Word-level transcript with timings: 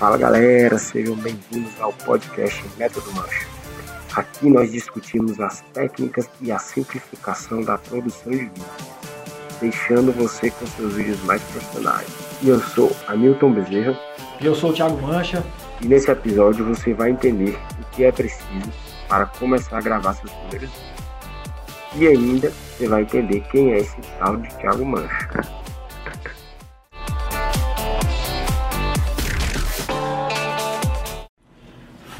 Fala 0.00 0.16
galera, 0.16 0.78
sejam 0.78 1.14
bem-vindos 1.14 1.78
ao 1.78 1.92
podcast 1.92 2.64
Método 2.78 3.12
Mancha. 3.12 3.46
Aqui 4.16 4.48
nós 4.48 4.72
discutimos 4.72 5.38
as 5.38 5.60
técnicas 5.74 6.26
e 6.40 6.50
a 6.50 6.58
simplificação 6.58 7.60
da 7.60 7.76
produção 7.76 8.32
de 8.32 8.38
vídeo, 8.38 8.64
deixando 9.60 10.10
você 10.10 10.50
com 10.52 10.66
seus 10.68 10.94
vídeos 10.94 11.22
mais 11.24 11.42
profissionais. 11.42 12.08
E 12.40 12.48
eu 12.48 12.58
sou 12.60 12.90
Hamilton 13.08 13.52
Bezerra. 13.52 14.00
E 14.40 14.46
eu 14.46 14.54
sou 14.54 14.70
o 14.70 14.72
Thiago 14.72 14.96
Mancha. 15.02 15.44
E 15.82 15.86
nesse 15.86 16.10
episódio 16.10 16.64
você 16.64 16.94
vai 16.94 17.10
entender 17.10 17.58
o 17.78 17.84
que 17.90 18.04
é 18.04 18.10
preciso 18.10 18.72
para 19.06 19.26
começar 19.26 19.76
a 19.76 19.82
gravar 19.82 20.14
seus 20.14 20.30
primeiros 20.30 20.70
vídeos. 20.70 20.94
E 21.96 22.08
ainda 22.08 22.50
você 22.50 22.88
vai 22.88 23.02
entender 23.02 23.42
quem 23.52 23.74
é 23.74 23.80
esse 23.80 24.00
tal 24.18 24.38
de 24.38 24.48
Thiago 24.56 24.82
Mancha. 24.82 25.59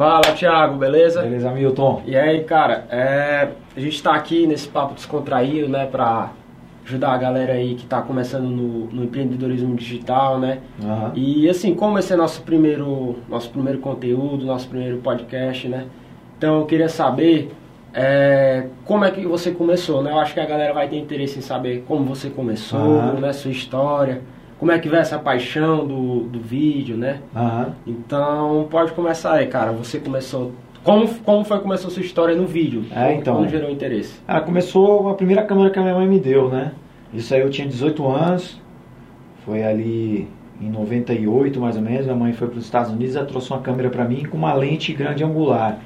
Fala, 0.01 0.33
Thiago, 0.35 0.79
beleza? 0.79 1.21
Beleza, 1.21 1.51
Milton. 1.51 2.01
E 2.07 2.17
aí, 2.17 2.43
cara, 2.45 2.87
é, 2.89 3.49
a 3.77 3.81
gente 3.81 4.03
tá 4.03 4.15
aqui 4.15 4.47
nesse 4.47 4.67
papo 4.67 4.95
descontraído, 4.95 5.69
né, 5.69 5.85
pra 5.85 6.31
ajudar 6.87 7.13
a 7.13 7.19
galera 7.19 7.53
aí 7.53 7.75
que 7.75 7.85
tá 7.85 8.01
começando 8.01 8.45
no, 8.45 8.87
no 8.87 9.05
empreendedorismo 9.05 9.75
digital, 9.75 10.39
né? 10.41 10.61
Uhum. 10.83 11.11
E 11.15 11.47
assim, 11.51 11.75
como 11.75 11.99
esse 11.99 12.15
é 12.15 12.17
nosso 12.17 12.41
primeiro, 12.41 13.17
nosso 13.29 13.51
primeiro 13.51 13.79
conteúdo, 13.81 14.47
nosso 14.47 14.69
primeiro 14.69 14.97
podcast, 15.01 15.69
né? 15.69 15.85
Então 16.39 16.61
eu 16.61 16.65
queria 16.65 16.89
saber 16.89 17.53
é, 17.93 18.69
como 18.87 19.05
é 19.05 19.11
que 19.11 19.27
você 19.27 19.51
começou, 19.51 20.03
né? 20.03 20.13
Eu 20.13 20.19
acho 20.19 20.33
que 20.33 20.41
a 20.41 20.47
galera 20.47 20.73
vai 20.73 20.89
ter 20.89 20.97
interesse 20.97 21.39
em 21.41 21.43
saber 21.43 21.85
como 21.87 22.07
você 22.07 22.31
começou, 22.31 22.81
Uhum. 22.81 23.21
né? 23.21 23.35
Sua 23.35 23.51
história, 23.51 24.23
como 24.61 24.71
é 24.71 24.79
que 24.79 24.89
veio 24.89 25.01
essa 25.01 25.19
paixão 25.19 25.87
do, 25.87 26.21
do 26.25 26.39
vídeo, 26.39 26.97
né? 26.97 27.21
Aham. 27.35 27.73
Então 27.87 28.69
pode 28.71 28.93
começar 28.93 29.33
aí, 29.33 29.47
cara. 29.47 29.73
Você 29.73 29.99
começou. 29.99 30.53
Como, 30.85 31.09
como 31.25 31.45
foi 31.45 31.57
que 31.57 31.63
começou 31.63 31.89
a 31.89 31.91
sua 31.91 32.03
história 32.03 32.37
no 32.37 32.47
vídeo? 32.47 32.85
É, 32.91 33.07
Como- 33.09 33.21
então. 33.21 33.35
Como 33.37 33.49
gerou 33.49 33.71
interesse? 33.71 34.21
Ah, 34.29 34.41
começou 34.41 35.09
a 35.09 35.15
primeira 35.15 35.43
câmera 35.43 35.71
que 35.71 35.79
a 35.79 35.83
minha 35.83 35.95
mãe 35.95 36.07
me 36.07 36.21
deu, 36.21 36.49
né? 36.51 36.73
Isso 37.13 37.35
aí 37.35 37.41
eu 37.41 37.51
tinha 37.51 37.67
18 37.67 38.07
anos. 38.07 38.61
Foi 39.45 39.65
ali 39.65 40.29
em 40.61 40.69
98, 40.71 41.59
mais 41.59 41.77
ou 41.77 41.83
menos. 41.83 42.05
Minha 42.05 42.17
mãe 42.17 42.33
foi 42.35 42.47
para 42.49 42.59
os 42.59 42.65
Estados 42.65 42.93
Unidos 42.93 43.17
e 43.17 43.25
trouxe 43.25 43.51
uma 43.51 43.61
câmera 43.61 43.89
para 43.89 44.05
mim 44.05 44.25
com 44.25 44.37
uma 44.37 44.53
lente 44.53 44.93
grande 44.93 45.25
angular. 45.25 45.79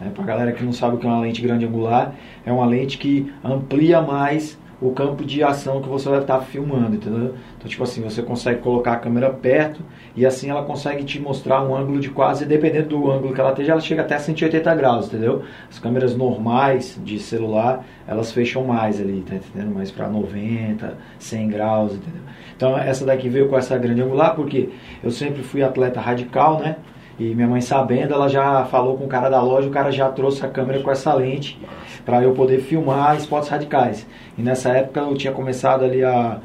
Né? 0.00 0.10
Para 0.14 0.24
galera 0.24 0.52
que 0.52 0.64
não 0.64 0.72
sabe 0.72 0.96
o 0.96 0.98
que 0.98 1.06
é 1.06 1.10
uma 1.10 1.20
lente 1.20 1.40
grande 1.42 1.66
angular, 1.66 2.14
é 2.44 2.50
uma 2.52 2.64
lente 2.66 2.96
que 2.98 3.30
amplia 3.44 4.00
mais 4.00 4.58
o 4.80 4.90
campo 4.90 5.24
de 5.24 5.42
ação 5.42 5.80
que 5.80 5.88
você 5.88 6.08
vai 6.08 6.20
estar 6.20 6.40
filmando, 6.40 6.96
entendeu? 6.96 7.34
Então, 7.56 7.68
tipo 7.68 7.82
assim, 7.82 8.02
você 8.02 8.22
consegue 8.22 8.60
colocar 8.60 8.92
a 8.92 8.96
câmera 8.96 9.30
perto 9.30 9.80
e 10.14 10.26
assim 10.26 10.50
ela 10.50 10.64
consegue 10.64 11.02
te 11.04 11.18
mostrar 11.18 11.62
um 11.62 11.74
ângulo 11.74 11.98
de 11.98 12.10
quase, 12.10 12.44
dependendo 12.44 12.90
do 12.90 13.10
ângulo 13.10 13.32
que 13.32 13.40
ela 13.40 13.50
esteja, 13.50 13.72
ela 13.72 13.80
chega 13.80 14.02
até 14.02 14.18
180 14.18 14.74
graus, 14.74 15.06
entendeu? 15.06 15.42
As 15.70 15.78
câmeras 15.78 16.14
normais 16.14 17.00
de 17.02 17.18
celular, 17.18 17.84
elas 18.06 18.32
fecham 18.32 18.64
mais 18.64 19.00
ali, 19.00 19.24
tá 19.26 19.36
entendendo? 19.36 19.74
Mais 19.74 19.90
para 19.90 20.08
90, 20.08 20.96
100 21.18 21.48
graus, 21.48 21.92
entendeu? 21.94 22.22
Então, 22.54 22.76
essa 22.76 23.04
daqui 23.04 23.28
veio 23.28 23.48
com 23.48 23.56
essa 23.56 23.78
grande 23.78 24.02
angular 24.02 24.34
porque 24.34 24.68
eu 25.02 25.10
sempre 25.10 25.42
fui 25.42 25.62
atleta 25.62 26.00
radical, 26.00 26.58
né? 26.60 26.76
E 27.18 27.34
minha 27.34 27.48
mãe 27.48 27.62
sabendo, 27.62 28.12
ela 28.12 28.28
já 28.28 28.64
falou 28.66 28.96
com 28.98 29.04
o 29.04 29.08
cara 29.08 29.30
da 29.30 29.40
loja, 29.40 29.68
o 29.68 29.70
cara 29.70 29.90
já 29.90 30.08
trouxe 30.10 30.44
a 30.44 30.48
câmera 30.48 30.82
com 30.82 30.90
essa 30.90 31.14
lente 31.14 31.58
para 32.04 32.22
eu 32.22 32.32
poder 32.34 32.60
filmar 32.60 33.16
esportes 33.16 33.48
radicais. 33.48 34.06
E 34.36 34.42
nessa 34.42 34.70
época 34.70 35.00
eu 35.00 35.14
tinha 35.14 35.32
começado 35.32 35.84
ali 35.84 36.04
a, 36.04 36.40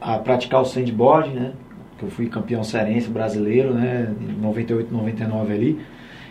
a 0.00 0.18
praticar 0.18 0.62
o 0.62 0.64
sandboard, 0.64 1.30
né? 1.30 1.52
Que 1.98 2.04
eu 2.04 2.10
fui 2.10 2.28
campeão 2.28 2.64
cearense 2.64 3.10
brasileiro, 3.10 3.74
né? 3.74 4.14
Em 4.20 4.40
98, 4.40 4.90
99 4.90 5.52
ali. 5.52 5.80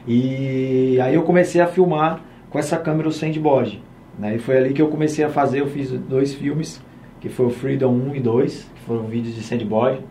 E 0.07 0.99
aí 0.99 1.13
eu 1.13 1.21
comecei 1.21 1.61
a 1.61 1.67
filmar 1.67 2.21
com 2.49 2.57
essa 2.57 2.75
câmera 2.75 3.07
o 3.07 3.11
sandboard. 3.11 3.83
Né? 4.17 4.35
E 4.35 4.39
foi 4.39 4.57
ali 4.57 4.73
que 4.73 4.81
eu 4.81 4.87
comecei 4.87 5.23
a 5.23 5.29
fazer, 5.29 5.61
eu 5.61 5.67
fiz 5.67 5.91
dois 5.91 6.33
filmes, 6.33 6.81
que 7.21 7.29
foi 7.29 7.45
o 7.45 7.49
Freedom 7.51 7.91
1 7.91 8.15
e 8.15 8.19
2, 8.19 8.71
que 8.75 8.81
foram 8.81 9.03
vídeos 9.03 9.35
de 9.35 9.43
sandboard 9.43 10.01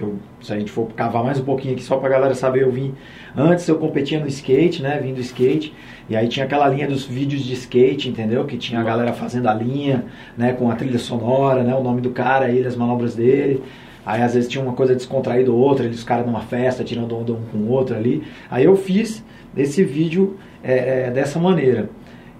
eu, 0.00 0.16
se 0.40 0.52
a 0.52 0.58
gente 0.58 0.70
for 0.70 0.86
cavar 0.92 1.24
mais 1.24 1.38
um 1.38 1.44
pouquinho 1.44 1.74
aqui 1.74 1.82
só 1.82 1.96
pra 1.96 2.08
galera 2.08 2.34
saber, 2.34 2.62
eu 2.62 2.70
vim 2.70 2.94
antes 3.36 3.66
eu 3.68 3.78
competia 3.78 4.20
no 4.20 4.26
skate, 4.26 4.82
né, 4.82 4.98
vim 5.02 5.12
do 5.12 5.20
skate, 5.20 5.74
e 6.08 6.16
aí 6.16 6.28
tinha 6.28 6.46
aquela 6.46 6.68
linha 6.68 6.86
dos 6.86 7.04
vídeos 7.04 7.42
de 7.42 7.52
skate, 7.54 8.08
entendeu? 8.08 8.44
Que 8.44 8.56
tinha 8.56 8.80
a 8.80 8.82
galera 8.82 9.12
fazendo 9.12 9.48
a 9.48 9.54
linha, 9.54 10.04
né, 10.36 10.52
com 10.52 10.70
a 10.70 10.74
trilha 10.74 10.98
sonora, 10.98 11.62
né, 11.62 11.74
o 11.74 11.82
nome 11.82 12.00
do 12.00 12.10
cara, 12.10 12.50
ele, 12.50 12.66
as 12.66 12.76
manobras 12.76 13.14
dele. 13.14 13.62
Aí 14.04 14.20
às 14.20 14.34
vezes 14.34 14.48
tinha 14.48 14.62
uma 14.62 14.72
coisa 14.72 14.94
descontraída 14.94 15.50
ou 15.50 15.58
outra, 15.58 15.84
eles 15.84 16.02
caras 16.02 16.26
numa 16.26 16.40
festa 16.40 16.82
tirando 16.82 17.16
onda 17.16 17.32
um 17.32 17.42
com 17.52 17.58
o 17.58 17.68
outro 17.70 17.94
ali. 17.94 18.22
Aí 18.50 18.64
eu 18.64 18.76
fiz 18.76 19.24
esse 19.56 19.84
vídeo 19.84 20.36
é, 20.62 21.06
é, 21.06 21.10
dessa 21.10 21.38
maneira. 21.38 21.88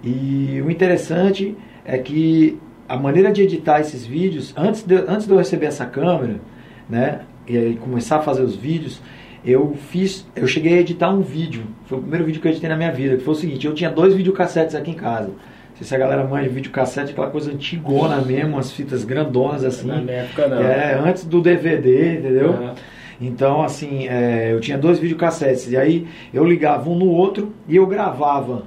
E 0.03 0.61
o 0.65 0.69
interessante 0.69 1.55
é 1.85 1.97
que 1.97 2.59
a 2.87 2.97
maneira 2.97 3.31
de 3.31 3.41
editar 3.41 3.79
esses 3.79 4.05
vídeos, 4.05 4.53
antes 4.57 4.83
de, 4.83 4.95
antes 4.95 5.25
de 5.25 5.31
eu 5.31 5.37
receber 5.37 5.67
essa 5.67 5.85
câmera, 5.85 6.41
né, 6.89 7.21
e 7.47 7.57
aí 7.57 7.75
começar 7.75 8.17
a 8.17 8.21
fazer 8.21 8.41
os 8.41 8.55
vídeos, 8.55 9.01
eu 9.45 9.75
fiz, 9.89 10.25
eu 10.35 10.47
cheguei 10.47 10.77
a 10.77 10.81
editar 10.81 11.09
um 11.09 11.21
vídeo. 11.21 11.63
Foi 11.85 11.97
o 11.97 12.01
primeiro 12.01 12.25
vídeo 12.25 12.41
que 12.41 12.47
eu 12.47 12.51
editei 12.51 12.69
na 12.69 12.77
minha 12.77 12.91
vida, 12.91 13.17
que 13.17 13.23
foi 13.23 13.33
o 13.33 13.37
seguinte, 13.37 13.67
eu 13.67 13.73
tinha 13.73 13.89
dois 13.89 14.13
videocassetes 14.13 14.75
aqui 14.75 14.91
em 14.91 14.95
casa. 14.95 15.27
Não 15.27 15.77
sei 15.77 15.87
se 15.87 15.95
a 15.95 15.97
galera 15.97 16.23
manja 16.23 16.47
de 16.47 16.55
videocassete, 16.55 17.11
aquela 17.11 17.29
coisa 17.29 17.51
antigona 17.51 18.21
mesmo, 18.21 18.57
as 18.59 18.71
fitas 18.71 19.03
grandonas 19.03 19.63
assim. 19.63 19.87
Na 19.87 20.01
minha 20.01 20.17
época 20.17 20.47
não. 20.47 20.61
É, 20.61 20.93
antes 20.93 21.25
do 21.25 21.41
DVD, 21.41 22.19
entendeu? 22.19 22.51
Uhum. 22.51 22.73
Então, 23.19 23.63
assim, 23.63 24.07
é, 24.07 24.53
eu 24.53 24.59
tinha 24.59 24.77
dois 24.77 24.99
videocassetes. 24.99 25.71
E 25.71 25.77
aí 25.77 26.07
eu 26.33 26.45
ligava 26.45 26.89
um 26.89 26.95
no 26.95 27.09
outro 27.09 27.53
e 27.67 27.75
eu 27.75 27.87
gravava 27.87 28.63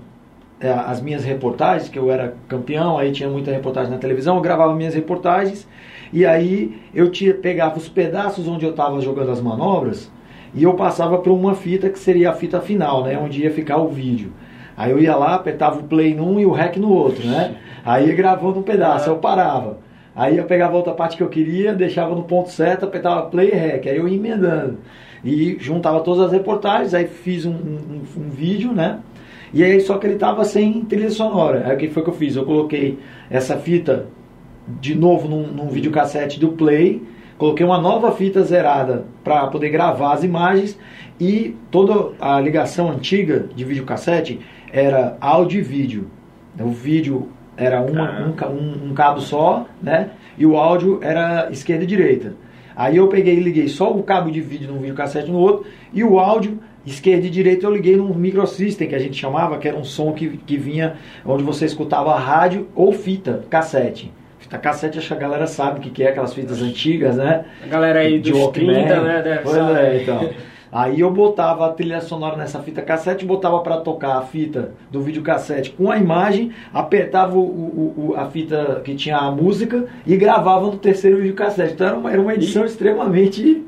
é, 0.60 0.68
as 0.68 1.00
minhas 1.00 1.24
reportagens, 1.24 1.88
que 1.88 1.98
eu 1.98 2.10
era 2.10 2.34
campeão, 2.48 2.98
aí 2.98 3.12
tinha 3.12 3.28
muita 3.28 3.50
reportagem 3.52 3.90
na 3.90 3.98
televisão, 3.98 4.36
eu 4.36 4.42
gravava 4.42 4.74
minhas 4.74 4.94
reportagens. 4.94 5.66
E 6.12 6.24
aí 6.24 6.76
eu 6.94 7.10
tinha, 7.10 7.34
pegava 7.34 7.76
os 7.76 7.88
pedaços 7.88 8.46
onde 8.46 8.64
eu 8.64 8.70
estava 8.70 9.00
jogando 9.00 9.30
as 9.30 9.40
manobras 9.40 10.10
e 10.54 10.62
eu 10.62 10.74
passava 10.74 11.18
para 11.18 11.32
uma 11.32 11.54
fita 11.54 11.90
que 11.90 11.98
seria 11.98 12.30
a 12.30 12.32
fita 12.32 12.60
final, 12.60 13.04
né? 13.04 13.18
Onde 13.18 13.42
ia 13.42 13.50
ficar 13.50 13.76
o 13.76 13.88
vídeo. 13.88 14.32
Aí 14.76 14.90
eu 14.90 14.98
ia 14.98 15.16
lá, 15.16 15.34
apertava 15.34 15.80
o 15.80 15.84
play 15.84 16.14
num 16.14 16.38
e 16.38 16.46
o 16.46 16.50
rec 16.50 16.76
no 16.76 16.92
outro, 16.92 17.26
né? 17.26 17.56
Aí 17.84 18.08
ia 18.08 18.14
gravando 18.14 18.60
um 18.60 18.62
pedaço, 18.62 19.08
eu 19.08 19.16
parava. 19.16 19.78
Aí 20.14 20.36
eu 20.38 20.44
pegava 20.44 20.76
outra 20.76 20.92
parte 20.92 21.16
que 21.16 21.22
eu 21.22 21.28
queria, 21.28 21.74
deixava 21.74 22.14
no 22.14 22.22
ponto 22.24 22.50
certo, 22.50 22.84
apertava 22.84 23.28
play 23.28 23.50
e 23.50 23.54
rec. 23.54 23.86
Aí 23.86 23.96
eu 23.96 24.08
ia 24.08 24.16
emendando. 24.16 24.78
E 25.24 25.56
juntava 25.60 26.00
todas 26.00 26.26
as 26.26 26.32
reportagens, 26.32 26.94
aí 26.94 27.06
fiz 27.06 27.44
um, 27.44 27.52
um, 27.52 28.02
um 28.16 28.30
vídeo, 28.30 28.72
né? 28.72 29.00
E 29.52 29.62
aí 29.62 29.80
só 29.80 29.98
que 29.98 30.06
ele 30.06 30.16
tava 30.16 30.44
sem 30.44 30.82
trilha 30.84 31.10
sonora. 31.10 31.64
Aí 31.66 31.76
o 31.76 31.78
que 31.78 31.88
foi 31.88 32.02
que 32.02 32.10
eu 32.10 32.14
fiz? 32.14 32.36
Eu 32.36 32.44
coloquei 32.44 32.98
essa 33.30 33.56
fita 33.56 34.06
de 34.80 34.94
novo 34.94 35.28
num, 35.28 35.46
num 35.46 35.68
videocassete 35.68 36.38
do 36.40 36.48
Play, 36.52 37.02
coloquei 37.38 37.64
uma 37.64 37.78
nova 37.80 38.12
fita 38.12 38.42
zerada 38.42 39.04
para 39.22 39.46
poder 39.48 39.70
gravar 39.70 40.12
as 40.14 40.24
imagens 40.24 40.78
e 41.20 41.54
toda 41.70 42.12
a 42.20 42.40
ligação 42.40 42.90
antiga 42.90 43.46
de 43.54 43.64
videocassete 43.64 44.40
era 44.72 45.16
áudio 45.20 45.60
e 45.60 45.62
vídeo. 45.62 46.10
O 46.58 46.70
vídeo 46.70 47.28
era 47.56 47.80
uma, 47.80 48.26
um, 48.26 48.52
um- 48.52 48.90
um 48.90 48.94
cabo 48.94 49.20
só, 49.20 49.66
né? 49.82 50.10
E 50.36 50.44
o 50.44 50.56
áudio 50.56 50.98
era 51.02 51.48
esquerda 51.50 51.84
e 51.84 51.86
direita. 51.86 52.34
Aí 52.74 52.98
eu 52.98 53.08
peguei 53.08 53.36
e 53.36 53.40
liguei 53.40 53.68
só 53.68 53.90
o 53.90 54.02
cabo 54.02 54.30
de 54.30 54.40
vídeo 54.42 54.70
num 54.70 54.80
videocassete 54.80 55.30
no 55.30 55.38
outro 55.38 55.64
e 55.94 56.04
o 56.04 56.18
áudio 56.18 56.58
esquerda 56.84 57.26
e 57.26 57.30
direita 57.30 57.64
eu 57.66 57.70
liguei 57.74 57.96
num 57.96 58.12
microsystem 58.14 58.86
que 58.86 58.94
a 58.94 58.98
gente 58.98 59.16
chamava, 59.18 59.56
que 59.58 59.66
era 59.66 59.76
um 59.78 59.84
som 59.84 60.12
que, 60.12 60.28
que 60.36 60.56
vinha 60.58 60.96
onde 61.24 61.42
você 61.42 61.64
escutava 61.64 62.14
rádio 62.18 62.68
ou 62.74 62.92
fita 62.92 63.44
cassete. 63.48 64.12
Fita 64.46 64.58
cassete, 64.58 64.98
acho 64.98 65.08
que 65.08 65.14
a 65.14 65.16
galera 65.16 65.46
sabe 65.48 65.80
o 65.80 65.82
que 65.82 65.90
que 65.90 66.02
é, 66.04 66.10
aquelas 66.10 66.32
fitas 66.32 66.62
antigas, 66.62 67.16
né? 67.16 67.44
A 67.64 67.66
galera 67.66 67.98
aí 67.98 68.20
De 68.20 68.30
dos 68.30 68.40
Walkman. 68.40 68.84
30, 68.84 69.00
né? 69.00 69.22
Deve 69.22 69.38
Pois 69.40 69.56
saber. 69.56 69.78
é, 69.80 70.02
então. 70.02 70.30
Aí 70.70 71.00
eu 71.00 71.10
botava 71.10 71.66
a 71.66 71.70
trilha 71.70 72.00
sonora 72.00 72.36
nessa 72.36 72.60
fita 72.60 72.80
cassete, 72.82 73.24
botava 73.24 73.58
para 73.60 73.78
tocar 73.78 74.18
a 74.18 74.22
fita 74.22 74.72
do 74.90 75.00
videocassete 75.00 75.70
com 75.70 75.90
a 75.90 75.96
imagem, 75.96 76.52
apertava 76.72 77.36
o, 77.36 77.40
o- 77.40 77.94
o- 78.10 78.14
a 78.16 78.26
fita 78.26 78.82
que 78.84 78.94
tinha 78.94 79.16
a 79.16 79.30
música 79.30 79.86
e 80.06 80.16
gravava 80.16 80.66
no 80.66 80.76
terceiro 80.76 81.16
videocassete. 81.18 81.72
Então 81.74 81.86
era 81.88 81.96
uma, 81.96 82.12
era 82.12 82.20
uma 82.20 82.34
edição 82.34 82.64
extremamente 82.64 83.64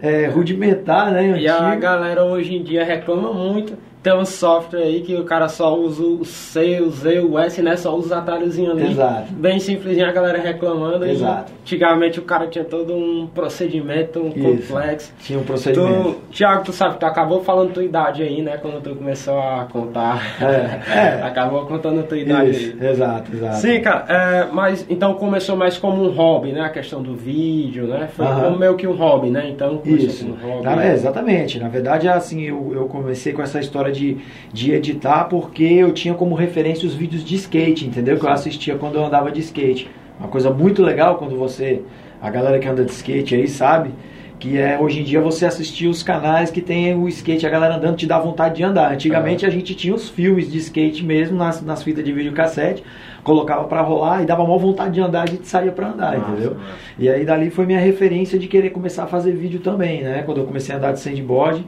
é, 0.00 0.26
rudimentar, 0.26 1.10
né? 1.12 1.38
E 1.38 1.48
a 1.48 1.74
galera 1.76 2.24
hoje 2.24 2.54
em 2.54 2.62
dia 2.62 2.84
reclama 2.84 3.32
muito. 3.32 3.72
Tem 4.04 4.12
um 4.12 4.26
software 4.26 4.82
aí 4.82 5.00
que 5.00 5.16
o 5.16 5.24
cara 5.24 5.48
só 5.48 5.74
usa 5.74 6.02
o 6.02 6.26
C, 6.26 6.78
o 6.82 6.90
Z, 6.90 7.20
o 7.20 7.38
S, 7.38 7.62
né? 7.62 7.74
Só 7.74 7.96
usa 7.96 8.08
os 8.08 8.12
atalhozinhos 8.12 8.72
ali. 8.72 8.90
Exato. 8.90 9.32
Bem 9.32 9.58
simplesinho 9.58 10.06
a 10.06 10.12
galera 10.12 10.38
reclamando. 10.38 11.06
E 11.06 11.12
Exato. 11.12 11.50
antigamente 11.62 12.18
o 12.18 12.22
cara 12.22 12.46
tinha 12.46 12.66
todo 12.66 12.94
um 12.94 13.26
procedimento 13.26 14.20
um 14.20 14.28
Isso. 14.28 14.40
complexo. 14.68 15.12
Tinha 15.20 15.38
um 15.38 15.42
procedimento. 15.42 16.02
Tu, 16.02 16.16
Tiago, 16.32 16.64
tu 16.64 16.70
sabe, 16.70 16.98
tu 16.98 17.06
acabou 17.06 17.42
falando 17.42 17.72
tua 17.72 17.82
idade 17.82 18.22
aí, 18.22 18.42
né? 18.42 18.58
Quando 18.58 18.82
tu 18.82 18.94
começou 18.94 19.38
a 19.38 19.66
contar. 19.72 20.36
É, 20.38 20.80
é. 20.92 21.22
acabou 21.22 21.64
contando 21.64 22.02
tua 22.02 22.18
idade 22.18 22.50
Isso, 22.50 22.76
aí. 22.78 22.86
exato, 22.90 23.34
exato. 23.34 23.56
Sim, 23.56 23.80
cara, 23.80 24.04
é, 24.06 24.48
mas 24.52 24.84
então 24.90 25.14
começou 25.14 25.56
mais 25.56 25.78
como 25.78 26.04
um 26.04 26.10
hobby, 26.10 26.52
né? 26.52 26.60
A 26.60 26.68
questão 26.68 27.02
do 27.02 27.14
vídeo, 27.14 27.86
né? 27.86 28.10
Foi 28.14 28.26
Aham. 28.26 28.42
como 28.44 28.58
meio 28.58 28.76
que 28.76 28.86
um 28.86 28.94
hobby, 28.94 29.30
né? 29.30 29.48
Então 29.48 29.80
Isso. 29.82 30.04
Isso, 30.04 30.38
Na, 30.62 30.84
é, 30.84 30.92
exatamente. 30.92 31.58
Na 31.58 31.68
verdade, 31.68 32.06
assim, 32.06 32.42
eu, 32.42 32.70
eu 32.74 32.84
comecei 32.86 33.32
com 33.32 33.40
essa 33.40 33.58
história 33.58 33.93
de, 33.96 34.18
de 34.52 34.72
editar 34.72 35.24
porque 35.24 35.64
eu 35.64 35.92
tinha 35.92 36.14
como 36.14 36.34
referência 36.34 36.86
os 36.86 36.94
vídeos 36.94 37.24
de 37.24 37.34
skate, 37.36 37.86
entendeu? 37.86 38.18
Que 38.18 38.26
eu 38.26 38.30
assistia 38.30 38.76
quando 38.76 38.96
eu 38.96 39.04
andava 39.04 39.30
de 39.30 39.40
skate. 39.40 39.88
Uma 40.18 40.28
coisa 40.28 40.50
muito 40.50 40.82
legal 40.82 41.16
quando 41.16 41.36
você, 41.36 41.82
a 42.20 42.30
galera 42.30 42.58
que 42.58 42.68
anda 42.68 42.84
de 42.84 42.92
skate 42.92 43.34
aí 43.34 43.48
sabe, 43.48 43.90
que 44.38 44.58
é 44.58 44.78
hoje 44.78 45.00
em 45.00 45.04
dia 45.04 45.20
você 45.20 45.46
assistir 45.46 45.86
os 45.86 46.02
canais 46.02 46.50
que 46.50 46.60
tem 46.60 46.94
o 46.94 47.08
skate, 47.08 47.46
a 47.46 47.50
galera 47.50 47.76
andando 47.76 47.96
te 47.96 48.06
dá 48.06 48.18
vontade 48.18 48.56
de 48.56 48.62
andar. 48.62 48.92
Antigamente 48.92 49.46
a 49.46 49.50
gente 49.50 49.74
tinha 49.74 49.94
os 49.94 50.08
filmes 50.08 50.50
de 50.50 50.58
skate 50.58 51.04
mesmo 51.04 51.36
nas, 51.36 51.62
nas 51.62 51.82
fitas 51.82 52.04
de 52.04 52.12
videocassete, 52.12 52.84
colocava 53.22 53.64
para 53.64 53.80
rolar 53.80 54.22
e 54.22 54.26
dava 54.26 54.46
mal 54.46 54.58
vontade 54.58 54.94
de 54.94 55.00
andar, 55.00 55.22
a 55.22 55.26
gente 55.26 55.48
saía 55.48 55.72
para 55.72 55.88
andar, 55.88 56.18
nossa, 56.18 56.30
entendeu? 56.30 56.50
Nossa. 56.54 56.74
E 56.98 57.08
aí 57.08 57.24
dali 57.24 57.50
foi 57.50 57.64
minha 57.64 57.80
referência 57.80 58.38
de 58.38 58.46
querer 58.46 58.70
começar 58.70 59.04
a 59.04 59.06
fazer 59.06 59.32
vídeo 59.32 59.60
também, 59.60 60.02
né? 60.02 60.22
Quando 60.24 60.42
eu 60.42 60.44
comecei 60.44 60.74
a 60.74 60.78
andar 60.78 60.92
de 60.92 61.00
sandboard, 61.00 61.64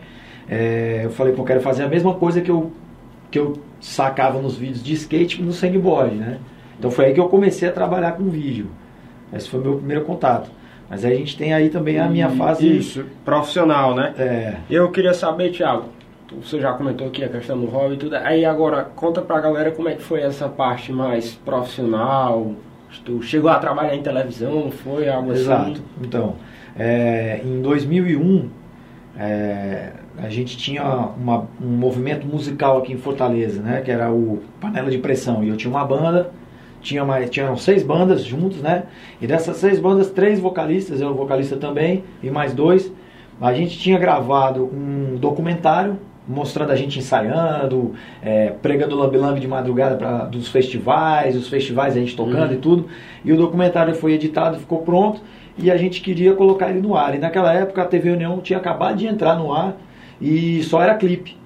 é, 0.48 1.02
eu 1.04 1.10
falei, 1.10 1.32
pô, 1.32 1.43
eu 1.43 1.46
quero 1.46 1.60
fazer 1.60 1.82
a 1.84 1.88
mesma 1.88 2.14
coisa 2.14 2.40
que 2.40 2.50
eu, 2.50 2.72
que 3.31 3.38
eu 3.38 3.58
sacava 3.81 4.40
nos 4.40 4.56
vídeos 4.56 4.82
de 4.82 4.94
skate 4.94 5.43
no 5.43 5.52
sandboard, 5.52 6.14
né? 6.14 6.38
Então 6.78 6.90
foi 6.90 7.06
aí 7.06 7.14
que 7.14 7.20
eu 7.20 7.28
comecei 7.28 7.69
a 7.69 7.72
trabalhar 7.72 8.12
com 8.12 8.25
vídeo. 8.25 8.69
Esse 9.32 9.48
foi 9.48 9.60
o 9.60 9.62
meu 9.62 9.76
primeiro 9.76 10.04
contato. 10.04 10.50
Mas 10.88 11.04
aí 11.04 11.14
a 11.14 11.16
gente 11.16 11.37
tem 11.37 11.52
aí 11.52 11.69
também 11.69 11.98
a 11.98 12.08
minha 12.08 12.31
fase. 12.31 12.76
Isso, 12.76 13.04
profissional, 13.25 13.94
né? 13.94 14.14
É. 14.19 14.54
Eu 14.70 14.90
queria 14.90 15.12
saber, 15.12 15.50
Thiago, 15.50 15.87
você 16.40 16.60
já 16.60 16.72
comentou 16.75 17.08
aqui 17.08 17.25
a 17.25 17.28
questão 17.28 17.58
do 17.58 17.66
hobby 17.66 17.94
e 17.94 17.96
tudo. 17.96 18.16
Aí 18.16 18.44
agora, 18.44 18.84
conta 18.84 19.20
pra 19.20 19.40
galera 19.40 19.72
como 19.72 19.88
é 19.88 19.94
que 19.94 20.02
foi 20.02 20.20
essa 20.20 20.49
parte 20.49 20.92
mais 20.92 21.32
profissional. 21.34 22.52
Tu 23.04 23.20
chegou 23.22 23.50
a 23.50 23.58
trabalhar 23.58 23.94
em 23.94 24.02
televisão, 24.02 24.70
foi 24.70 25.08
algo 25.08 25.32
Exato. 25.32 25.62
assim? 25.62 25.70
Exato. 25.72 25.88
Então, 26.02 26.37
é, 26.78 27.40
em 27.44 27.60
2001, 27.60 28.49
é, 29.19 29.92
a 30.18 30.28
gente 30.28 30.56
tinha 30.56 30.84
uma, 30.84 31.46
um 31.60 31.68
movimento 31.68 32.26
musical 32.26 32.78
aqui 32.78 32.92
em 32.92 32.96
Fortaleza, 32.96 33.60
né? 33.60 33.80
Que 33.82 33.90
era 33.90 34.10
o 34.10 34.42
Panela 34.60 34.90
de 34.90 34.98
Pressão. 34.98 35.44
E 35.44 35.48
eu 35.48 35.56
tinha 35.56 35.70
uma 35.70 35.84
banda 35.84 36.30
tinha 36.80 37.04
mais, 37.04 37.28
tinham 37.30 37.56
seis 37.56 37.82
bandas 37.82 38.22
juntos, 38.22 38.62
né? 38.62 38.84
E 39.20 39.26
dessas 39.26 39.56
seis 39.56 39.80
bandas, 39.80 40.10
três 40.10 40.38
vocalistas, 40.38 41.00
eu 41.00 41.12
vocalista 41.14 41.56
também, 41.56 42.04
e 42.22 42.30
mais 42.30 42.54
dois. 42.54 42.92
A 43.40 43.52
gente 43.52 43.78
tinha 43.78 43.98
gravado 43.98 44.64
um 44.64 45.16
documentário 45.16 45.98
mostrando 46.28 46.72
a 46.72 46.76
gente 46.76 46.98
ensaiando, 46.98 47.94
é, 48.20 48.50
pregando 48.62 48.96
lambi-lambi 48.96 49.40
de 49.40 49.46
madrugada 49.46 49.96
para 49.96 50.24
dos 50.24 50.48
festivais, 50.48 51.36
os 51.36 51.48
festivais 51.48 51.96
a 51.96 52.00
gente 52.00 52.16
tocando 52.16 52.50
uhum. 52.50 52.54
e 52.54 52.56
tudo. 52.56 52.86
E 53.24 53.32
o 53.32 53.36
documentário 53.36 53.94
foi 53.94 54.12
editado, 54.12 54.58
ficou 54.58 54.80
pronto 54.80 55.20
e 55.56 55.70
a 55.70 55.76
gente 55.76 56.00
queria 56.00 56.34
colocar 56.34 56.70
ele 56.70 56.80
no 56.80 56.96
ar. 56.96 57.14
E 57.14 57.18
naquela 57.18 57.52
época 57.52 57.82
a 57.82 57.84
TV 57.84 58.10
União 58.10 58.40
tinha 58.40 58.58
acabado 58.58 58.96
de 58.96 59.06
entrar 59.06 59.36
no 59.36 59.52
ar 59.52 59.76
e 60.20 60.62
só 60.62 60.82
era 60.82 60.94
clipe. 60.94 61.36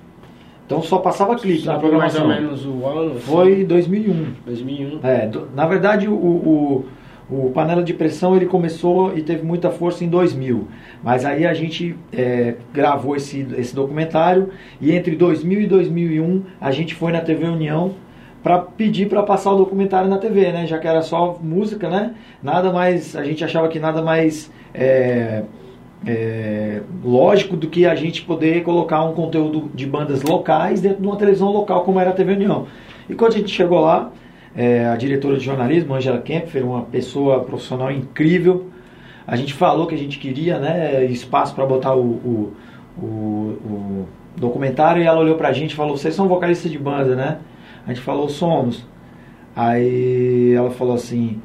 Então 0.67 0.81
só 0.82 0.99
passava 0.99 1.34
clipe 1.34 1.62
Sabe 1.62 1.75
na 1.75 1.81
programação. 1.81 2.28
mais 2.28 2.38
ou 2.38 2.44
menos 2.44 2.67
o 2.67 2.87
ano? 2.87 3.11
Assim? 3.12 3.20
Foi 3.20 3.64
2001. 3.64 4.26
2001. 4.46 5.00
É, 5.02 5.26
do, 5.26 5.49
na 5.52 5.67
verdade 5.67 6.06
o, 6.06 6.14
o, 6.14 6.87
o, 7.28 7.50
Panela 7.50 7.82
de 7.82 7.93
Pressão 7.93 8.37
ele 8.37 8.46
começou 8.46 9.17
e 9.19 9.22
teve 9.22 9.43
muita 9.43 9.70
força 9.70 10.05
em 10.05 10.08
2000. 10.08 10.69
Mas 11.02 11.25
aí 11.25 11.44
a 11.44 11.52
gente 11.52 11.96
é, 12.12 12.55
gravou 12.72 13.17
esse, 13.17 13.46
esse 13.58 13.75
documentário 13.75 14.50
e 14.81 14.93
entre 14.93 15.17
2000 15.17 15.62
e 15.62 15.67
2001 15.67 16.43
a 16.61 16.70
gente 16.70 16.94
foi 16.94 17.11
na 17.11 17.20
TV 17.20 17.46
União 17.46 17.94
para 18.43 18.58
pedir 18.58 19.08
para 19.08 19.22
passar 19.22 19.52
o 19.52 19.56
documentário 19.56 20.08
na 20.08 20.19
TV, 20.19 20.52
né? 20.52 20.67
Já 20.67 20.78
que 20.78 20.87
era 20.87 21.02
só 21.02 21.38
música, 21.43 21.88
né? 21.88 22.14
Nada 22.43 22.72
mais, 22.72 23.14
a 23.17 23.25
gente 23.25 23.44
achava 23.44 23.69
que 23.69 23.78
nada 23.78 24.02
mais 24.02 24.50
é, 24.72 25.43
é, 26.06 26.81
lógico 27.05 27.56
do 27.56 27.69
que 27.69 27.85
a 27.87 27.94
gente 27.94 28.23
poder 28.23 28.62
colocar 28.62 29.02
um 29.05 29.12
conteúdo 29.12 29.70
de 29.75 29.87
bandas 29.87 30.23
locais 30.23 30.81
dentro 30.81 31.02
de 31.02 31.06
uma 31.06 31.17
televisão 31.17 31.50
local 31.50 31.82
como 31.82 32.00
era 32.00 32.11
a 32.11 32.12
TV 32.12 32.32
União. 32.32 32.67
E 33.08 33.14
quando 33.14 33.35
a 33.35 33.37
gente 33.38 33.50
chegou 33.50 33.81
lá, 33.81 34.11
é, 34.56 34.87
a 34.87 34.97
diretora 34.97 35.37
de 35.37 35.44
jornalismo, 35.44 35.94
Angela 35.94 36.20
Kempfer, 36.20 36.64
uma 36.64 36.82
pessoa 36.82 37.41
profissional 37.41 37.91
incrível, 37.91 38.70
a 39.26 39.37
gente 39.37 39.55
falou 39.55 39.87
que 39.87 39.94
a 39.94 39.99
gente 39.99 40.19
queria 40.19 40.58
né, 40.58 41.05
espaço 41.05 41.55
para 41.55 41.64
botar 41.64 41.94
o, 41.94 42.00
o, 42.00 42.53
o, 42.99 43.05
o, 43.05 44.08
documentário 44.37 45.03
e 45.03 45.06
ela 45.06 45.20
olhou 45.20 45.37
para 45.37 45.49
a 45.49 45.53
gente 45.53 45.73
e 45.73 45.76
falou: 45.76 45.96
Vocês 45.96 46.14
são 46.14 46.26
vocalistas 46.26 46.70
de 46.70 46.79
banda, 46.79 47.14
né? 47.14 47.38
A 47.87 47.93
gente 47.93 48.03
falou: 48.03 48.29
Somos. 48.29 48.85
Aí 49.55 50.53
ela 50.53 50.70
falou 50.70 50.94
assim: 50.94 51.41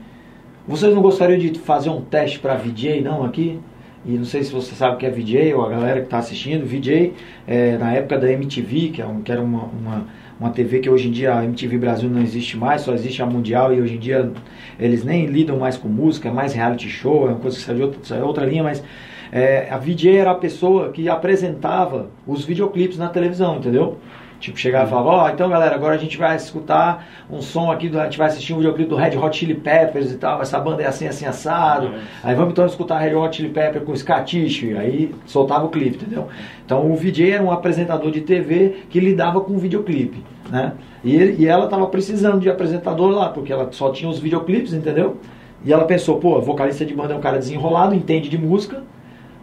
Vocês 0.67 0.95
não 0.95 1.01
gostariam 1.01 1.37
de 1.37 1.59
fazer 1.59 1.89
um 1.89 2.01
teste 2.01 2.39
para 2.39 2.55
VJ, 2.55 3.01
não, 3.01 3.23
aqui? 3.23 3.59
E 4.05 4.11
não 4.11 4.25
sei 4.25 4.43
se 4.43 4.51
você 4.51 4.75
sabe 4.75 4.95
o 4.95 4.97
que 4.97 5.05
é 5.05 5.09
VJ 5.09 5.53
ou 5.55 5.65
a 5.65 5.69
galera 5.69 5.99
que 5.99 6.05
está 6.05 6.19
assistindo. 6.19 6.65
VJ, 6.65 7.13
é, 7.47 7.77
na 7.77 7.93
época 7.93 8.19
da 8.19 8.31
MTV, 8.31 8.89
que, 8.89 9.01
é 9.01 9.07
que 9.23 9.31
era 9.31 9.41
uma, 9.41 9.63
uma, 9.63 10.07
uma, 10.39 10.49
TV 10.51 10.79
que 10.79 10.89
hoje 10.89 11.07
em 11.07 11.11
dia 11.11 11.33
a 11.33 11.43
MTV 11.43 11.77
Brasil 11.79 12.09
não 12.09 12.21
existe 12.21 12.55
mais, 12.55 12.81
só 12.81 12.93
existe 12.93 13.23
a 13.23 13.25
Mundial 13.25 13.73
e 13.73 13.81
hoje 13.81 13.95
em 13.95 13.99
dia 13.99 14.31
eles 14.79 15.03
nem 15.03 15.25
lidam 15.25 15.57
mais 15.57 15.75
com 15.75 15.87
música, 15.87 16.29
é 16.29 16.31
mais 16.31 16.53
reality 16.53 16.87
show, 16.87 17.27
é 17.27 17.31
uma 17.31 17.39
coisa 17.39 17.57
que 17.57 17.63
saiu 17.63 17.85
outra, 17.87 18.25
outra 18.25 18.45
linha, 18.45 18.63
mas 18.63 18.83
é, 19.31 19.67
a 19.71 19.77
VJ 19.77 20.17
era 20.17 20.31
a 20.31 20.35
pessoa 20.35 20.91
que 20.91 21.09
apresentava 21.09 22.09
os 22.27 22.45
videoclipes 22.45 22.97
na 22.97 23.09
televisão, 23.09 23.57
entendeu? 23.57 23.97
Tipo, 24.39 24.59
chegava 24.59 24.85
e 24.85 24.89
falava, 24.89 25.09
ó, 25.09 25.25
oh, 25.25 25.29
então 25.29 25.49
galera, 25.49 25.75
agora 25.75 25.95
a 25.95 25.97
gente 25.97 26.17
vai 26.17 26.35
escutar 26.35 27.07
um 27.29 27.41
som 27.41 27.71
aqui, 27.71 27.89
do, 27.89 27.99
a 27.99 28.03
gente 28.03 28.17
vai 28.17 28.27
assistir 28.27 28.53
um 28.53 28.57
videoclipe 28.57 28.89
do 28.89 28.95
Red 28.95 29.17
Hot 29.17 29.35
Chili 29.35 29.55
Peppers 29.55 30.11
e 30.11 30.17
tal, 30.17 30.41
essa 30.41 30.59
banda 30.59 30.83
é 30.83 30.87
assim, 30.87 31.07
assim, 31.07 31.25
assado. 31.25 31.91
Aí 32.23 32.35
vamos 32.35 32.51
então 32.51 32.65
escutar 32.65 32.99
Red 32.99 33.15
Hot 33.15 33.35
Chili 33.35 33.49
Peppers 33.49 33.83
com 33.85 33.95
Scatish, 33.95 34.75
aí 34.77 35.13
soltava 35.25 35.65
o 35.65 35.69
clipe, 35.69 35.97
entendeu? 35.97 36.27
Então 36.65 36.91
o 36.91 36.95
VJ 36.95 37.31
era 37.31 37.43
um 37.43 37.51
apresentador 37.51 38.11
de 38.11 38.21
TV 38.21 38.83
que 38.89 38.99
lidava 38.99 39.41
com 39.41 39.57
videoclipe, 39.57 40.23
né? 40.49 40.73
E, 41.03 41.15
ele, 41.15 41.43
e 41.43 41.47
ela 41.47 41.67
tava 41.67 41.87
precisando 41.87 42.39
de 42.39 42.49
apresentador 42.49 43.09
lá, 43.11 43.29
porque 43.29 43.53
ela 43.53 43.69
só 43.71 43.91
tinha 43.91 44.09
os 44.09 44.19
videoclipes, 44.19 44.73
entendeu? 44.73 45.17
E 45.63 45.73
ela 45.73 45.85
pensou, 45.85 46.17
pô, 46.17 46.39
vocalista 46.41 46.85
de 46.85 46.93
banda 46.93 47.13
é 47.13 47.17
um 47.17 47.21
cara 47.21 47.37
desenrolado, 47.37 47.95
entende 47.95 48.29
de 48.29 48.37
música, 48.37 48.83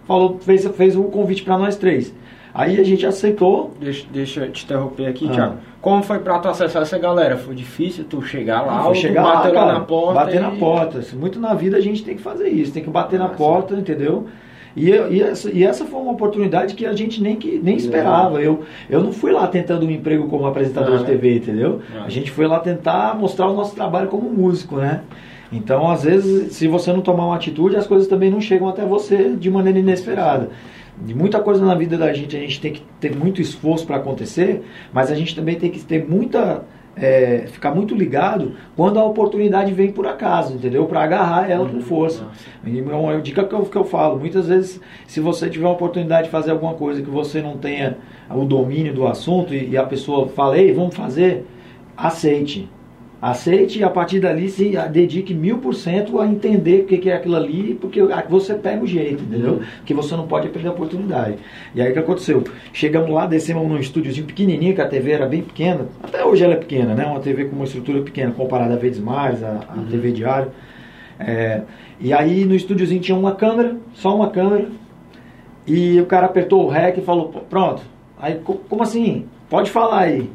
falou, 0.06 0.38
fez, 0.40 0.66
fez 0.76 0.96
o 0.96 1.04
convite 1.04 1.42
para 1.42 1.58
nós 1.58 1.76
três. 1.76 2.14
Aí 2.54 2.78
a 2.78 2.84
gente 2.84 3.06
aceitou. 3.06 3.72
Deixa, 3.80 4.06
deixa 4.12 4.44
eu 4.44 4.52
te 4.52 4.64
interromper 4.64 5.06
aqui, 5.06 5.26
ah. 5.30 5.32
Thiago. 5.32 5.54
Como 5.80 6.02
foi 6.02 6.18
pra 6.20 6.38
tu 6.38 6.48
acessar 6.48 6.82
essa 6.82 6.98
galera? 6.98 7.36
Foi 7.36 7.54
difícil 7.54 8.04
tu 8.04 8.22
chegar 8.22 8.62
lá? 8.62 8.94
Chegar 8.94 9.22
lá, 9.22 9.50
cara, 9.50 9.72
na 9.72 9.80
porta? 9.80 10.14
Bater 10.14 10.36
e... 10.36 10.40
na 10.40 10.50
porta. 10.52 11.00
Muito 11.14 11.40
na 11.40 11.54
vida 11.54 11.76
a 11.76 11.80
gente 11.80 12.04
tem 12.04 12.14
que 12.14 12.22
fazer 12.22 12.48
isso, 12.48 12.72
tem 12.72 12.84
que 12.84 12.90
bater 12.90 13.16
ah, 13.16 13.24
na 13.24 13.28
porta, 13.30 13.74
entendeu? 13.74 14.28
E, 14.76 14.90
e, 14.90 15.22
essa, 15.22 15.50
e 15.50 15.64
essa 15.64 15.84
foi 15.84 16.00
uma 16.00 16.12
oportunidade 16.12 16.74
que 16.74 16.86
a 16.86 16.92
gente 16.92 17.22
nem, 17.22 17.36
que, 17.36 17.60
nem 17.62 17.76
esperava. 17.76 18.40
Eu, 18.40 18.62
eu 18.88 19.02
não 19.02 19.12
fui 19.12 19.32
lá 19.32 19.46
tentando 19.46 19.84
um 19.84 19.90
emprego 19.90 20.28
como 20.28 20.46
apresentador 20.46 20.94
ah, 20.94 20.98
de 20.98 21.04
TV, 21.04 21.36
entendeu? 21.36 21.80
Ah. 21.94 22.04
A 22.04 22.08
gente 22.08 22.30
foi 22.30 22.46
lá 22.46 22.60
tentar 22.60 23.16
mostrar 23.18 23.48
o 23.48 23.54
nosso 23.54 23.74
trabalho 23.74 24.08
como 24.08 24.30
músico, 24.30 24.76
né? 24.76 25.00
Então, 25.50 25.90
às 25.90 26.04
vezes, 26.04 26.54
se 26.54 26.66
você 26.66 26.92
não 26.92 27.02
tomar 27.02 27.26
uma 27.26 27.36
atitude, 27.36 27.76
as 27.76 27.86
coisas 27.86 28.08
também 28.08 28.30
não 28.30 28.40
chegam 28.40 28.68
até 28.68 28.86
você 28.86 29.34
de 29.36 29.50
maneira 29.50 29.78
inesperada 29.78 30.48
de 30.98 31.14
muita 31.14 31.40
coisa 31.40 31.64
na 31.64 31.74
vida 31.74 31.96
da 31.96 32.12
gente, 32.12 32.36
a 32.36 32.40
gente 32.40 32.60
tem 32.60 32.72
que 32.72 32.82
ter 33.00 33.14
muito 33.14 33.40
esforço 33.40 33.86
para 33.86 33.96
acontecer, 33.96 34.62
mas 34.92 35.10
a 35.10 35.14
gente 35.14 35.34
também 35.34 35.56
tem 35.56 35.70
que 35.70 35.80
ter 35.80 36.06
muita. 36.08 36.64
É, 36.94 37.46
ficar 37.46 37.74
muito 37.74 37.94
ligado 37.94 38.52
quando 38.76 38.98
a 38.98 39.04
oportunidade 39.06 39.72
vem 39.72 39.90
por 39.90 40.06
acaso, 40.06 40.52
entendeu? 40.52 40.84
Para 40.84 41.02
agarrar 41.02 41.50
ela 41.50 41.66
com 41.66 41.80
força. 41.80 42.26
E 42.66 42.78
é 42.78 42.82
uma 42.82 43.18
dica 43.18 43.44
que 43.44 43.54
eu, 43.54 43.62
que 43.62 43.76
eu 43.76 43.84
falo: 43.84 44.18
muitas 44.18 44.48
vezes, 44.48 44.78
se 45.06 45.18
você 45.18 45.48
tiver 45.48 45.66
a 45.66 45.70
oportunidade 45.70 46.24
de 46.24 46.30
fazer 46.30 46.50
alguma 46.50 46.74
coisa 46.74 47.00
que 47.00 47.08
você 47.08 47.40
não 47.40 47.56
tenha 47.56 47.96
o 48.28 48.44
domínio 48.44 48.92
do 48.92 49.06
assunto 49.06 49.54
e, 49.54 49.70
e 49.70 49.76
a 49.78 49.84
pessoa 49.84 50.28
fala, 50.28 50.58
ei, 50.58 50.74
vamos 50.74 50.94
fazer, 50.94 51.46
aceite 51.96 52.68
Aceite 53.22 53.78
e 53.78 53.84
a 53.84 53.88
partir 53.88 54.18
dali 54.18 54.48
se 54.48 54.76
dedique 54.90 55.32
mil 55.32 55.58
por 55.58 55.76
cento 55.76 56.18
a 56.18 56.26
entender 56.26 56.80
o 56.80 56.86
que 56.86 57.08
é 57.08 57.14
aquilo 57.14 57.36
ali, 57.36 57.78
porque 57.80 58.02
você 58.28 58.52
pega 58.52 58.82
o 58.82 58.86
jeito, 58.86 59.22
entendeu? 59.22 59.60
Que 59.86 59.94
você 59.94 60.16
não 60.16 60.26
pode 60.26 60.48
perder 60.48 60.70
a 60.70 60.72
oportunidade. 60.72 61.36
E 61.72 61.80
aí 61.80 61.90
o 61.90 61.92
que 61.92 62.00
aconteceu? 62.00 62.42
Chegamos 62.72 63.08
lá, 63.10 63.24
descemos 63.24 63.64
num 63.68 63.78
estúdiozinho 63.78 64.26
pequenininho, 64.26 64.74
que 64.74 64.80
a 64.80 64.88
TV 64.88 65.12
era 65.12 65.26
bem 65.26 65.40
pequena, 65.40 65.86
até 66.02 66.24
hoje 66.24 66.42
ela 66.42 66.54
é 66.54 66.56
pequena, 66.56 66.96
né? 66.96 67.06
Uma 67.06 67.20
TV 67.20 67.44
com 67.44 67.54
uma 67.54 67.64
estrutura 67.64 68.02
pequena 68.02 68.32
comparada 68.32 68.74
a 68.74 68.76
Verdes 68.76 68.98
Mares, 68.98 69.40
a, 69.40 69.66
a 69.68 69.76
uhum. 69.76 69.86
TV 69.86 70.10
Diário. 70.10 70.50
É, 71.20 71.62
e 72.00 72.12
aí 72.12 72.44
no 72.44 72.56
estúdiozinho 72.56 73.00
tinha 73.00 73.16
uma 73.16 73.36
câmera, 73.36 73.76
só 73.94 74.16
uma 74.16 74.30
câmera, 74.30 74.66
e 75.64 76.00
o 76.00 76.06
cara 76.06 76.26
apertou 76.26 76.64
o 76.64 76.68
REC 76.68 76.98
e 76.98 77.02
falou, 77.02 77.28
pronto. 77.48 77.82
Aí, 78.18 78.40
como 78.68 78.82
assim? 78.82 79.26
Pode 79.48 79.70
falar 79.70 80.00
aí. 80.00 80.28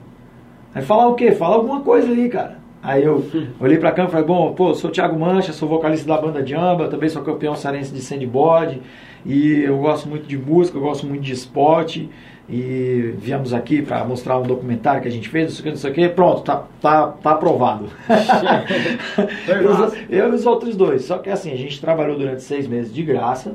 Aí 0.73 0.81
falar 0.81 1.07
o 1.09 1.15
quê? 1.15 1.33
Fala 1.33 1.55
alguma 1.55 1.81
coisa 1.81 2.09
aí, 2.09 2.29
cara. 2.29 2.65
Aí 2.81 3.03
eu 3.03 3.25
olhei 3.59 3.77
pra 3.77 3.91
câmera 3.91 4.09
e 4.09 4.11
falei, 4.11 4.27
bom, 4.27 4.53
pô, 4.53 4.73
sou 4.73 4.91
Thiago 4.91 5.19
Mancha, 5.19 5.51
sou 5.51 5.67
vocalista 5.67 6.07
da 6.07 6.21
banda 6.21 6.45
Jamba, 6.45 6.87
também 6.87 7.09
sou 7.09 7.21
campeão 7.21 7.55
sarense 7.55 7.93
de 7.93 8.01
sandboard, 8.01 8.81
e 9.25 9.63
eu 9.63 9.77
gosto 9.79 10.07
muito 10.07 10.27
de 10.27 10.37
música, 10.37 10.77
eu 10.77 10.81
gosto 10.81 11.05
muito 11.05 11.23
de 11.23 11.33
esporte, 11.33 12.09
e 12.49 13.13
viemos 13.17 13.53
aqui 13.53 13.81
para 13.81 14.03
mostrar 14.05 14.37
um 14.37 14.43
documentário 14.43 15.01
que 15.01 15.07
a 15.07 15.11
gente 15.11 15.27
fez, 15.27 15.45
não 15.45 15.51
sei 15.51 15.59
o 15.59 15.63
que, 15.63 15.69
não 15.69 15.77
sei 15.77 15.91
o 15.91 15.93
que, 15.93 16.09
pronto, 16.09 16.41
tá, 16.43 16.63
tá, 16.81 17.07
tá 17.07 17.31
aprovado. 17.31 17.87
eu 20.09 20.29
e 20.29 20.35
os 20.35 20.45
outros 20.45 20.75
dois. 20.75 21.03
Só 21.03 21.17
que 21.17 21.29
assim, 21.29 21.51
a 21.51 21.57
gente 21.57 21.81
trabalhou 21.81 22.17
durante 22.17 22.43
seis 22.43 22.65
meses 22.65 22.93
de 22.93 23.03
graça, 23.03 23.53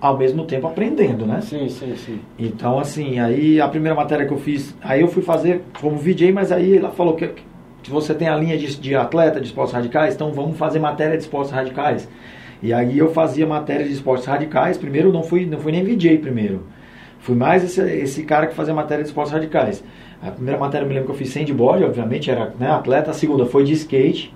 ao 0.00 0.16
mesmo 0.16 0.44
tempo 0.44 0.66
aprendendo, 0.66 1.26
né? 1.26 1.40
Sim, 1.40 1.68
sim, 1.68 1.96
sim. 1.96 2.20
Então, 2.38 2.78
assim, 2.78 3.18
aí 3.18 3.60
a 3.60 3.66
primeira 3.66 3.96
matéria 3.96 4.26
que 4.26 4.32
eu 4.32 4.38
fiz, 4.38 4.76
aí 4.80 5.00
eu 5.00 5.08
fui 5.08 5.22
fazer 5.22 5.62
como 5.80 5.96
VJ, 5.96 6.30
mas 6.30 6.52
aí 6.52 6.76
ela 6.76 6.90
falou 6.90 7.14
que, 7.14 7.30
que 7.84 7.90
você 7.90 8.14
tem 8.14 8.26
a 8.26 8.36
linha 8.36 8.58
de, 8.58 8.80
de 8.80 8.94
atleta 8.96 9.40
de 9.40 9.46
esportes 9.46 9.74
radicais, 9.74 10.14
então 10.14 10.32
vamos 10.32 10.56
fazer 10.56 10.80
matéria 10.80 11.16
de 11.16 11.22
esportes 11.22 11.52
radicais. 11.52 12.08
E 12.62 12.72
aí 12.72 12.98
eu 12.98 13.12
fazia 13.12 13.46
matéria 13.46 13.86
de 13.86 13.92
esportes 13.92 14.26
radicais, 14.26 14.78
primeiro 14.78 15.12
não 15.12 15.22
fui, 15.22 15.44
não 15.44 15.58
fui 15.58 15.70
nem 15.70 15.84
VJ 15.84 16.18
primeiro. 16.18 16.66
Fui 17.20 17.36
mais 17.36 17.62
esse, 17.62 17.80
esse 17.80 18.22
cara 18.24 18.46
que 18.46 18.54
fazia 18.54 18.74
matéria 18.74 19.04
de 19.04 19.10
esportes 19.10 19.32
radicais. 19.32 19.84
A 20.22 20.30
primeira 20.30 20.58
matéria 20.58 20.84
eu 20.84 20.88
me 20.88 20.94
lembro 20.94 21.08
que 21.08 21.12
eu 21.12 21.18
fiz 21.18 21.30
sandboard, 21.30 21.84
obviamente, 21.84 22.30
era 22.30 22.54
né, 22.58 22.70
atleta. 22.70 23.10
A 23.10 23.14
segunda 23.14 23.44
foi 23.44 23.64
de 23.64 23.72
skate. 23.72 24.34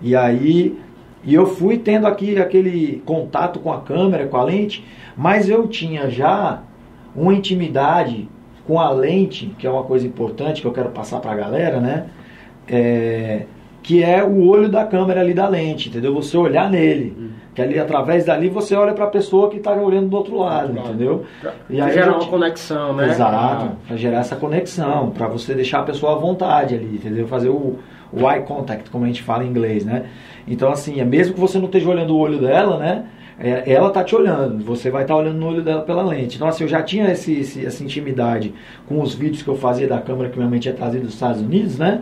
E 0.00 0.16
aí 0.16 0.76
e 1.24 1.34
eu 1.34 1.46
fui 1.46 1.78
tendo 1.78 2.06
aqui 2.06 2.40
aquele 2.40 3.00
contato 3.04 3.60
com 3.60 3.72
a 3.72 3.80
câmera, 3.80 4.26
com 4.26 4.36
a 4.36 4.42
lente, 4.42 4.84
mas 5.16 5.48
eu 5.48 5.68
tinha 5.68 6.10
já 6.10 6.62
uma 7.14 7.32
intimidade 7.32 8.28
com 8.66 8.80
a 8.80 8.90
lente, 8.90 9.54
que 9.58 9.66
é 9.66 9.70
uma 9.70 9.84
coisa 9.84 10.06
importante 10.06 10.60
que 10.60 10.66
eu 10.66 10.72
quero 10.72 10.90
passar 10.90 11.20
para 11.20 11.32
a 11.32 11.36
galera, 11.36 11.80
né? 11.80 12.06
É, 12.68 13.42
que 13.82 14.02
é 14.02 14.22
o 14.22 14.46
olho 14.46 14.68
da 14.68 14.84
câmera 14.84 15.20
ali 15.20 15.34
da 15.34 15.48
lente, 15.48 15.88
entendeu? 15.88 16.14
Você 16.14 16.36
olhar 16.36 16.70
nele. 16.70 17.16
Hum. 17.18 17.28
Que 17.54 17.60
ali, 17.60 17.78
através 17.78 18.24
dali, 18.24 18.48
você 18.48 18.74
olha 18.74 18.94
para 18.94 19.04
a 19.04 19.08
pessoa 19.08 19.50
que 19.50 19.58
está 19.58 19.72
olhando 19.72 20.08
do 20.08 20.16
outro 20.16 20.38
lado, 20.38 20.72
entendeu? 20.72 21.24
Pra, 21.40 21.52
e 21.68 21.80
aí 21.80 21.92
gerar 21.92 22.12
uma 22.12 22.26
conexão, 22.26 22.94
né? 22.94 23.10
Exato, 23.10 23.64
ah. 23.64 23.72
para 23.86 23.96
gerar 23.96 24.20
essa 24.20 24.36
conexão, 24.36 25.10
para 25.10 25.26
você 25.26 25.52
deixar 25.52 25.80
a 25.80 25.82
pessoa 25.82 26.12
à 26.12 26.14
vontade 26.14 26.74
ali, 26.74 26.94
entendeu? 26.94 27.26
Fazer 27.26 27.50
o, 27.50 27.78
o 28.10 28.30
eye 28.30 28.42
contact, 28.44 28.88
como 28.88 29.04
a 29.04 29.06
gente 29.06 29.22
fala 29.22 29.44
em 29.44 29.48
inglês, 29.48 29.84
né? 29.84 30.06
Então, 30.48 30.70
assim, 30.70 30.98
é 30.98 31.04
mesmo 31.04 31.34
que 31.34 31.40
você 31.40 31.58
não 31.58 31.66
esteja 31.66 31.90
olhando 31.90 32.14
o 32.14 32.18
olho 32.18 32.38
dela, 32.38 32.78
né? 32.78 33.04
É, 33.38 33.70
ela 33.70 33.90
tá 33.90 34.02
te 34.02 34.14
olhando, 34.14 34.64
você 34.64 34.88
vai 34.88 35.02
estar 35.02 35.14
tá 35.14 35.20
olhando 35.20 35.36
no 35.36 35.48
olho 35.48 35.62
dela 35.62 35.82
pela 35.82 36.02
lente. 36.02 36.36
Então, 36.36 36.48
assim, 36.48 36.64
eu 36.64 36.68
já 36.68 36.82
tinha 36.82 37.10
esse, 37.10 37.40
esse, 37.40 37.66
essa 37.66 37.82
intimidade 37.84 38.54
com 38.88 39.00
os 39.00 39.14
vídeos 39.14 39.42
que 39.42 39.48
eu 39.48 39.56
fazia 39.56 39.86
da 39.86 39.98
câmera 39.98 40.30
que 40.30 40.38
minha 40.38 40.48
mãe 40.48 40.58
tinha 40.58 40.72
trazido 40.72 41.04
dos 41.04 41.14
Estados 41.14 41.42
Unidos, 41.42 41.76
né? 41.76 42.00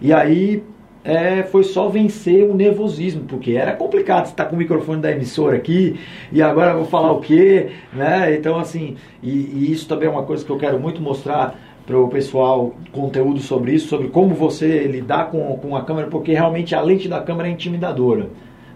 E 0.00 0.12
aí 0.12 0.62
é, 1.04 1.42
foi 1.42 1.64
só 1.64 1.88
vencer 1.88 2.44
o 2.44 2.54
nervosismo, 2.54 3.22
porque 3.24 3.52
era 3.52 3.72
complicado 3.72 4.26
estar 4.26 4.44
tá 4.44 4.50
com 4.50 4.56
o 4.56 4.58
microfone 4.58 5.00
da 5.00 5.10
emissora 5.10 5.56
aqui 5.56 5.98
e 6.30 6.42
agora 6.42 6.74
vou 6.74 6.84
falar 6.84 7.12
o 7.12 7.20
quê, 7.20 7.70
né? 7.92 8.34
Então, 8.34 8.58
assim, 8.58 8.96
e, 9.22 9.30
e 9.30 9.72
isso 9.72 9.88
também 9.88 10.08
é 10.08 10.10
uma 10.10 10.24
coisa 10.24 10.44
que 10.44 10.50
eu 10.50 10.58
quero 10.58 10.78
muito 10.78 11.00
mostrar 11.00 11.58
para 11.86 11.98
o 11.98 12.08
pessoal 12.08 12.74
conteúdo 12.92 13.40
sobre 13.40 13.72
isso, 13.72 13.88
sobre 13.88 14.08
como 14.08 14.34
você 14.34 14.86
lidar 14.86 15.30
com, 15.30 15.56
com 15.56 15.74
a 15.74 15.82
câmera, 15.82 16.08
porque 16.08 16.32
realmente 16.32 16.74
a 16.74 16.82
lente 16.82 17.08
da 17.08 17.22
câmera 17.22 17.48
é 17.48 17.52
intimidadora. 17.52 18.28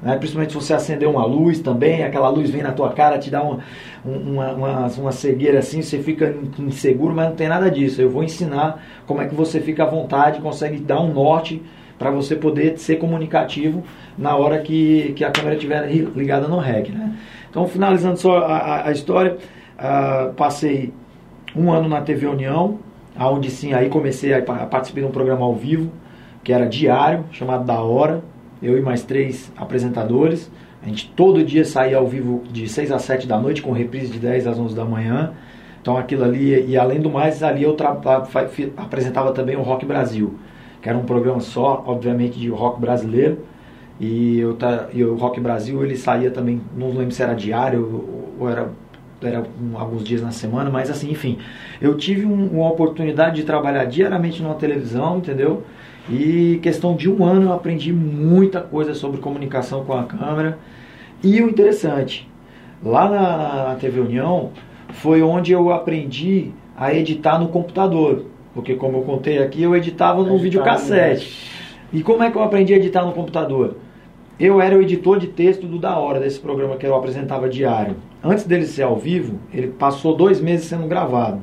Né? 0.02 0.16
Principalmente 0.16 0.52
se 0.52 0.58
você 0.58 0.74
acender 0.74 1.08
uma 1.08 1.24
luz 1.24 1.60
também, 1.60 2.02
aquela 2.02 2.28
luz 2.28 2.50
vem 2.50 2.62
na 2.62 2.72
tua 2.72 2.90
cara, 2.92 3.18
te 3.18 3.30
dá 3.30 3.42
uma, 3.42 3.60
uma, 4.04 4.52
uma, 4.52 4.86
uma 4.88 5.12
cegueira 5.12 5.60
assim, 5.60 5.80
você 5.80 5.98
fica 6.00 6.34
inseguro, 6.58 7.14
mas 7.14 7.28
não 7.28 7.36
tem 7.36 7.48
nada 7.48 7.70
disso. 7.70 8.02
Eu 8.02 8.10
vou 8.10 8.24
ensinar 8.24 8.82
como 9.06 9.22
é 9.22 9.26
que 9.26 9.34
você 9.34 9.60
fica 9.60 9.84
à 9.84 9.86
vontade, 9.86 10.40
consegue 10.40 10.78
dar 10.78 11.00
um 11.00 11.12
norte 11.12 11.62
para 11.98 12.10
você 12.10 12.34
poder 12.34 12.78
ser 12.78 12.96
comunicativo 12.96 13.84
na 14.18 14.36
hora 14.36 14.58
que, 14.58 15.12
que 15.14 15.24
a 15.24 15.30
câmera 15.30 15.54
estiver 15.54 15.88
ligada 15.88 16.48
no 16.48 16.58
REC. 16.58 16.88
Né? 16.88 17.16
Então, 17.48 17.66
finalizando 17.68 18.16
só 18.16 18.38
a, 18.38 18.56
a, 18.56 18.88
a 18.88 18.92
história, 18.92 19.36
uh, 19.78 20.32
passei 20.34 20.92
um 21.54 21.70
ano 21.70 21.88
na 21.88 22.00
TV 22.00 22.26
União, 22.26 22.78
aonde 23.16 23.50
sim 23.50 23.72
aí 23.72 23.88
comecei 23.88 24.34
a 24.34 24.42
participar 24.42 25.00
de 25.00 25.06
um 25.06 25.10
programa 25.10 25.44
ao 25.44 25.54
vivo 25.54 25.92
que 26.42 26.52
era 26.52 26.66
diário, 26.66 27.24
chamado 27.30 27.64
Da 27.64 27.80
Hora, 27.80 28.22
eu 28.62 28.78
e 28.78 28.80
mais 28.80 29.02
três 29.02 29.52
apresentadores. 29.56 30.50
A 30.82 30.86
gente 30.86 31.10
todo 31.14 31.44
dia 31.44 31.64
saía 31.64 31.96
ao 31.96 32.06
vivo 32.06 32.42
de 32.50 32.68
6 32.68 32.92
às 32.92 33.02
7 33.02 33.26
da 33.26 33.38
noite, 33.38 33.62
com 33.62 33.72
reprise 33.72 34.12
de 34.12 34.18
10 34.18 34.46
às 34.46 34.58
11 34.58 34.74
da 34.74 34.84
manhã. 34.84 35.32
Então 35.80 35.96
aquilo 35.96 36.24
ali, 36.24 36.64
e 36.68 36.76
além 36.76 37.00
do 37.00 37.10
mais, 37.10 37.42
ali 37.42 37.64
eu 37.64 37.76
apresentava 38.76 39.32
também 39.32 39.56
o 39.56 39.62
Rock 39.62 39.84
Brasil, 39.84 40.34
que 40.80 40.88
era 40.88 40.96
um 40.96 41.04
programa 41.04 41.40
só, 41.40 41.82
obviamente, 41.86 42.38
de 42.38 42.48
rock 42.48 42.80
brasileiro. 42.80 43.38
E, 44.00 44.38
eu, 44.38 44.56
e 44.92 45.04
o 45.04 45.14
Rock 45.16 45.40
Brasil 45.40 45.84
ele 45.84 45.96
saía 45.96 46.30
também, 46.30 46.60
não 46.76 46.88
lembro 46.88 47.12
se 47.12 47.22
era 47.22 47.34
diário 47.34 48.32
ou 48.38 48.48
era 48.48 48.70
era 49.26 49.44
alguns 49.74 50.04
dias 50.04 50.20
na 50.20 50.32
semana, 50.32 50.70
mas 50.70 50.90
assim, 50.90 51.10
enfim, 51.10 51.38
eu 51.80 51.96
tive 51.96 52.26
um, 52.26 52.46
uma 52.46 52.68
oportunidade 52.68 53.36
de 53.36 53.44
trabalhar 53.44 53.84
diariamente 53.84 54.42
numa 54.42 54.54
televisão, 54.54 55.18
entendeu? 55.18 55.62
E 56.10 56.58
questão 56.62 56.96
de 56.96 57.10
um 57.10 57.24
ano 57.24 57.46
eu 57.46 57.52
aprendi 57.52 57.92
muita 57.92 58.60
coisa 58.60 58.94
sobre 58.94 59.20
comunicação 59.20 59.84
com 59.84 59.92
a 59.92 60.04
câmera. 60.04 60.58
E 61.22 61.40
o 61.40 61.48
interessante, 61.48 62.28
lá 62.82 63.08
na, 63.08 63.68
na 63.68 63.74
TV 63.76 64.00
União 64.00 64.50
foi 64.94 65.22
onde 65.22 65.52
eu 65.52 65.72
aprendi 65.72 66.50
a 66.76 66.92
editar 66.92 67.38
no 67.38 67.48
computador. 67.48 68.26
Porque 68.54 68.74
como 68.74 68.98
eu 68.98 69.02
contei 69.02 69.38
aqui, 69.38 69.62
eu 69.62 69.74
editava 69.74 70.22
no 70.22 70.38
videocassete. 70.38 71.50
E 71.92 72.02
como 72.02 72.22
é 72.22 72.30
que 72.30 72.36
eu 72.36 72.42
aprendi 72.42 72.74
a 72.74 72.76
editar 72.76 73.04
no 73.04 73.12
computador? 73.12 73.76
Eu 74.40 74.60
era 74.60 74.76
o 74.76 74.82
editor 74.82 75.18
de 75.18 75.28
texto 75.28 75.66
do 75.66 75.78
Da 75.78 75.96
Hora, 75.96 76.18
desse 76.18 76.40
programa 76.40 76.76
que 76.76 76.86
eu 76.86 76.94
apresentava 76.94 77.48
diário. 77.48 77.96
Antes 78.24 78.44
dele 78.44 78.66
ser 78.66 78.82
ao 78.82 78.96
vivo, 78.96 79.38
ele 79.52 79.68
passou 79.68 80.16
dois 80.16 80.40
meses 80.40 80.66
sendo 80.66 80.86
gravado. 80.86 81.40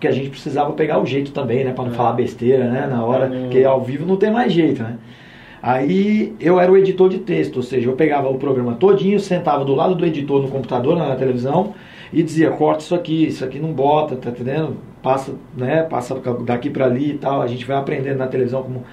Porque 0.00 0.08
a 0.08 0.12
gente 0.12 0.30
precisava 0.30 0.72
pegar 0.72 0.98
o 0.98 1.04
jeito 1.04 1.30
também, 1.30 1.62
né? 1.62 1.74
Para 1.74 1.84
não 1.84 1.92
é. 1.92 1.94
falar 1.94 2.14
besteira, 2.14 2.70
né? 2.70 2.86
Na 2.90 3.04
hora, 3.04 3.26
é. 3.26 3.48
que 3.50 3.62
ao 3.62 3.82
vivo 3.82 4.06
não 4.06 4.16
tem 4.16 4.30
mais 4.30 4.50
jeito, 4.50 4.82
né? 4.82 4.96
Aí 5.62 6.34
eu 6.40 6.58
era 6.58 6.72
o 6.72 6.76
editor 6.78 7.10
de 7.10 7.18
texto, 7.18 7.58
ou 7.58 7.62
seja, 7.62 7.86
eu 7.86 7.92
pegava 7.92 8.30
o 8.30 8.38
programa 8.38 8.76
todinho, 8.76 9.20
sentava 9.20 9.62
do 9.62 9.74
lado 9.74 9.94
do 9.94 10.06
editor 10.06 10.40
no 10.40 10.48
computador, 10.48 10.96
na 10.96 11.14
televisão, 11.16 11.74
e 12.10 12.22
dizia, 12.22 12.50
corta 12.50 12.82
isso 12.82 12.94
aqui, 12.94 13.26
isso 13.26 13.44
aqui 13.44 13.58
não 13.58 13.74
bota, 13.74 14.16
tá 14.16 14.30
entendendo? 14.30 14.78
Passa, 15.02 15.34
né, 15.54 15.82
passa 15.82 16.18
daqui 16.46 16.70
para 16.70 16.86
ali 16.86 17.10
e 17.10 17.18
tal. 17.18 17.42
A 17.42 17.46
gente 17.46 17.66
vai 17.66 17.76
aprendendo 17.76 18.16
na 18.16 18.26
televisão 18.26 18.62
como, 18.62 18.84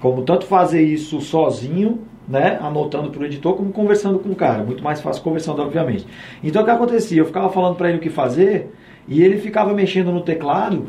como 0.00 0.22
tanto 0.22 0.46
fazer 0.46 0.80
isso 0.80 1.20
sozinho, 1.20 1.98
né, 2.26 2.58
anotando 2.62 3.10
para 3.10 3.20
o 3.20 3.26
editor, 3.26 3.52
como 3.56 3.70
conversando 3.72 4.18
com 4.18 4.30
o 4.30 4.34
cara. 4.34 4.64
Muito 4.64 4.82
mais 4.82 5.02
fácil 5.02 5.22
conversando, 5.22 5.60
obviamente. 5.60 6.06
Então 6.42 6.62
o 6.62 6.64
que 6.64 6.70
acontecia? 6.70 7.18
Eu 7.20 7.26
ficava 7.26 7.50
falando 7.50 7.76
para 7.76 7.90
ele 7.90 7.98
o 7.98 8.00
que 8.00 8.08
fazer 8.08 8.70
e 9.10 9.22
ele 9.22 9.36
ficava 9.36 9.74
mexendo 9.74 10.10
no 10.12 10.22
teclado 10.22 10.86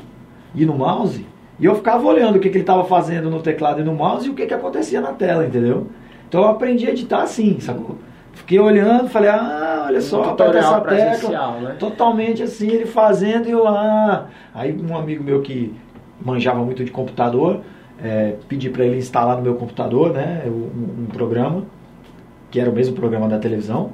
e 0.56 0.66
no 0.66 0.76
mouse 0.76 1.26
e 1.60 1.66
eu 1.66 1.76
ficava 1.76 2.08
olhando 2.08 2.38
o 2.38 2.40
que, 2.40 2.50
que 2.50 2.56
ele 2.58 2.64
estava 2.64 2.84
fazendo 2.86 3.30
no 3.30 3.40
teclado 3.40 3.82
e 3.82 3.84
no 3.84 3.94
mouse 3.94 4.28
e 4.28 4.32
o 4.32 4.34
que, 4.34 4.48
que 4.48 4.54
acontecia 4.54 5.00
na 5.00 5.12
tela, 5.12 5.46
entendeu? 5.46 5.88
Então 6.28 6.42
eu 6.42 6.48
aprendi 6.48 6.88
a 6.88 6.90
editar 6.90 7.22
assim, 7.22 7.60
sacou? 7.60 7.98
Fiquei 8.34 8.58
olhando, 8.58 9.10
falei, 9.10 9.30
ah, 9.30 9.84
olha 9.88 10.02
só, 10.02 10.24
aperta 10.24 10.58
essa 10.58 10.82
tecla. 10.82 11.60
Né? 11.60 11.76
Totalmente 11.78 12.42
assim, 12.42 12.68
ele 12.70 12.86
fazendo 12.86 13.48
e 13.48 13.52
eu, 13.52 13.68
ah. 13.68 14.28
Aí 14.56 14.76
um 14.76 14.98
amigo 14.98 15.24
meu 15.24 15.42
que 15.42 15.76
manjava 16.24 16.64
muito 16.64 16.84
de 16.84 16.90
computador, 16.90 17.62
é, 18.04 18.36
pedi 18.48 18.70
para 18.70 18.86
ele 18.86 18.98
instalar 18.98 19.38
no 19.38 19.44
meu 19.44 19.56
computador 19.56 20.14
né, 20.14 20.44
um, 20.48 21.04
um, 21.04 21.06
programa, 21.14 21.64
que 22.50 22.60
era 22.60 22.70
o 22.70 22.74
mesmo 22.74 22.96
programa 22.96 23.28
da 23.28 23.38
televisão, 23.38 23.92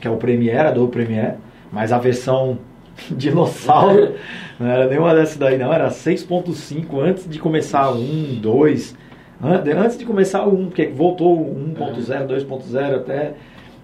que 0.00 0.08
é 0.08 0.10
o 0.10 0.16
Premiere, 0.16 0.68
Adobe 0.68 0.92
Premiere, 0.92 1.34
mas 1.70 1.92
a 1.92 1.98
versão 1.98 2.58
dinossauro 3.10 4.14
não 4.60 4.66
era 4.66 4.86
nenhuma 4.86 5.14
dessas 5.14 5.38
daí 5.38 5.56
não, 5.56 5.72
era 5.72 5.88
6.5 5.88 7.00
antes 7.00 7.28
de 7.28 7.38
começar 7.38 7.90
o 7.90 7.98
1, 7.98 8.40
2, 8.40 8.96
antes 9.42 9.96
de 9.96 10.04
começar 10.04 10.44
o 10.44 10.54
1, 10.54 10.66
porque 10.66 10.86
voltou 10.86 11.40
o 11.40 11.74
1.0, 11.74 12.26
2.0 12.26 12.96
até, 12.96 13.32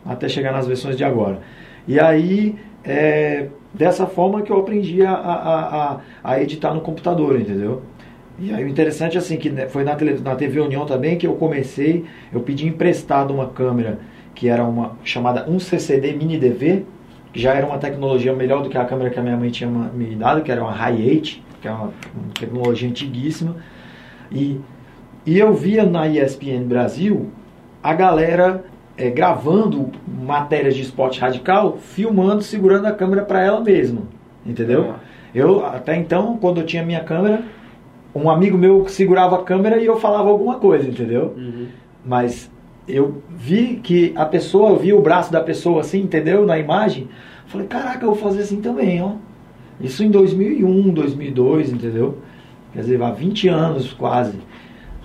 até 0.05 0.29
chegar 0.29 0.53
nas 0.53 0.67
versões 0.67 0.97
de 0.97 1.03
agora. 1.03 1.41
E 1.89 1.99
aí, 1.99 2.57
é, 2.85 3.47
dessa 3.73 4.07
forma 4.07 4.43
que 4.43 4.53
eu 4.53 4.59
aprendi 4.59 5.03
a, 5.03 5.13
a, 5.13 5.93
a, 5.93 6.01
a 6.23 6.43
editar 6.43 6.75
no 6.75 6.83
computador, 6.83 7.41
entendeu? 7.41 7.83
E 8.39 8.53
aí 8.53 8.63
o 8.63 8.69
interessante 8.69 9.17
assim, 9.17 9.39
que 9.39 9.49
né, 9.49 9.67
foi 9.67 9.83
na, 9.83 9.95
tele, 9.95 10.21
na 10.21 10.35
TV 10.35 10.61
União 10.61 10.85
também 10.85 11.17
que 11.17 11.27
eu 11.27 11.37
comecei, 11.37 12.05
eu 12.31 12.41
pedi 12.41 12.67
emprestado 12.67 13.33
uma 13.33 13.49
câmera 13.49 13.99
que 14.35 14.49
era 14.49 14.63
uma 14.63 14.99
chamada 15.03 15.47
1CCD 15.49 16.15
Mini 16.15 16.39
DV, 16.39 16.85
já 17.37 17.53
era 17.53 17.67
uma 17.67 17.79
tecnologia 17.79 18.33
melhor 18.33 18.63
do 18.63 18.71
que 18.71 18.79
a 18.79 18.85
câmera 18.85 19.11
que 19.11 19.19
a 19.19 19.23
minha 19.23 19.37
mãe 19.37 19.51
tinha 19.51 19.69
me 19.69 20.17
dado, 20.17 20.43
que 20.43 20.51
era 20.51 20.63
uma 20.63 20.73
Hi8, 20.73 21.39
que 21.61 21.69
é 21.69 21.71
uma, 21.71 21.93
uma 22.15 22.33
tecnologia 22.39 22.89
antiguíssima. 22.89 23.57
E, 24.33 24.59
e 25.25 25.39
eu 25.39 25.53
via 25.53 25.85
na 25.85 26.09
ESPN 26.09 26.65
Brasil 26.67 27.31
a 27.83 27.93
galera 27.93 28.65
é, 28.97 29.11
gravando 29.11 29.91
matérias 30.07 30.75
de 30.75 30.83
esporte 30.83 31.21
radical, 31.21 31.77
filmando, 31.77 32.43
segurando 32.43 32.87
a 32.87 32.93
câmera 32.93 33.23
para 33.23 33.43
ela 33.43 33.61
mesma, 33.61 34.03
entendeu? 34.45 34.95
É. 35.35 35.41
Eu 35.41 35.67
até 35.67 35.95
então, 35.95 36.39
quando 36.39 36.61
eu 36.61 36.67
tinha 36.67 36.83
minha 36.83 37.05
câmera, 37.05 37.43
um 38.15 38.31
amigo 38.31 38.57
meu 38.57 38.89
segurava 38.89 39.37
a 39.37 39.43
câmera 39.43 39.77
e 39.77 39.85
eu 39.85 39.99
falava 39.99 40.31
alguma 40.31 40.59
coisa, 40.59 40.89
entendeu? 40.89 41.35
Uhum. 41.37 41.67
Mas 42.03 42.51
eu 42.89 43.23
vi 43.31 43.81
que 43.83 44.13
a 44.17 44.25
pessoa, 44.25 44.71
eu 44.71 44.79
vi 44.79 44.93
o 44.93 45.01
braço 45.01 45.33
da 45.33 45.41
pessoa 45.41 45.81
assim, 45.81 46.01
entendeu? 46.01 46.47
Na 46.47 46.59
imagem. 46.59 47.09
Falei, 47.47 47.67
caraca, 47.67 48.05
eu 48.05 48.15
vou 48.15 48.17
fazer 48.17 48.43
assim 48.43 48.61
também, 48.61 49.03
ó. 49.03 49.13
Isso 49.81 50.03
em 50.03 50.11
2001, 50.11 50.91
2002, 50.91 51.73
entendeu? 51.73 52.19
Quer 52.73 52.81
dizer, 52.81 53.03
há 53.03 53.11
20 53.11 53.49
anos 53.49 53.93
quase. 53.93 54.39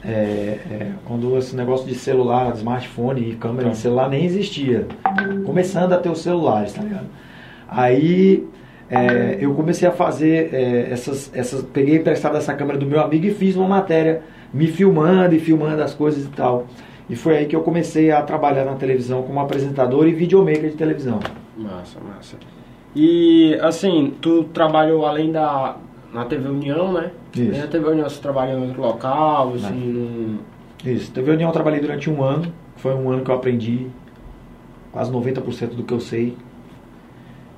É, 0.03 0.09
é, 0.09 0.91
quando 1.05 1.37
esse 1.37 1.55
negócio 1.55 1.87
de 1.87 1.93
celular, 1.93 2.53
smartphone 2.55 3.29
e 3.29 3.35
câmera 3.35 3.69
de 3.69 3.77
celular 3.77 4.09
nem 4.09 4.25
existia. 4.25 4.87
Começando 5.45 5.93
a 5.93 5.97
ter 5.97 6.09
os 6.09 6.21
celulares, 6.21 6.73
tá 6.73 6.81
ligado? 6.81 7.05
Aí 7.67 8.47
é, 8.89 9.37
eu 9.39 9.53
comecei 9.53 9.87
a 9.87 9.91
fazer 9.91 10.53
é, 10.53 10.91
essas, 10.91 11.31
essas. 11.33 11.63
Peguei 11.63 11.97
emprestado 11.97 12.35
essa 12.35 12.53
câmera 12.53 12.77
do 12.77 12.85
meu 12.85 12.99
amigo 12.99 13.25
e 13.25 13.33
fiz 13.33 13.55
uma 13.55 13.67
matéria 13.67 14.21
me 14.53 14.67
filmando 14.67 15.35
e 15.35 15.39
filmando 15.39 15.81
as 15.81 15.93
coisas 15.93 16.25
e 16.25 16.29
tal. 16.29 16.67
E 17.09 17.15
foi 17.15 17.37
aí 17.37 17.45
que 17.45 17.55
eu 17.55 17.61
comecei 17.61 18.11
a 18.11 18.21
trabalhar 18.21 18.65
na 18.65 18.75
televisão 18.75 19.23
como 19.23 19.39
apresentador 19.39 20.07
e 20.07 20.13
videomaker 20.13 20.69
de 20.69 20.77
televisão. 20.77 21.19
Massa, 21.57 21.99
massa. 21.99 22.37
E 22.95 23.57
assim, 23.61 24.13
tu 24.21 24.45
trabalhou 24.45 25.05
além 25.05 25.31
da. 25.31 25.77
na 26.13 26.25
TV 26.25 26.47
União, 26.49 26.93
né? 26.93 27.11
Isso. 27.35 27.59
Na 27.59 27.67
TV 27.67 27.89
União 27.89 28.09
você 28.09 28.21
trabalhou 28.21 28.59
em 28.59 28.67
outro 28.67 28.81
local, 28.81 29.53
assim, 29.55 29.73
num... 29.73 30.39
Isso. 30.85 31.11
TV 31.11 31.31
União 31.31 31.49
eu 31.49 31.53
trabalhei 31.53 31.79
durante 31.79 32.09
um 32.09 32.23
ano. 32.23 32.51
Foi 32.75 32.93
um 32.93 33.09
ano 33.09 33.23
que 33.23 33.29
eu 33.29 33.35
aprendi 33.35 33.87
quase 34.91 35.11
90% 35.11 35.75
do 35.75 35.83
que 35.83 35.93
eu 35.93 35.99
sei. 35.99 36.35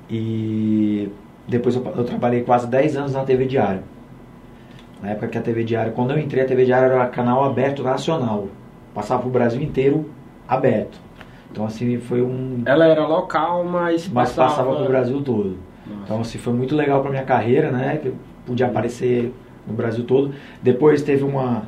E 0.08 1.08
depois 1.48 1.74
eu, 1.74 1.84
eu 1.96 2.04
trabalhei 2.04 2.42
quase 2.42 2.66
10 2.66 2.96
anos 2.96 3.12
na 3.14 3.24
TV 3.24 3.46
Diário. 3.46 3.82
Na 5.02 5.10
época 5.10 5.28
que 5.28 5.38
a 5.38 5.42
TV 5.42 5.64
Diário, 5.64 5.92
quando 5.92 6.12
eu 6.12 6.18
entrei, 6.18 6.44
a 6.44 6.46
TV 6.46 6.64
Diário 6.64 6.92
era 6.92 7.06
canal 7.06 7.44
aberto 7.44 7.82
nacional. 7.82 8.48
Passava 8.94 9.22
pro 9.22 9.30
Brasil 9.30 9.60
inteiro 9.60 10.08
aberto. 10.46 10.98
Então 11.50 11.64
assim, 11.64 11.98
foi 11.98 12.22
um. 12.22 12.62
Ela 12.66 12.86
era 12.86 13.06
local, 13.06 13.64
mas 13.64 14.08
Mas 14.08 14.30
passava... 14.30 14.48
passava 14.48 14.76
pro 14.76 14.86
Brasil 14.86 15.22
todo. 15.22 15.56
Nossa. 15.86 16.02
Então 16.04 16.20
assim, 16.20 16.38
foi 16.38 16.52
muito 16.52 16.74
legal 16.74 17.00
pra 17.02 17.10
minha 17.10 17.24
carreira, 17.24 17.70
né? 17.70 17.98
Que 17.98 18.08
eu 18.08 18.14
podia 18.46 18.66
aparecer 18.66 19.32
no 19.66 19.74
Brasil 19.74 20.04
todo. 20.04 20.34
Depois 20.62 21.02
teve 21.02 21.24
uma, 21.24 21.64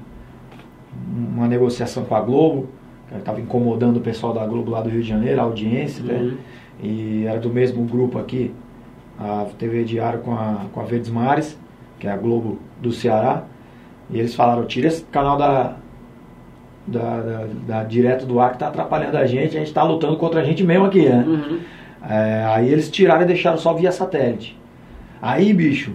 uma 1.14 1.46
negociação 1.46 2.04
com 2.04 2.14
a 2.14 2.20
Globo, 2.20 2.68
que 3.08 3.16
estava 3.16 3.40
incomodando 3.40 3.98
o 3.98 4.00
pessoal 4.00 4.32
da 4.32 4.44
Globo 4.46 4.70
lá 4.70 4.80
do 4.80 4.88
Rio 4.88 5.02
de 5.02 5.08
Janeiro, 5.08 5.40
a 5.40 5.44
audiência, 5.44 6.02
né? 6.02 6.14
Uhum. 6.14 6.36
E 6.82 7.24
era 7.26 7.38
do 7.38 7.48
mesmo 7.48 7.84
grupo 7.84 8.18
aqui, 8.18 8.52
a 9.18 9.46
TV 9.58 9.84
Diário 9.84 10.20
com 10.20 10.34
a, 10.34 10.66
com 10.72 10.80
a 10.80 10.84
Verdes 10.84 11.10
Mares, 11.10 11.58
que 11.98 12.06
é 12.06 12.10
a 12.10 12.16
Globo 12.16 12.58
do 12.80 12.92
Ceará. 12.92 13.44
E 14.10 14.18
eles 14.18 14.34
falaram, 14.34 14.64
tira 14.66 14.88
esse 14.88 15.02
canal 15.04 15.36
da, 15.36 15.76
da, 16.86 17.20
da, 17.20 17.46
da 17.66 17.82
direto 17.84 18.24
do 18.26 18.38
ar 18.40 18.52
que 18.52 18.58
tá 18.58 18.68
atrapalhando 18.68 19.16
a 19.16 19.26
gente, 19.26 19.56
a 19.56 19.60
gente 19.60 19.72
tá 19.72 19.82
lutando 19.82 20.16
contra 20.16 20.40
a 20.40 20.44
gente 20.44 20.62
mesmo 20.64 20.84
aqui, 20.86 21.08
né? 21.08 21.24
Uhum. 21.26 21.58
É, 22.08 22.44
aí 22.48 22.68
eles 22.72 22.90
tiraram 22.90 23.22
e 23.22 23.26
deixaram 23.26 23.58
só 23.58 23.72
via 23.74 23.90
satélite. 23.90 24.56
Aí, 25.20 25.52
bicho, 25.52 25.92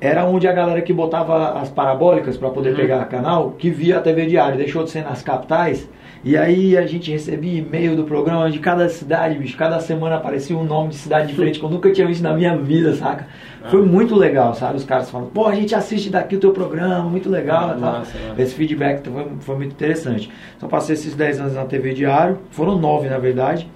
era 0.00 0.24
onde 0.24 0.46
a 0.46 0.52
galera 0.52 0.80
que 0.82 0.92
botava 0.92 1.58
as 1.60 1.68
parabólicas 1.70 2.36
para 2.36 2.50
poder 2.50 2.70
Uhum. 2.70 2.76
pegar 2.76 3.04
canal, 3.06 3.50
que 3.58 3.70
via 3.70 3.98
a 3.98 4.00
TV 4.00 4.26
Diário, 4.26 4.56
deixou 4.56 4.84
de 4.84 4.90
ser 4.90 5.02
nas 5.04 5.22
capitais. 5.22 5.88
E 6.24 6.36
aí 6.36 6.76
a 6.76 6.86
gente 6.86 7.10
recebia 7.10 7.58
e-mail 7.58 7.96
do 7.96 8.04
programa 8.04 8.48
de 8.48 8.60
cada 8.60 8.88
cidade, 8.88 9.36
bicho. 9.36 9.56
Cada 9.56 9.80
semana 9.80 10.16
aparecia 10.16 10.56
um 10.56 10.62
nome 10.62 10.90
de 10.90 10.94
cidade 10.94 11.26
diferente 11.26 11.58
que 11.58 11.64
eu 11.64 11.70
nunca 11.70 11.90
tinha 11.90 12.06
visto 12.06 12.22
na 12.22 12.32
minha 12.32 12.56
vida, 12.56 12.94
saca? 12.94 13.26
Foi 13.68 13.84
muito 13.84 14.14
legal, 14.14 14.54
sabe? 14.54 14.76
Os 14.76 14.84
caras 14.84 15.10
falam, 15.10 15.26
pô, 15.26 15.48
a 15.48 15.54
gente 15.54 15.74
assiste 15.74 16.10
daqui 16.10 16.36
o 16.36 16.38
teu 16.38 16.52
programa, 16.52 17.02
muito 17.10 17.28
legal 17.28 17.70
tal. 17.70 17.78
Massa, 17.80 18.16
massa. 18.18 18.40
Esse 18.40 18.54
feedback 18.54 19.08
foi, 19.08 19.26
foi 19.40 19.56
muito 19.56 19.72
interessante. 19.72 20.30
Então 20.56 20.68
passei 20.68 20.94
esses 20.94 21.12
10 21.16 21.40
anos 21.40 21.54
na 21.54 21.64
TV 21.64 21.92
Diário, 21.92 22.38
foram 22.52 22.78
9 22.78 23.08
na 23.08 23.18
verdade. 23.18 23.68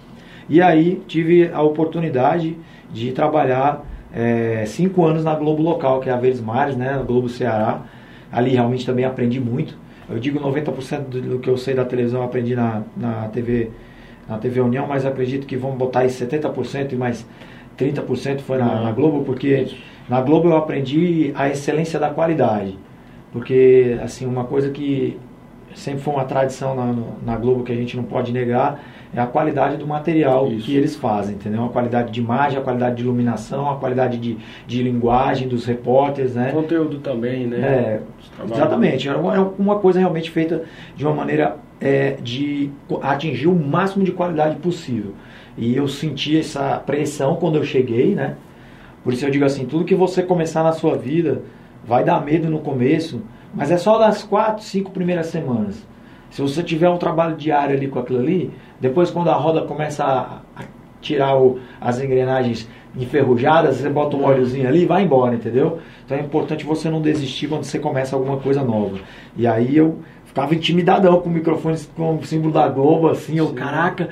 E 0.48 0.62
aí 0.62 1.02
tive 1.08 1.50
a 1.52 1.62
oportunidade 1.62 2.56
de 2.92 3.10
trabalhar 3.10 3.84
5 4.66 5.04
anos 5.04 5.24
na 5.24 5.34
Globo 5.34 5.62
Local, 5.62 5.98
que 5.98 6.08
é 6.08 6.12
a 6.12 6.16
Verdes 6.16 6.40
Mares, 6.40 6.76
né? 6.76 6.92
Na 6.92 7.02
Globo 7.02 7.28
Ceará. 7.28 7.82
Ali 8.30 8.50
realmente 8.50 8.86
também 8.86 9.04
aprendi 9.04 9.40
muito. 9.40 9.76
Eu 10.08 10.18
digo 10.18 10.38
90% 10.38 11.04
do, 11.08 11.38
que 11.38 11.50
eu 11.50 11.56
sei 11.56 11.74
da 11.74 11.84
televisão 11.84 12.20
eu 12.20 12.26
aprendi 12.26 12.54
na, 12.54 12.82
na 12.96 13.28
TV 13.28 13.70
na 14.28 14.38
TV 14.38 14.60
União, 14.60 14.86
mas 14.86 15.06
acredito 15.06 15.46
que 15.46 15.56
vamos 15.56 15.78
botar 15.78 16.00
aí 16.00 16.08
70% 16.08 16.92
e 16.92 16.96
mais 16.96 17.24
30% 17.78 18.40
foi 18.40 18.58
na, 18.58 18.82
na 18.82 18.92
Globo, 18.92 19.24
porque 19.24 19.68
na 20.08 20.20
Globo 20.20 20.48
eu 20.48 20.56
aprendi 20.56 21.32
a 21.34 21.48
excelência 21.48 21.98
da 21.98 22.10
qualidade. 22.10 22.76
Porque, 23.32 23.98
assim, 24.02 24.26
uma 24.26 24.44
coisa 24.44 24.70
que 24.70 25.18
sempre 25.74 26.00
foi 26.00 26.14
uma 26.14 26.24
tradição 26.24 26.74
na, 26.74 26.94
na 27.32 27.36
Globo 27.36 27.62
que 27.64 27.72
a 27.72 27.76
gente 27.76 27.96
não 27.96 28.04
pode 28.04 28.32
negar 28.32 28.80
é 29.14 29.20
a 29.20 29.26
qualidade 29.26 29.76
do 29.76 29.86
material 29.86 30.48
Isso. 30.48 30.66
que 30.66 30.76
eles 30.76 30.94
fazem, 30.94 31.36
entendeu? 31.36 31.64
A 31.64 31.68
qualidade 31.68 32.12
de 32.12 32.20
imagem, 32.20 32.58
a 32.58 32.62
qualidade 32.62 32.96
de 32.96 33.02
iluminação, 33.02 33.70
a 33.70 33.76
qualidade 33.76 34.18
de, 34.18 34.36
de 34.66 34.82
linguagem 34.82 35.48
dos 35.48 35.64
repórteres, 35.64 36.34
né? 36.34 36.50
Conteúdo 36.52 36.98
também, 36.98 37.46
né? 37.46 37.58
É, 37.58 38.00
exatamente. 38.52 39.08
Uma, 39.08 39.32
era 39.32 39.42
uma 39.58 39.78
coisa 39.78 39.98
realmente 39.98 40.30
feita 40.30 40.64
de 40.94 41.04
uma 41.04 41.14
maneira 41.14 41.56
é, 41.80 42.18
de 42.22 42.70
atingir 43.02 43.46
o 43.46 43.54
máximo 43.54 44.04
de 44.04 44.12
qualidade 44.12 44.56
possível. 44.56 45.14
E 45.56 45.74
eu 45.74 45.88
senti 45.88 46.38
essa 46.38 46.76
pressão 46.84 47.36
quando 47.36 47.56
eu 47.56 47.64
cheguei, 47.64 48.14
né? 48.14 48.36
Por 49.02 49.12
isso 49.12 49.24
eu 49.24 49.30
digo 49.30 49.44
assim, 49.44 49.64
tudo 49.64 49.84
que 49.84 49.94
você 49.94 50.22
começar 50.22 50.62
na 50.62 50.72
sua 50.72 50.96
vida 50.96 51.42
vai 51.86 52.04
dar 52.04 52.22
medo 52.22 52.50
no 52.50 52.58
começo, 52.58 53.22
mas 53.56 53.70
é 53.70 53.78
só 53.78 53.98
das 53.98 54.22
quatro, 54.22 54.62
cinco 54.64 54.90
primeiras 54.92 55.26
semanas. 55.26 55.86
Se 56.30 56.42
você 56.42 56.62
tiver 56.62 56.88
um 56.90 56.98
trabalho 56.98 57.36
diário 57.36 57.76
ali 57.76 57.88
com 57.88 57.98
aquilo 57.98 58.18
ali, 58.20 58.52
depois 58.80 59.10
quando 59.10 59.30
a 59.30 59.34
roda 59.34 59.62
começa 59.62 60.04
a, 60.04 60.40
tirar 61.00 61.36
o- 61.38 61.58
as 61.80 62.00
engrenagens 62.00 62.68
enferrujadas, 62.96 63.76
você 63.76 63.88
bota 63.88 64.16
um 64.16 64.24
óleozinho 64.24 64.68
ali 64.68 64.82
e 64.82 64.86
vai 64.86 65.02
embora, 65.02 65.34
entendeu? 65.34 65.78
Então 66.04 66.16
é 66.16 66.20
importante 66.20 66.64
você 66.64 66.90
não 66.90 67.00
desistir 67.00 67.48
quando 67.48 67.64
você 67.64 67.78
começa 67.78 68.16
alguma 68.16 68.38
coisa 68.38 68.62
nova. 68.62 68.98
E 69.36 69.46
aí 69.46 69.76
eu 69.76 69.98
ficava 70.24 70.54
intimidadão 70.54 71.20
com 71.20 71.28
o 71.28 71.32
microfone 71.32 71.78
com 71.96 72.16
o 72.16 72.24
símbolo 72.24 72.52
da 72.52 72.68
Globo, 72.68 73.08
assim, 73.08 73.38
eu, 73.38 73.48
Sim. 73.48 73.54
caraca, 73.54 74.08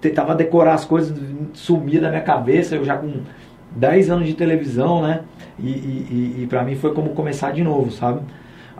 tentava 0.00 0.34
decorar 0.34 0.74
as 0.74 0.84
coisas, 0.84 1.16
sumia 1.52 2.00
da 2.00 2.08
minha 2.08 2.22
cabeça, 2.22 2.74
eu 2.76 2.84
já 2.84 2.96
com 2.96 3.20
10 3.70 4.10
anos 4.10 4.26
de 4.26 4.34
televisão, 4.34 5.02
né? 5.02 5.20
E, 5.58 5.68
e, 5.68 6.06
e, 6.38 6.42
e 6.42 6.46
para 6.46 6.62
mim 6.64 6.74
foi 6.74 6.92
como 6.94 7.10
começar 7.10 7.52
de 7.52 7.62
novo, 7.62 7.90
sabe? 7.90 8.20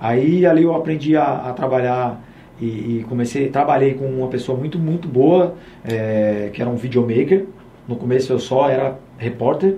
Aí 0.01 0.47
ali 0.47 0.63
eu 0.63 0.75
aprendi 0.75 1.17
a, 1.17 1.49
a 1.49 1.53
trabalhar 1.53 2.21
e, 2.61 2.67
e 2.67 3.07
comecei, 3.09 3.49
trabalhei 3.49 3.95
com 3.95 4.05
uma 4.07 4.29
pessoa 4.29 4.57
muito, 4.59 4.79
muito 4.79 5.09
boa, 5.09 5.55
é, 5.85 6.51
que 6.53 6.61
era 6.61 6.71
um 6.71 6.77
videomaker. 6.77 7.47
No 7.87 7.97
começo 7.97 8.33
eu 8.33 8.39
só 8.39 8.69
era 8.69 8.97
repórter, 9.17 9.77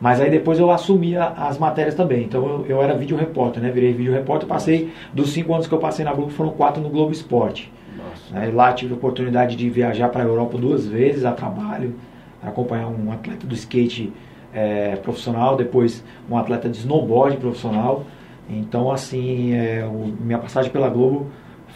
mas 0.00 0.20
aí 0.20 0.30
depois 0.30 0.58
eu 0.58 0.70
assumi 0.70 1.16
a- 1.16 1.28
as 1.36 1.58
matérias 1.58 1.94
também. 1.94 2.24
Então 2.24 2.44
eu, 2.46 2.66
eu 2.68 2.82
era 2.82 2.94
vídeo 2.94 3.16
repórter, 3.16 3.62
né? 3.62 3.70
Virei 3.70 3.92
vídeo 3.92 4.12
repórter, 4.12 4.48
passei 4.48 4.90
dos 5.12 5.30
cinco 5.32 5.54
anos 5.54 5.66
que 5.66 5.72
eu 5.74 5.78
passei 5.78 6.04
na 6.04 6.12
Globo, 6.12 6.30
foram 6.30 6.50
quatro 6.50 6.82
no 6.82 6.88
Globo 6.90 7.12
Esporte. 7.12 7.72
Nossa. 7.96 8.34
Né? 8.34 8.50
Lá 8.52 8.72
tive 8.72 8.92
a 8.92 8.96
oportunidade 8.96 9.56
de 9.56 9.70
viajar 9.70 10.08
para 10.08 10.22
a 10.22 10.26
Europa 10.26 10.58
duas 10.58 10.86
vezes 10.86 11.24
a 11.24 11.32
trabalho, 11.32 11.94
acompanhar 12.42 12.88
um 12.88 13.10
atleta 13.12 13.46
do 13.46 13.54
skate 13.54 14.12
eh, 14.52 14.96
profissional, 15.02 15.56
depois 15.56 16.02
um 16.30 16.36
atleta 16.36 16.68
de 16.68 16.76
snowboard 16.78 17.36
profissional. 17.38 18.04
Então, 18.48 18.90
assim, 18.90 19.54
eh, 19.54 19.84
o- 19.84 20.12
minha 20.20 20.38
passagem 20.38 20.70
pela 20.70 20.88
Globo 20.88 21.26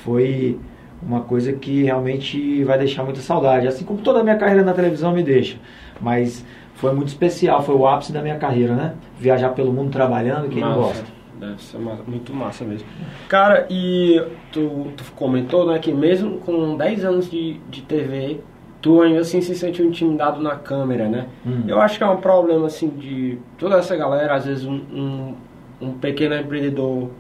foi 0.05 0.59
uma 1.03 1.21
coisa 1.23 1.53
que 1.53 1.83
realmente 1.83 2.63
vai 2.65 2.79
deixar 2.79 3.03
muita 3.03 3.21
saudade. 3.21 3.67
Assim 3.67 3.85
como 3.85 4.01
toda 4.01 4.21
a 4.21 4.23
minha 4.23 4.37
carreira 4.37 4.63
na 4.63 4.73
televisão 4.73 5.13
me 5.13 5.23
deixa. 5.23 5.57
Mas 6.01 6.45
foi 6.75 6.93
muito 6.95 7.09
especial, 7.09 7.63
foi 7.63 7.75
o 7.75 7.87
ápice 7.87 8.13
da 8.13 8.23
minha 8.23 8.37
carreira, 8.37 8.75
né? 8.75 8.95
Viajar 9.19 9.51
pelo 9.51 9.73
mundo 9.73 9.91
trabalhando, 9.91 10.49
quem 10.49 10.61
não 10.63 10.75
gosta. 10.75 11.05
Deve 11.39 11.63
ser 11.63 11.79
massa, 11.79 12.03
muito 12.07 12.35
massa 12.35 12.65
mesmo. 12.65 12.87
Cara, 13.29 13.67
e 13.71 14.23
tu, 14.53 14.89
tu 14.95 15.05
comentou, 15.17 15.67
né, 15.67 15.79
que 15.79 15.91
mesmo 15.91 16.37
com 16.39 16.77
10 16.77 17.03
anos 17.03 17.31
de, 17.31 17.55
de 17.71 17.81
TV, 17.81 18.41
tu 18.83 19.01
ainda 19.01 19.21
assim 19.21 19.41
se 19.41 19.55
sentiu 19.55 19.87
intimidado 19.87 20.43
na 20.43 20.57
câmera, 20.57 21.09
né? 21.09 21.27
Hum. 21.47 21.63
Eu 21.67 21.81
acho 21.81 21.97
que 21.97 22.05
é 22.05 22.07
um 22.07 22.19
problema, 22.19 22.67
assim, 22.67 22.89
de 22.89 23.39
toda 23.59 23.77
essa 23.77 23.97
galera, 23.97 24.35
às 24.35 24.45
vezes 24.45 24.67
um, 24.67 24.75
um, 24.93 25.35
um 25.81 25.93
pequeno 25.93 26.35
empreendedor 26.37 27.11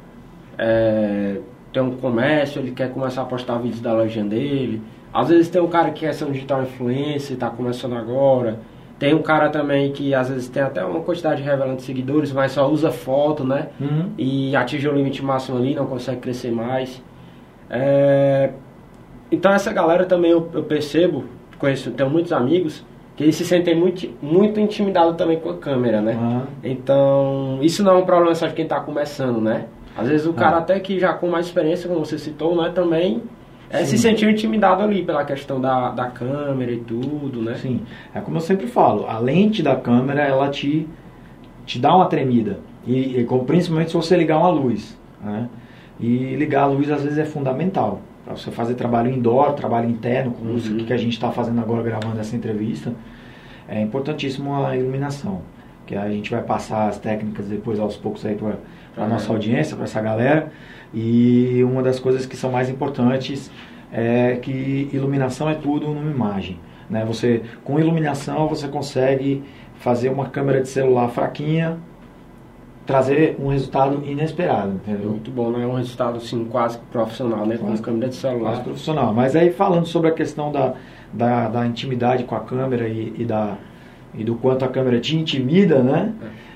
é, 0.58 1.38
tem 1.72 1.82
um 1.82 1.96
comércio, 1.96 2.60
ele 2.60 2.72
quer 2.72 2.90
começar 2.92 3.22
a 3.22 3.24
postar 3.24 3.58
vídeos 3.58 3.80
da 3.80 3.92
loja 3.92 4.22
dele. 4.22 4.82
Às 5.12 5.28
vezes 5.28 5.48
tem 5.48 5.60
um 5.60 5.68
cara 5.68 5.90
que 5.90 6.00
quer 6.00 6.12
ser 6.14 6.24
um 6.24 6.32
digital 6.32 6.62
influencer, 6.62 7.36
tá 7.36 7.50
começando 7.50 7.94
agora. 7.96 8.58
Tem 8.98 9.14
um 9.14 9.22
cara 9.22 9.48
também 9.48 9.92
que 9.92 10.14
às 10.14 10.28
vezes 10.28 10.48
tem 10.48 10.62
até 10.62 10.84
uma 10.84 11.00
quantidade 11.00 11.42
relevante 11.42 11.76
de 11.76 11.82
seguidores, 11.84 12.32
mas 12.32 12.52
só 12.52 12.68
usa 12.70 12.90
foto, 12.90 13.44
né? 13.44 13.68
Uhum. 13.80 14.10
e 14.18 14.54
atinge 14.54 14.86
o 14.88 14.92
limite 14.94 15.22
máximo 15.24 15.56
ali, 15.58 15.74
não 15.74 15.86
consegue 15.86 16.20
crescer 16.20 16.50
mais. 16.52 17.02
É, 17.68 18.50
Então 19.32 19.52
essa 19.52 19.72
galera 19.72 20.04
também 20.04 20.30
eu, 20.32 20.48
eu 20.52 20.62
percebo, 20.64 21.24
conheço, 21.58 21.90
tenho 21.92 22.10
muitos 22.10 22.32
amigos, 22.32 22.84
que 23.20 23.24
eles 23.24 23.36
se 23.36 23.44
sentem 23.44 23.78
muito, 23.78 24.08
muito 24.22 24.58
intimidados 24.58 25.14
também 25.14 25.38
com 25.38 25.50
a 25.50 25.56
câmera, 25.58 26.00
né? 26.00 26.18
Ah. 26.18 26.46
Então, 26.64 27.58
isso 27.60 27.84
não 27.84 27.92
é 27.92 27.96
um 27.96 28.06
problema 28.06 28.34
só 28.34 28.46
de 28.46 28.54
quem 28.54 28.62
está 28.62 28.80
começando, 28.80 29.42
né? 29.42 29.66
Às 29.94 30.08
vezes 30.08 30.26
o 30.26 30.32
cara 30.32 30.56
Ah. 30.56 30.60
até 30.60 30.80
que 30.80 30.98
já 30.98 31.12
com 31.12 31.28
mais 31.28 31.44
experiência, 31.44 31.86
como 31.86 32.02
você 32.02 32.18
citou, 32.18 32.56
né, 32.56 32.72
também 32.74 33.22
é, 33.68 33.84
se 33.84 33.98
Sim. 33.98 34.08
sentiu 34.08 34.30
intimidado 34.30 34.82
ali 34.82 35.02
pela 35.02 35.22
questão 35.22 35.60
da, 35.60 35.90
da 35.90 36.06
câmera 36.06 36.72
e 36.72 36.78
tudo, 36.78 37.42
né? 37.42 37.56
Sim, 37.56 37.82
é 38.14 38.20
como 38.22 38.38
eu 38.38 38.40
sempre 38.40 38.66
falo, 38.66 39.04
a 39.06 39.18
lente 39.18 39.62
da 39.62 39.76
câmera 39.76 40.22
ela 40.22 40.48
te, 40.48 40.88
te 41.66 41.78
dá 41.78 41.94
uma 41.94 42.06
tremida, 42.06 42.60
e, 42.86 43.20
e 43.20 43.26
principalmente 43.46 43.90
se 43.90 43.96
você 43.98 44.16
ligar 44.16 44.38
uma 44.38 44.48
luz. 44.48 44.98
Né? 45.22 45.46
E 46.00 46.34
ligar 46.36 46.62
a 46.62 46.66
luz 46.68 46.90
às 46.90 47.02
vezes 47.02 47.18
é 47.18 47.26
fundamental 47.26 48.00
para 48.30 48.38
você 48.38 48.50
fazer 48.50 48.74
trabalho 48.74 49.10
indoor, 49.10 49.52
trabalho 49.54 49.88
interno, 49.90 50.30
como 50.32 50.52
Uhum. 50.52 50.84
que 50.86 50.92
a 50.92 50.96
gente 50.96 51.12
está 51.14 51.30
fazendo 51.32 51.60
agora 51.60 51.82
gravando 51.82 52.18
essa 52.20 52.36
entrevista. 52.36 52.92
é 53.68 53.80
importantíssimo 53.80 54.64
a 54.64 54.76
iluminação. 54.76 55.42
Que 55.86 55.94
a 55.94 56.08
gente 56.08 56.28
vai 56.28 56.42
passar 56.42 56.88
as 56.88 56.98
técnicas 56.98 57.46
depois 57.46 57.78
aos 57.78 57.96
poucos 57.96 58.26
aí 58.26 58.34
para 58.34 59.04
a 59.04 59.06
nossa 59.06 59.32
audiência, 59.32 59.76
para 59.76 59.84
essa 59.84 60.00
galera. 60.00 60.50
E 60.92 61.62
uma 61.62 61.80
das 61.80 62.00
coisas 62.00 62.26
que 62.26 62.36
são 62.36 62.50
mais 62.50 62.68
importantes 62.68 63.48
é 63.92 64.36
que 64.42 64.88
iluminação 64.92 65.48
é 65.48 65.54
tudo 65.54 65.86
numa 65.88 66.10
imagem. 66.10 66.58
Né? 66.88 67.04
Você, 67.04 67.42
com 67.62 67.78
iluminação 67.78 68.48
você 68.48 68.66
consegue 68.66 69.44
fazer 69.76 70.08
uma 70.08 70.26
câmera 70.28 70.60
de 70.60 70.68
celular 70.68 71.08
fraquinha, 71.08 71.78
trazer 72.90 73.36
um 73.38 73.48
resultado 73.48 74.02
inesperado, 74.04 74.72
entendeu? 74.72 75.10
Muito 75.10 75.30
bom, 75.30 75.50
né? 75.50 75.62
É 75.62 75.66
um 75.66 75.74
resultado 75.74 76.16
assim 76.16 76.44
quase 76.46 76.76
profissional, 76.90 77.46
né? 77.46 77.56
Com 77.56 77.76
câmera 77.78 78.08
de 78.08 78.16
celular. 78.16 78.50
Quase 78.50 78.62
profissional. 78.62 79.14
Mas 79.14 79.36
aí 79.36 79.52
falando 79.52 79.86
sobre 79.86 80.10
a 80.10 80.12
questão 80.12 80.50
da, 80.50 80.74
da, 81.12 81.48
da 81.48 81.66
intimidade 81.66 82.24
com 82.24 82.34
a 82.34 82.40
câmera 82.40 82.88
e, 82.88 83.14
e, 83.16 83.24
da, 83.24 83.56
e 84.12 84.24
do 84.24 84.34
quanto 84.34 84.64
a 84.64 84.68
câmera 84.68 84.98
te 84.98 85.16
intimida, 85.16 85.84
né? 85.84 86.12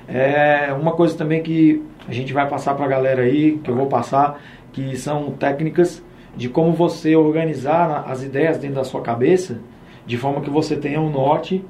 É. 0.09 0.67
é 0.71 0.73
uma 0.73 0.91
coisa 0.93 1.17
também 1.17 1.41
que 1.41 1.81
a 2.09 2.13
gente 2.13 2.33
vai 2.33 2.49
passar 2.49 2.75
para 2.75 2.85
a 2.85 2.89
galera 2.89 3.23
aí, 3.23 3.59
que 3.63 3.71
eu 3.71 3.77
vou 3.77 3.87
passar, 3.87 4.41
que 4.73 4.97
são 4.97 5.31
técnicas 5.31 6.03
de 6.37 6.49
como 6.49 6.73
você 6.73 7.15
organizar 7.15 8.07
as 8.09 8.25
ideias 8.25 8.59
dentro 8.59 8.77
da 8.77 8.85
sua 8.85 9.03
cabeça, 9.03 9.61
de 10.05 10.17
forma 10.17 10.41
que 10.41 10.51
você 10.51 10.75
tenha 10.75 11.01
um 11.01 11.11
norte 11.11 11.65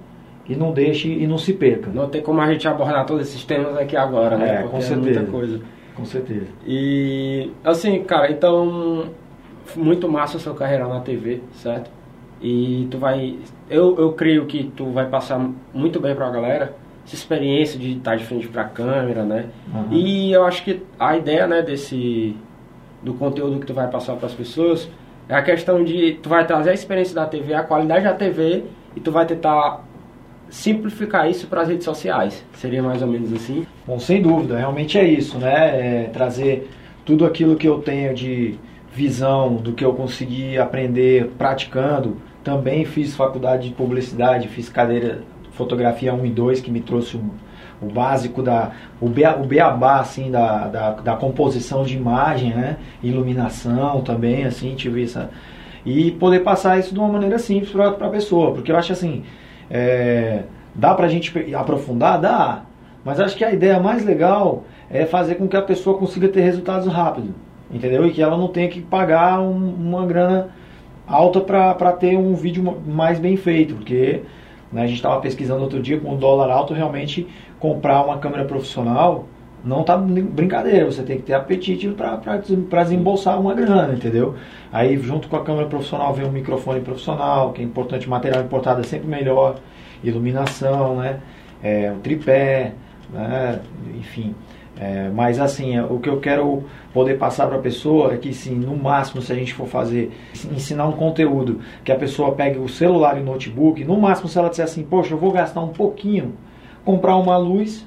e 0.49 0.55
não 0.55 0.73
deixe 0.73 1.09
e 1.09 1.27
não 1.27 1.39
se 1.39 1.53
perca. 1.53 1.91
Não 1.93 2.09
tem 2.09 2.23
como 2.23 2.41
a 2.41 2.53
gente 2.53 2.67
abordar 2.69 3.07
todos 3.07 3.29
esses 3.29 3.45
temas 3.45 3.77
aqui 3.77 3.97
agora, 3.97 4.37
né? 4.37 4.49
É, 4.49 4.57
Porque 4.59 4.69
com 4.77 4.81
certeza. 4.81 5.11
É 5.11 5.23
muita 5.23 5.31
coisa. 5.31 5.61
Com 5.95 6.05
certeza. 6.05 6.47
E 6.67 7.51
assim, 7.63 8.03
cara, 8.03 8.31
então 8.31 9.07
muito 9.77 10.09
massa 10.09 10.37
a 10.37 10.41
sua 10.41 10.55
carreira 10.55 10.87
na 10.87 11.01
TV, 11.01 11.41
certo? 11.55 11.91
E 12.43 12.87
tu 12.91 12.99
vai, 12.99 13.37
eu, 13.71 13.97
eu 13.99 14.13
creio 14.13 14.45
que 14.47 14.65
tu 14.77 14.91
vai 14.91 15.09
passar 15.09 15.41
muito 15.73 15.99
bem 16.01 16.15
pra 16.15 16.29
galera 16.31 16.75
essa 17.07 17.15
experiência 17.15 17.79
de 17.79 17.93
estar 17.93 18.17
de 18.17 18.25
frente 18.25 18.49
pra 18.49 18.65
câmera, 18.65 19.25
né? 19.25 19.47
Uhum. 19.73 19.93
E 19.93 20.33
eu 20.33 20.45
acho 20.45 20.65
que 20.65 20.83
a 20.99 21.17
ideia, 21.17 21.47
né, 21.47 21.63
desse 21.63 22.37
do 23.03 23.13
conteúdo 23.15 23.61
que 23.61 23.67
tu 23.67 23.75
vai 23.75 23.89
passar 23.89 24.17
para 24.17 24.27
as 24.27 24.33
pessoas 24.33 24.91
é 25.29 25.35
a 25.35 25.43
questão 25.43 25.85
de 25.85 26.19
tu 26.23 26.29
vai 26.29 26.47
trazer 26.47 26.71
a 26.71 26.75
experiência 26.75 27.15
da 27.15 27.27
TV, 27.27 27.55
a 27.55 27.63
qualidade 27.63 28.05
da 28.05 28.15
TV 28.15 28.65
e 28.97 29.01
tu 29.01 29.13
vai 29.13 29.27
tentar 29.27 29.84
simplificar 30.55 31.29
isso 31.29 31.49
para 31.49 31.63
as 31.63 31.69
redes 31.69 31.85
sociais. 31.85 32.45
Seria 32.55 32.81
mais 32.81 33.03
ou 33.03 33.09
menos 33.09 33.33
assim? 33.33 33.67
Bom, 33.85 33.99
sem 33.99 34.23
dúvida, 34.23 34.57
realmente 34.57 34.97
é 34.97 35.05
isso, 35.05 35.37
né? 35.37 36.05
É 36.05 36.11
trazer 36.13 36.71
tudo 37.05 37.27
aquilo 37.27 37.57
que 37.57 37.67
eu 37.67 37.81
tenho 37.81 38.15
de 38.15 38.55
visão, 38.95 39.57
do 39.57 39.73
que 39.73 39.85
eu 39.85 39.93
consegui 39.95 40.57
aprender 40.57 41.33
praticando. 41.37 42.19
Também 42.45 42.85
fiz 42.85 43.17
faculdade 43.17 43.69
de 43.69 43.75
publicidade, 43.75 44.47
fiz 44.47 44.69
cadeira 44.69 45.23
fotografia 45.51 46.15
1 46.15 46.25
e 46.25 46.31
2 46.31 46.61
que 46.61 46.71
me 46.71 46.81
trouxe 46.81 47.17
um, 47.17 47.31
o 47.83 47.87
básico 47.87 48.41
da 48.41 48.71
o, 49.01 49.09
bea, 49.09 49.37
o 49.37 49.45
beabá 49.45 49.99
assim 49.99 50.31
da, 50.31 50.69
da, 50.69 50.91
da, 50.93 51.17
composição 51.17 51.83
de 51.83 51.97
imagem, 51.97 52.55
né? 52.55 52.77
Iluminação 53.03 54.03
também, 54.03 54.45
assim, 54.45 54.77
tive 54.77 55.03
essa 55.03 55.31
e 55.85 56.13
poder 56.13 56.41
passar 56.41 56.79
isso 56.79 56.95
de 56.95 56.99
uma 57.01 57.09
maneira 57.09 57.39
simples 57.39 57.73
para 57.73 57.89
a 57.89 58.09
pessoa, 58.09 58.53
porque 58.53 58.73
eu 58.73 58.77
acho 58.77 58.93
assim, 58.93 59.25
é, 59.71 60.43
dá 60.75 60.95
para 60.95 61.07
a 61.07 61.09
gente 61.09 61.33
aprofundar, 61.55 62.21
dá, 62.21 62.63
mas 63.05 63.21
acho 63.21 63.37
que 63.37 63.45
a 63.45 63.53
ideia 63.53 63.79
mais 63.79 64.05
legal 64.05 64.65
é 64.91 65.05
fazer 65.05 65.37
com 65.37 65.47
que 65.47 65.57
a 65.57 65.63
pessoa 65.63 65.99
consiga 65.99 66.29
ter 66.29 66.41
resultados 66.41 66.87
rápidos, 66.93 67.31
entendeu? 67.71 68.07
E 68.07 68.11
que 68.11 68.23
ela 68.23 68.37
não 68.37 68.49
tenha 68.49 68.69
que 68.69 68.81
pagar 68.81 69.41
um, 69.41 69.75
uma 69.75 70.07
grana 70.07 70.49
alta 71.07 71.41
para 71.41 71.93
ter 71.93 72.17
um 72.17 72.35
vídeo 72.35 72.63
mais 72.87 73.19
bem 73.19 73.37
feito, 73.37 73.75
porque 73.75 74.23
né, 74.73 74.83
a 74.83 74.87
gente 74.87 74.97
estava 74.97 75.21
pesquisando 75.21 75.63
outro 75.63 75.81
dia 75.81 76.01
com 76.01 76.15
o 76.15 76.17
dólar 76.17 76.51
alto, 76.51 76.73
realmente 76.73 77.27
comprar 77.61 78.03
uma 78.03 78.19
câmera 78.19 78.45
profissional 78.45 79.27
não 79.65 79.83
tá 79.83 79.97
brincadeira, 79.97 80.85
você 80.85 81.03
tem 81.03 81.17
que 81.17 81.23
ter 81.23 81.33
apetite 81.33 81.89
para 81.89 82.83
desembolsar 82.83 83.41
uma 83.41 83.55
grana, 83.55 83.95
entendeu? 83.95 84.35
Aí 84.71 84.97
junto 84.99 85.29
com 85.29 85.37
a 85.37 85.43
câmera 85.43 85.67
profissional 85.67 86.13
vem 86.13 86.27
um 86.27 86.31
microfone 86.31 86.81
profissional, 86.81 87.53
que 87.53 87.63
é 87.63 87.65
importante, 87.65 88.09
material 88.09 88.45
importado 88.45 88.81
é 88.81 88.85
sempre 88.85 89.09
melhor, 89.09 89.57
iluminação, 90.03 90.97
né? 90.97 91.21
É, 91.63 91.93
tripé, 92.03 92.75
né? 93.11 93.61
enfim. 93.99 94.35
É, 94.79 95.09
mas 95.15 95.39
assim, 95.39 95.79
o 95.81 96.01
que 96.01 96.09
eu 96.09 96.19
quero 96.21 96.65
poder 96.93 97.17
passar 97.17 97.47
para 97.47 97.57
a 97.57 97.61
pessoa 97.61 98.13
é 98.13 98.17
que 98.17 98.35
sim, 98.35 98.57
no 98.57 98.77
máximo 98.77 99.23
se 99.23 99.33
a 99.33 99.35
gente 99.37 99.55
for 99.55 99.69
fazer, 99.69 100.13
ensinar 100.53 100.87
um 100.87 100.93
conteúdo 100.93 101.61
que 101.85 101.93
a 101.93 101.97
pessoa 101.97 102.33
pegue 102.33 102.59
o 102.59 102.69
celular 102.69 103.17
e 103.17 103.21
o 103.21 103.25
notebook, 103.25 103.85
no 103.85 103.97
máximo 103.97 104.29
se 104.29 104.37
ela 104.37 104.51
disser 104.51 104.65
assim, 104.65 104.83
poxa, 104.83 105.15
eu 105.15 105.19
vou 105.19 105.31
gastar 105.31 105.61
um 105.61 105.69
pouquinho 105.69 106.35
comprar 106.85 107.17
uma 107.17 107.37
luz, 107.37 107.87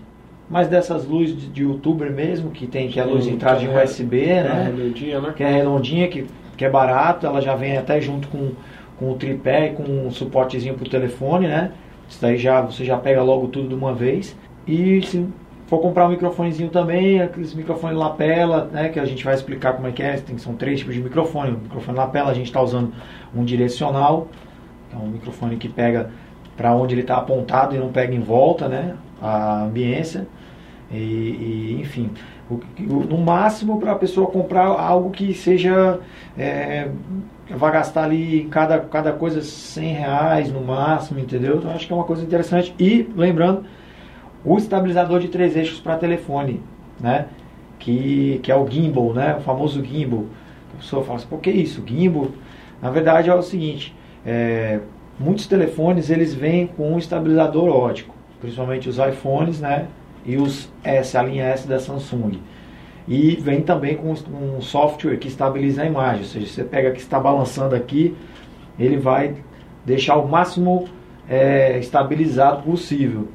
mas 0.49 0.67
dessas 0.67 1.05
luzes 1.05 1.35
de, 1.37 1.47
de 1.47 1.63
youtuber 1.63 2.11
mesmo, 2.11 2.51
que 2.51 2.65
tem 2.67 2.87
que 2.87 2.99
é 2.99 3.03
a 3.03 3.05
luz 3.05 3.25
de 3.25 3.31
entrada 3.31 3.59
de 3.59 3.67
USB, 3.67 4.23
é, 4.23 4.43
né? 4.43 4.63
Redondinha, 4.65 5.19
né? 5.19 5.33
Que 5.35 5.43
é 5.43 5.51
redondinha, 5.51 6.07
que, 6.07 6.25
que 6.55 6.63
é 6.63 6.69
barato, 6.69 7.25
ela 7.25 7.41
já 7.41 7.55
vem 7.55 7.77
até 7.77 7.99
junto 7.99 8.27
com, 8.29 8.51
com 8.97 9.11
o 9.11 9.15
tripé 9.15 9.67
e 9.67 9.69
com 9.73 9.83
um 9.83 10.11
suportezinho 10.11 10.75
pro 10.75 10.89
telefone, 10.89 11.47
né? 11.47 11.71
Isso 12.07 12.21
daí 12.21 12.37
já, 12.37 12.61
você 12.61 12.85
já 12.85 12.97
pega 12.97 13.21
logo 13.21 13.47
tudo 13.47 13.67
de 13.67 13.75
uma 13.75 13.93
vez. 13.93 14.37
E 14.65 15.01
se 15.01 15.27
for 15.67 15.79
comprar 15.79 16.07
um 16.07 16.09
microfonezinho 16.09 16.69
também, 16.69 17.21
aqueles 17.21 17.53
microfones 17.53 17.97
lapela, 17.97 18.69
né? 18.71 18.87
Que 18.87 18.99
a 18.99 19.05
gente 19.05 19.25
vai 19.25 19.33
explicar 19.33 19.73
como 19.73 19.87
é 19.87 19.91
que 19.91 20.01
é, 20.01 20.15
tem, 20.15 20.37
são 20.37 20.55
três 20.55 20.79
tipos 20.79 20.95
de 20.95 21.01
microfone. 21.01 21.51
O 21.51 21.59
microfone 21.59 21.97
lapela 21.97 22.31
a 22.31 22.33
gente 22.33 22.47
está 22.47 22.61
usando 22.61 22.93
um 23.35 23.43
direcional, 23.43 24.29
é 24.93 24.95
um 24.95 25.07
microfone 25.07 25.57
que 25.57 25.67
pega 25.67 26.09
para 26.55 26.73
onde 26.73 26.95
ele 26.95 27.01
está 27.01 27.17
apontado 27.17 27.75
e 27.75 27.77
não 27.77 27.89
pega 27.89 28.15
em 28.15 28.21
volta, 28.21 28.69
né? 28.69 28.95
A 29.21 29.63
ambiência. 29.63 30.27
E, 30.91 30.95
e 30.95 31.77
enfim, 31.81 32.09
o, 32.49 32.55
o, 32.55 33.03
no 33.03 33.17
máximo 33.17 33.79
para 33.79 33.91
a 33.91 33.95
pessoa 33.95 34.27
comprar 34.27 34.65
algo 34.65 35.11
que 35.11 35.33
seja. 35.33 35.99
É, 36.37 36.89
vai 37.49 37.71
gastar 37.71 38.03
ali 38.03 38.47
cada, 38.51 38.79
cada 38.79 39.13
coisa 39.13 39.41
100 39.41 39.93
reais 39.93 40.51
no 40.51 40.61
máximo, 40.61 41.19
entendeu? 41.19 41.57
Então 41.57 41.71
acho 41.71 41.87
que 41.87 41.93
é 41.93 41.95
uma 41.95 42.03
coisa 42.03 42.23
interessante. 42.23 42.75
E 42.77 43.07
lembrando, 43.15 43.63
o 44.43 44.57
estabilizador 44.57 45.19
de 45.19 45.29
três 45.29 45.55
eixos 45.55 45.79
para 45.79 45.95
telefone, 45.97 46.61
né? 46.99 47.27
Que, 47.79 48.39
que 48.43 48.51
é 48.51 48.55
o 48.55 48.67
gimbal, 48.67 49.13
né? 49.13 49.35
O 49.37 49.41
famoso 49.41 49.83
gimbal. 49.83 50.25
A 50.73 50.77
pessoa 50.77 51.03
fala 51.03 51.17
assim, 51.17 51.27
por 51.27 51.39
que 51.39 51.49
isso? 51.49 51.83
Gimbal? 51.85 52.29
Na 52.81 52.89
verdade 52.89 53.29
é 53.29 53.33
o 53.33 53.41
seguinte, 53.41 53.95
é, 54.25 54.79
muitos 55.19 55.47
telefones 55.47 56.09
eles 56.09 56.33
vêm 56.33 56.67
com 56.67 56.93
um 56.93 56.97
estabilizador 56.97 57.69
ótico, 57.69 58.13
principalmente 58.39 58.89
os 58.89 58.97
iPhones, 58.97 59.59
né? 59.59 59.87
E 60.25 60.37
os 60.37 60.69
S, 60.83 61.17
a 61.17 61.23
linha 61.23 61.45
S 61.45 61.67
da 61.67 61.79
Samsung. 61.79 62.39
E 63.07 63.37
vem 63.37 63.61
também 63.61 63.95
com 63.95 64.11
um 64.11 64.61
software 64.61 65.17
que 65.17 65.27
estabiliza 65.27 65.83
a 65.83 65.85
imagem, 65.85 66.21
ou 66.21 66.27
seja, 66.27 66.47
você 66.47 66.63
pega 66.63 66.91
que 66.91 66.99
está 66.99 67.17
balançando 67.17 67.73
aqui, 67.73 68.13
ele 68.77 68.97
vai 68.97 69.35
deixar 69.85 70.17
o 70.17 70.27
máximo 70.27 70.89
é, 71.29 71.79
estabilizado 71.79 72.63
possível. 72.63 73.29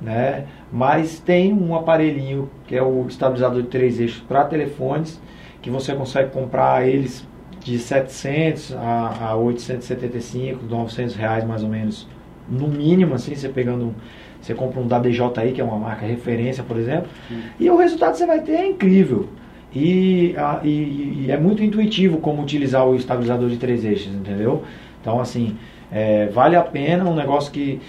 Né? 0.00 0.46
Mas 0.72 1.20
tem 1.20 1.52
um 1.52 1.74
aparelhinho 1.74 2.48
que 2.66 2.74
é 2.74 2.82
o 2.82 3.06
estabilizador 3.06 3.62
de 3.62 3.68
três 3.68 4.00
eixos 4.00 4.20
para 4.20 4.44
telefones, 4.44 5.20
que 5.60 5.68
você 5.68 5.94
consegue 5.94 6.30
comprar 6.30 6.88
eles 6.88 7.28
de 7.62 7.78
700 7.78 8.74
a, 8.74 9.28
a 9.28 9.36
875, 9.36 10.64
900 10.64 11.14
reais 11.14 11.44
mais 11.44 11.62
ou 11.62 11.68
menos, 11.68 12.08
no 12.48 12.66
mínimo, 12.66 13.14
assim, 13.14 13.34
você 13.34 13.48
pegando, 13.48 13.94
você 14.40 14.54
compra 14.54 14.80
um 14.80 14.86
da 14.86 14.98
DJI, 14.98 15.52
que 15.54 15.60
é 15.60 15.64
uma 15.64 15.78
marca 15.78 16.06
referência, 16.06 16.62
por 16.62 16.78
exemplo, 16.78 17.08
Sim. 17.28 17.42
e 17.58 17.70
o 17.70 17.76
resultado 17.76 18.12
que 18.12 18.18
você 18.18 18.26
vai 18.26 18.40
ter 18.40 18.52
é 18.52 18.66
incrível. 18.66 19.28
E, 19.72 20.34
a, 20.36 20.60
e, 20.64 21.24
e, 21.26 21.30
é 21.30 21.36
muito 21.36 21.62
intuitivo 21.62 22.18
como 22.18 22.42
utilizar 22.42 22.86
o 22.86 22.96
estabilizador 22.96 23.48
de 23.48 23.56
três 23.56 23.84
eixos, 23.84 24.12
entendeu? 24.12 24.64
Então, 25.00 25.20
assim, 25.20 25.56
é, 25.92 26.26
vale 26.26 26.56
a 26.56 26.62
pena, 26.62 27.04
um 27.04 27.14
negócio 27.14 27.52
que, 27.52 27.80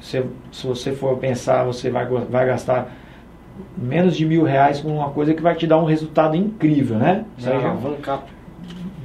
se, 0.00 0.24
se 0.50 0.66
você 0.66 0.92
for 0.92 1.16
pensar, 1.18 1.64
você 1.64 1.90
vai, 1.90 2.06
vai 2.06 2.46
gastar 2.46 2.92
menos 3.76 4.16
de 4.16 4.26
mil 4.26 4.42
reais 4.42 4.80
com 4.80 4.88
uma 4.88 5.10
coisa 5.10 5.32
que 5.32 5.42
vai 5.42 5.54
te 5.54 5.66
dar 5.66 5.78
um 5.78 5.84
resultado 5.84 6.36
incrível, 6.36 6.98
né? 6.98 7.24
Seja, 7.38 7.74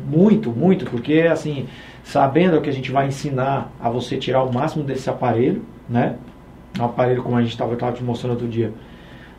muito, 0.07 0.51
muito, 0.51 0.85
porque 0.85 1.21
assim, 1.31 1.67
sabendo 2.03 2.59
que 2.61 2.69
a 2.69 2.73
gente 2.73 2.91
vai 2.91 3.07
ensinar 3.07 3.71
a 3.79 3.89
você 3.89 4.17
tirar 4.17 4.43
o 4.43 4.51
máximo 4.51 4.83
desse 4.83 5.09
aparelho, 5.09 5.63
né? 5.87 6.15
Um 6.79 6.85
aparelho 6.85 7.21
como 7.23 7.35
a 7.35 7.41
gente 7.41 7.51
estava 7.51 7.75
te 7.91 8.03
mostrando 8.03 8.33
outro 8.33 8.47
dia. 8.47 8.71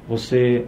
Você 0.08 0.66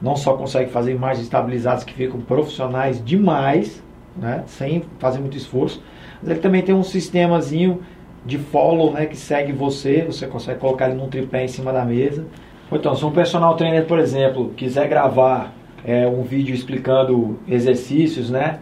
não 0.00 0.16
só 0.16 0.34
consegue 0.34 0.70
fazer 0.70 0.92
imagens 0.92 1.24
estabilizadas 1.24 1.84
que 1.84 1.94
ficam 1.94 2.20
profissionais 2.20 3.02
demais, 3.04 3.82
né? 4.16 4.44
Sem 4.46 4.84
fazer 4.98 5.18
muito 5.18 5.36
esforço, 5.36 5.82
mas 6.20 6.30
ele 6.30 6.40
também 6.40 6.62
tem 6.62 6.74
um 6.74 6.82
sistemazinho 6.82 7.80
de 8.24 8.38
follow, 8.38 8.92
né? 8.92 9.06
Que 9.06 9.16
segue 9.16 9.52
você, 9.52 10.02
você 10.02 10.26
consegue 10.26 10.60
colocar 10.60 10.88
ele 10.88 10.96
num 10.96 11.08
tripé 11.08 11.44
em 11.44 11.48
cima 11.48 11.72
da 11.72 11.84
mesa. 11.84 12.24
Então, 12.70 12.94
se 12.94 13.04
um 13.04 13.10
personal 13.10 13.56
trainer, 13.56 13.86
por 13.86 13.98
exemplo, 13.98 14.52
quiser 14.56 14.88
gravar 14.88 15.52
é, 15.84 16.06
um 16.06 16.22
vídeo 16.22 16.54
explicando 16.54 17.38
exercícios, 17.46 18.30
né? 18.30 18.58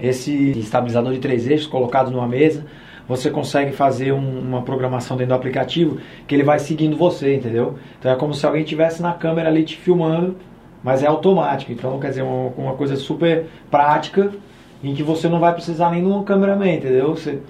Esse 0.00 0.50
estabilizador 0.58 1.12
de 1.12 1.18
três 1.18 1.46
eixos 1.46 1.66
colocado 1.66 2.10
numa 2.10 2.28
mesa, 2.28 2.64
você 3.08 3.30
consegue 3.30 3.72
fazer 3.72 4.12
um, 4.12 4.40
uma 4.40 4.62
programação 4.62 5.16
dentro 5.16 5.30
do 5.30 5.36
aplicativo 5.36 5.98
que 6.26 6.34
ele 6.34 6.42
vai 6.42 6.58
seguindo 6.58 6.96
você, 6.96 7.34
entendeu? 7.34 7.78
Então 7.98 8.12
é 8.12 8.16
como 8.16 8.34
se 8.34 8.44
alguém 8.44 8.62
estivesse 8.62 9.00
na 9.00 9.14
câmera 9.14 9.48
ali 9.48 9.64
te 9.64 9.76
filmando, 9.76 10.36
mas 10.84 11.02
é 11.02 11.06
automático. 11.06 11.72
Então, 11.72 11.98
quer 11.98 12.10
dizer, 12.10 12.22
uma, 12.22 12.52
uma 12.56 12.74
coisa 12.74 12.96
super 12.96 13.46
prática 13.70 14.30
em 14.84 14.94
que 14.94 15.02
você 15.02 15.28
não 15.28 15.40
vai 15.40 15.52
precisar 15.52 15.90
nem 15.90 16.02
de 16.02 16.08
um 16.08 16.22
cameraman, 16.22 16.74
entendeu? 16.74 17.14
Você, 17.14 17.40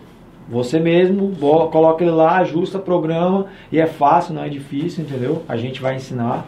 você 0.48 0.78
mesmo 0.78 1.36
coloca 1.70 2.02
ele 2.02 2.12
lá, 2.12 2.38
ajusta, 2.38 2.78
programa 2.78 3.46
e 3.70 3.78
é 3.78 3.86
fácil, 3.86 4.34
não 4.34 4.44
é 4.44 4.48
difícil, 4.48 5.04
entendeu? 5.04 5.42
A 5.48 5.56
gente 5.56 5.82
vai 5.82 5.96
ensinar. 5.96 6.46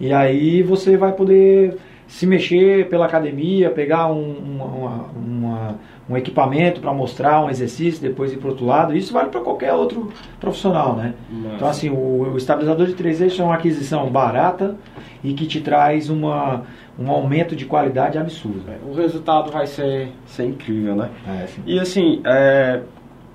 E 0.00 0.12
aí 0.12 0.62
você 0.62 0.96
vai 0.96 1.12
poder 1.12 1.76
se 2.08 2.26
mexer 2.26 2.88
pela 2.88 3.06
academia, 3.06 3.70
pegar 3.70 4.08
um, 4.08 4.32
uma, 4.32 5.10
uma, 5.14 5.78
um 6.10 6.16
equipamento 6.16 6.80
para 6.80 6.92
mostrar 6.92 7.40
um 7.44 7.48
exercício, 7.48 8.02
depois 8.02 8.32
ir 8.32 8.38
para 8.38 8.48
outro 8.48 8.66
lado. 8.66 8.96
Isso 8.96 9.12
vale 9.12 9.28
para 9.28 9.40
qualquer 9.40 9.72
outro 9.72 10.10
profissional, 10.40 10.96
né? 10.96 11.14
Nossa. 11.30 11.54
Então, 11.54 11.68
assim, 11.68 11.88
o, 11.88 12.32
o, 12.32 12.36
estabilizador 12.36 12.88
de 12.88 12.94
3 12.94 13.20
eixos 13.20 13.38
é 13.38 13.44
uma 13.44 13.54
aquisição 13.54 14.10
barata 14.10 14.74
e 15.22 15.32
que 15.32 15.46
te 15.46 15.60
traz 15.60 16.10
uma, 16.10 16.64
um 16.98 17.08
aumento 17.08 17.54
de 17.54 17.64
qualidade 17.64 18.18
absurdo. 18.18 18.64
É, 18.68 18.76
o 18.84 18.92
resultado 18.92 19.52
vai 19.52 19.68
ser, 19.68 20.10
ser 20.26 20.46
incrível, 20.46 20.96
né? 20.96 21.10
É, 21.28 21.46
e 21.64 21.78
assim, 21.78 22.20
é, 22.24 22.80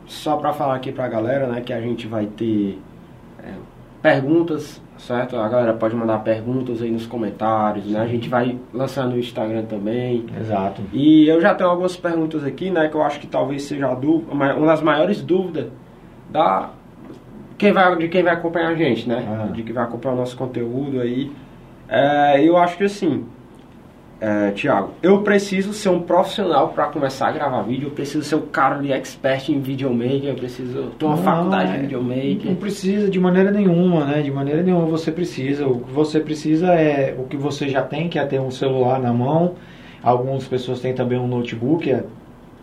só 0.06 0.36
para 0.36 0.52
falar 0.52 0.76
aqui 0.76 0.92
para 0.92 1.06
a 1.06 1.10
galera, 1.10 1.48
né, 1.48 1.62
que 1.62 1.72
a 1.72 1.80
gente 1.80 2.08
vai 2.08 2.26
ter 2.26 2.78
é, 3.42 3.54
perguntas 4.06 4.82
certo? 4.98 5.38
A 5.38 5.48
galera 5.48 5.74
pode 5.74 5.96
mandar 5.96 6.20
perguntas 6.20 6.82
aí 6.82 6.90
nos 6.90 7.06
comentários, 7.06 7.86
né? 7.86 8.00
A 8.00 8.08
gente 8.08 8.30
vai 8.30 8.58
lançar 8.74 9.06
no 9.08 9.18
Instagram 9.18 9.64
também. 9.64 10.26
Exato. 10.40 10.82
E 10.94 11.28
eu 11.28 11.42
já 11.42 11.54
tenho 11.54 11.70
algumas 11.70 11.96
perguntas 11.96 12.44
aqui, 12.44 12.70
né? 12.70 12.88
Que 12.88 12.96
eu 12.96 13.04
acho 13.04 13.20
que 13.20 13.28
talvez 13.28 13.64
seja 13.64 13.94
dúvida, 13.94 14.32
uma 14.32 14.68
das 14.68 14.82
maiores 14.82 15.22
dúvidas 15.22 15.68
da 16.30 16.70
quem 17.58 17.72
vai, 17.72 17.96
de 17.98 18.08
quem 18.08 18.24
vai 18.24 18.34
acompanhar 18.34 18.70
a 18.70 18.76
gente, 18.76 19.08
né? 19.08 19.26
Ah. 19.28 19.52
De 19.52 19.64
quem 19.64 19.74
vai 19.74 19.84
acompanhar 19.84 20.16
o 20.16 20.18
nosso 20.18 20.38
conteúdo 20.38 21.02
aí. 21.02 21.32
É, 21.88 22.42
eu 22.42 22.58
acho 22.58 22.78
que 22.78 22.84
assim, 22.84 23.26
é, 24.20 24.52
Tiago, 24.52 24.92
eu 25.04 25.22
preciso 25.24 25.74
ser 25.74 25.90
um 25.90 26.02
profissional 26.02 26.70
para 26.70 26.86
começar 26.86 27.28
a 27.28 27.32
gravar 27.32 27.62
vídeo, 27.64 27.88
eu 27.88 27.92
preciso 27.92 28.24
ser 28.24 28.36
um 28.36 28.46
cara 28.48 28.78
de 28.78 28.92
expert 28.92 29.50
em 29.50 29.60
videomaker, 29.60 30.30
eu 30.30 30.36
preciso 30.36 30.84
ter 30.98 31.06
uma 31.06 31.18
não, 31.18 31.24
faculdade 31.24 31.72
é, 31.72 31.76
de 31.76 31.82
videomaker. 31.82 32.46
Não 32.46 32.56
precisa 32.56 33.10
de 33.10 33.20
maneira 33.20 33.52
nenhuma, 33.52 34.06
né? 34.06 34.22
De 34.22 34.32
maneira 34.32 34.64
nenhuma 34.64 34.86
você 34.86 35.12
precisa. 35.12 35.68
O 35.68 35.82
que 35.82 35.92
você 35.92 36.20
precisa 36.22 36.74
é 36.74 37.14
o 37.18 37.24
que 37.24 37.36
você 37.36 37.68
já 37.68 37.82
tem, 37.82 38.08
que 38.08 38.18
é 38.18 38.26
ter 38.26 38.40
um 38.40 38.52
celular 38.52 39.00
na 39.00 39.12
mão. 39.12 39.56
Algumas 40.02 40.46
pessoas 40.46 40.80
têm 40.80 40.94
também 40.94 41.20
um 41.20 41.28
notebook, 41.28 41.92
é 41.92 42.04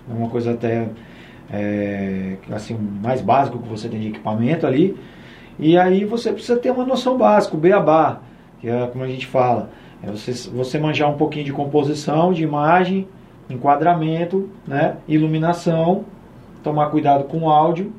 uma 0.09 0.29
coisa 0.29 0.53
até 0.53 0.89
é, 1.53 2.37
assim 2.51 2.79
mais 3.03 3.21
básico 3.21 3.59
que 3.59 3.69
você 3.69 3.89
tem 3.89 4.01
de 4.01 4.09
equipamento 4.09 4.67
ali. 4.67 4.97
E 5.59 5.77
aí 5.77 6.05
você 6.05 6.33
precisa 6.33 6.57
ter 6.57 6.71
uma 6.71 6.87
noção 6.87 7.19
básica, 7.19 7.55
o 7.55 7.61
beabá, 7.61 8.21
que 8.59 8.69
é 8.69 8.87
como 8.87 9.05
a 9.05 9.09
gente 9.09 9.27
fala. 9.27 9.69
É 10.03 10.11
você, 10.11 10.33
você 10.51 10.79
manjar 10.79 11.09
um 11.09 11.17
pouquinho 11.17 11.45
de 11.45 11.53
composição, 11.53 12.33
de 12.33 12.43
imagem, 12.43 13.07
enquadramento, 13.49 14.49
né? 14.67 14.97
iluminação, 15.07 16.05
tomar 16.63 16.91
cuidado 16.91 17.25
com 17.25 17.43
o 17.43 17.51
áudio. 17.51 17.93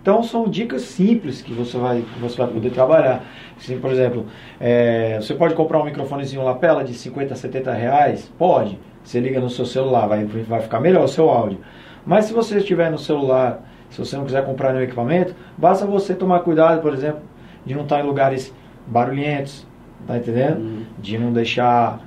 Então 0.00 0.22
são 0.22 0.48
dicas 0.48 0.82
simples 0.82 1.40
que 1.40 1.52
você 1.52 1.78
vai, 1.78 2.02
que 2.02 2.18
você 2.18 2.36
vai 2.36 2.48
poder 2.48 2.70
trabalhar. 2.70 3.24
Assim, 3.56 3.78
por 3.78 3.90
exemplo, 3.90 4.26
é, 4.60 5.18
você 5.20 5.34
pode 5.34 5.54
comprar 5.54 5.80
um 5.80 5.84
microfonezinho 5.84 6.42
lapela 6.42 6.84
de 6.84 6.94
50, 6.94 7.34
70 7.34 7.72
reais? 7.72 8.30
Pode. 8.38 8.78
Você 9.02 9.20
liga 9.20 9.40
no 9.40 9.50
seu 9.50 9.66
celular, 9.66 10.06
vai, 10.06 10.24
vai 10.24 10.60
ficar 10.60 10.80
melhor 10.80 11.04
o 11.04 11.08
seu 11.08 11.28
áudio. 11.28 11.58
Mas 12.06 12.26
se 12.26 12.32
você 12.32 12.58
estiver 12.58 12.90
no 12.90 12.98
celular, 12.98 13.62
se 13.90 13.98
você 13.98 14.16
não 14.16 14.24
quiser 14.24 14.44
comprar 14.44 14.72
nenhum 14.72 14.84
equipamento, 14.84 15.34
basta 15.56 15.86
você 15.86 16.14
tomar 16.14 16.40
cuidado, 16.40 16.80
por 16.82 16.92
exemplo, 16.92 17.22
de 17.64 17.74
não 17.74 17.82
estar 17.82 18.00
em 18.00 18.06
lugares 18.06 18.54
barulhentos, 18.86 19.66
Tá 20.06 20.18
entendendo? 20.18 20.58
Uhum. 20.58 20.83
De 21.04 21.18
não 21.18 21.32
deixar 21.32 22.00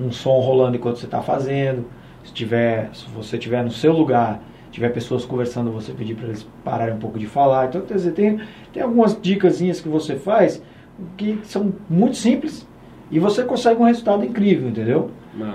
um, 0.00 0.10
som 0.12 0.38
rolando 0.40 0.76
enquanto 0.76 0.98
você 0.98 1.06
está 1.06 1.20
fazendo. 1.20 1.86
Se, 2.24 2.32
tiver, 2.32 2.90
se 2.94 3.08
você 3.10 3.36
estiver 3.36 3.64
no 3.64 3.70
seu 3.70 3.92
lugar, 3.92 4.40
tiver 4.70 4.90
pessoas 4.90 5.24
conversando, 5.24 5.72
você 5.72 5.92
pedir 5.92 6.14
para 6.14 6.26
eles 6.26 6.46
pararem 6.64 6.94
um 6.94 6.98
pouco 6.98 7.18
de 7.18 7.26
falar. 7.26 7.66
Então, 7.66 7.80
quer 7.82 7.94
dizer, 7.94 8.12
tem, 8.12 8.40
tem 8.72 8.82
algumas 8.82 9.20
dicas 9.20 9.58
que 9.58 9.88
você 9.88 10.16
faz 10.16 10.62
que 11.16 11.40
são 11.44 11.72
muito 11.88 12.16
simples 12.16 12.68
e 13.10 13.18
você 13.18 13.42
consegue 13.42 13.80
um 13.80 13.84
resultado 13.84 14.24
incrível, 14.24 14.68
entendeu? 14.68 15.10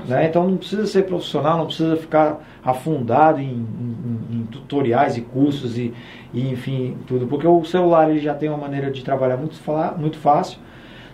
Né? 0.07 0.25
Então 0.27 0.49
não 0.49 0.57
precisa 0.57 0.85
ser 0.87 1.03
profissional, 1.03 1.57
não 1.57 1.65
precisa 1.65 1.97
ficar 1.97 2.39
afundado 2.63 3.39
em, 3.39 3.51
em, 3.51 4.37
em 4.37 4.43
tutoriais 4.45 5.17
e 5.17 5.21
cursos 5.21 5.77
e, 5.77 5.93
e, 6.33 6.49
enfim 6.49 6.97
tudo, 7.05 7.27
porque 7.27 7.45
o 7.45 7.63
celular 7.65 8.09
ele 8.09 8.19
já 8.19 8.33
tem 8.33 8.49
uma 8.49 8.57
maneira 8.57 8.89
de 8.89 9.03
trabalhar 9.03 9.37
muito, 9.37 9.55
muito 9.97 10.17
fácil 10.17 10.59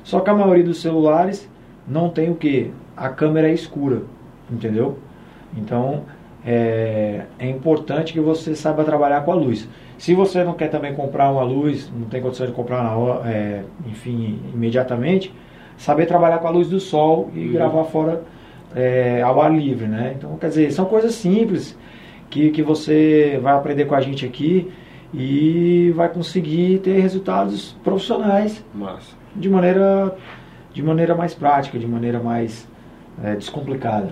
só 0.04 0.20
que 0.20 0.30
a 0.30 0.34
maioria 0.34 0.64
dos 0.64 0.80
celulares 0.80 1.50
não 1.88 2.10
tem 2.10 2.30
o 2.30 2.36
que? 2.36 2.72
A 2.96 3.10
câmera 3.10 3.50
é 3.50 3.54
escura, 3.54 4.04
entendeu? 4.50 4.98
Então 5.56 6.04
é, 6.46 7.26
é, 7.38 7.50
importante 7.50 8.14
que 8.14 8.20
você 8.20 8.56
saiba 8.56 8.84
trabalhar 8.84 9.22
com 9.22 9.32
a 9.32 9.36
luz. 9.36 9.68
Se 9.98 10.14
você 10.14 10.44
não 10.44 10.54
quer 10.54 10.70
também 10.70 10.94
comprar 10.96 11.32
uma 11.32 11.44
luz, 11.44 11.92
não 11.96 12.08
tem 12.08 12.22
condição 12.22 12.48
de 12.48 12.54
comprar 12.54 12.84
na 12.84 12.96
hora, 12.96 13.30
é, 13.30 13.64
enfim, 13.88 14.40
imediatamente, 14.54 15.34
saber 15.78 16.06
trabalhar 16.06 16.40
com 16.40 16.48
a 16.48 16.52
luz 16.52 16.68
do 16.68 16.80
sol 16.80 17.30
e 17.36 17.46
uhum. 17.46 17.54
gravar 17.54 17.84
fora 17.86 18.24
é, 18.76 19.22
ao 19.22 19.40
ar 19.40 19.54
livre, 19.54 19.86
né? 19.86 20.16
Então, 20.18 20.36
quer 20.38 20.48
dizer, 20.48 20.72
são 20.72 20.86
coisas 20.86 21.14
simples 21.14 21.78
que, 22.30 22.50
que 22.50 22.64
você 22.64 23.40
vai 23.42 23.54
aprender 23.54 23.86
com 23.86 23.94
a 23.94 24.02
gente 24.02 24.26
aqui 24.26 24.72
e 25.14 25.92
vai 25.96 26.10
conseguir 26.10 26.80
ter 26.80 27.00
resultados 27.00 27.78
profissionais. 27.84 28.64
Massa 28.74 29.22
de 29.36 29.50
maneira, 29.50 30.16
de 30.74 30.82
maneira 30.82 31.16
mais 31.16 31.34
prática, 31.34 31.78
de 31.78 31.88
maneira 31.88 32.20
mais 32.20 32.68
é, 33.24 33.36
descomplicada. 33.36 34.12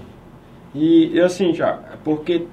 E, 0.73 1.15
e 1.15 1.21
assim, 1.21 1.53
já, 1.53 1.79
porque 2.03 2.45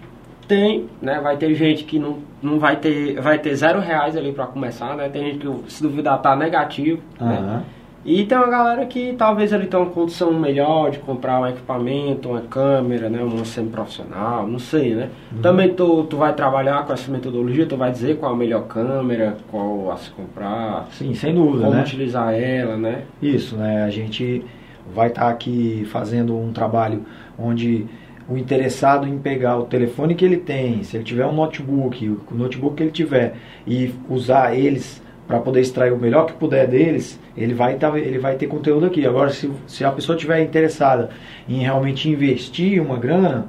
tem, 0.49 0.89
né, 1.03 1.21
vai 1.21 1.37
ter 1.37 1.55
gente 1.55 1.85
que 1.85 1.99
não, 1.99 2.19
não 2.41 2.59
vai 2.59 2.77
ter, 2.77 3.21
vai 3.21 3.39
ter 3.39 3.55
zero 3.55 3.81
reais 3.81 4.17
ali 4.17 4.33
para 4.33 4.47
começar, 4.47 4.97
né, 4.97 5.09
tem 5.09 5.33
gente 5.33 5.39
que 5.39 5.73
se 5.73 5.83
duvidar 5.83 6.21
tá 6.23 6.37
negativo, 6.37 7.03
uhum. 7.21 7.29
né, 7.29 7.65
e 8.07 8.25
tem 8.25 8.39
uma 8.39 8.47
galera 8.47 8.87
que 8.87 9.15
talvez 9.19 9.53
ele 9.53 9.67
tenha 9.67 9.83
uma 9.83 9.91
condição 9.91 10.33
melhor 10.33 10.93
de 10.93 11.01
comprar 11.01 11.41
um 11.41 11.47
equipamento, 11.49 12.29
uma 12.29 12.41
câmera, 12.43 13.11
né, 13.11 13.21
uma 13.21 13.45
semi-profissional, 13.45 14.47
não 14.47 14.61
sei, 14.61 14.95
né. 14.95 15.11
Uhum. 15.33 15.43
Também 15.43 15.75
tu, 15.75 16.05
tu 16.05 16.17
vai 16.17 16.33
trabalhar 16.33 16.87
com 16.87 16.93
essa 16.93 17.11
metodologia, 17.11 17.67
tu 17.67 17.77
vai 17.77 17.91
dizer 17.91 18.17
qual 18.19 18.33
a 18.33 18.37
melhor 18.37 18.69
câmera, 18.69 19.37
qual 19.51 19.91
a 19.91 19.97
se 19.97 20.11
comprar. 20.11 20.87
Sim, 20.93 21.15
sem 21.15 21.35
dúvida, 21.35 21.65
como 21.65 21.75
né. 21.77 21.83
utilizar 21.83 22.33
ela, 22.33 22.77
né. 22.77 23.03
Isso, 23.21 23.57
né, 23.57 23.83
a 23.83 23.91
gente 23.91 24.45
vai 24.95 25.09
estar 25.09 25.23
tá 25.23 25.29
aqui 25.29 25.85
fazendo 25.91 26.39
um 26.39 26.53
trabalho 26.53 27.05
onde 27.37 27.87
o 28.29 28.37
interessado 28.37 29.07
em 29.07 29.19
pegar 29.19 29.57
o 29.59 29.65
telefone 29.65 30.15
que 30.15 30.25
ele 30.25 30.37
tem, 30.37 30.83
se 30.85 30.97
ele 30.97 31.05
tiver 31.05 31.27
um 31.27 31.33
notebook, 31.33 32.09
o 32.09 32.35
notebook 32.35 32.77
que 32.77 32.83
ele 32.85 32.93
tiver, 32.93 33.35
e 33.67 33.93
usar 34.09 34.57
eles 34.57 35.03
para 35.27 35.41
poder 35.41 35.61
extrair 35.61 35.93
o 35.93 35.99
melhor 35.99 36.27
que 36.27 36.33
puder 36.35 36.69
deles, 36.69 37.21
ele 37.37 37.53
vai, 37.53 37.75
tá, 37.75 37.99
ele 37.99 38.19
vai 38.19 38.37
ter 38.37 38.47
conteúdo 38.47 38.87
aqui. 38.87 39.05
Agora, 39.07 39.31
se, 39.31 39.51
se 39.67 39.85
a 39.85 39.91
pessoa 39.91 40.15
estiver 40.15 40.41
interessada 40.41 41.11
em 41.49 41.59
realmente 41.59 42.09
investir 42.09 42.81
uma 42.81 42.97
grana, 42.97 43.49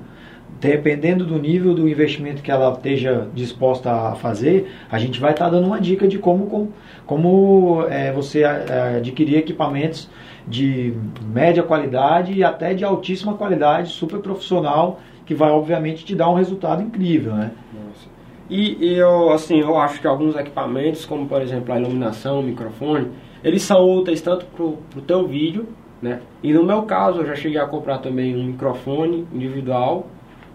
dependendo 0.59 1.23
do 1.23 1.37
nível 1.37 1.73
do 1.73 1.87
investimento 1.87 2.41
que 2.41 2.49
ela 2.49 2.73
esteja 2.73 3.27
disposta 3.33 3.91
a 3.91 4.15
fazer, 4.15 4.71
a 4.89 4.97
gente 4.97 5.19
vai 5.19 5.31
estar 5.31 5.45
tá 5.45 5.51
dando 5.51 5.67
uma 5.67 5.79
dica 5.79 6.07
de 6.07 6.17
como, 6.17 6.47
como, 6.47 6.73
como 7.05 7.85
é, 7.89 8.11
você 8.11 8.41
é, 8.41 8.97
adquirir 8.97 9.37
equipamentos 9.37 10.09
de 10.47 10.93
média 11.23 11.61
qualidade 11.61 12.33
e 12.33 12.43
até 12.43 12.73
de 12.73 12.83
altíssima 12.83 13.35
qualidade, 13.35 13.89
super 13.89 14.19
profissional, 14.19 14.99
que 15.25 15.35
vai 15.35 15.51
obviamente 15.51 16.05
te 16.05 16.15
dar 16.15 16.29
um 16.29 16.35
resultado 16.35 16.81
incrível, 16.81 17.33
né? 17.33 17.51
Nossa. 17.73 18.16
E, 18.49 18.93
eu, 18.95 19.31
assim, 19.31 19.59
eu 19.59 19.77
acho 19.77 19.99
que 19.99 20.07
alguns 20.07 20.35
equipamentos, 20.35 21.05
como 21.05 21.27
por 21.27 21.41
exemplo 21.41 21.73
a 21.73 21.79
iluminação, 21.79 22.39
o 22.39 22.43
microfone, 22.43 23.09
eles 23.43 23.61
são 23.61 23.85
úteis 23.89 24.21
tanto 24.21 24.45
para 24.45 24.63
o 24.63 25.01
teu 25.05 25.27
vídeo, 25.27 25.67
né? 26.01 26.21
E 26.41 26.53
no 26.53 26.63
meu 26.63 26.83
caso, 26.83 27.19
eu 27.19 27.25
já 27.25 27.35
cheguei 27.35 27.59
a 27.59 27.65
comprar 27.65 27.97
também 27.97 28.35
um 28.35 28.45
microfone 28.45 29.27
individual 29.33 30.07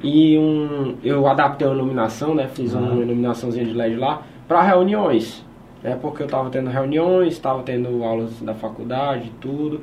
e 0.03 0.39
um, 0.39 0.97
eu 1.05 1.27
adaptei 1.27 1.67
a 1.67 1.71
iluminação, 1.71 2.35
né? 2.35 2.49
Fiz 2.49 2.75
uhum. 2.75 2.93
uma 2.93 3.03
iluminaçãozinha 3.03 3.65
de 3.65 3.73
LED 3.73 3.97
lá 3.97 4.23
para 4.49 4.63
reuniões, 4.63 5.45
né? 5.83 5.97
Porque 6.01 6.23
eu 6.23 6.27
estava 6.27 6.49
tendo 6.49 6.71
reuniões, 6.71 7.35
estava 7.35 7.63
tendo 7.63 8.03
aulas 8.05 8.41
da 8.41 8.55
faculdade, 8.55 9.31
tudo. 9.41 9.81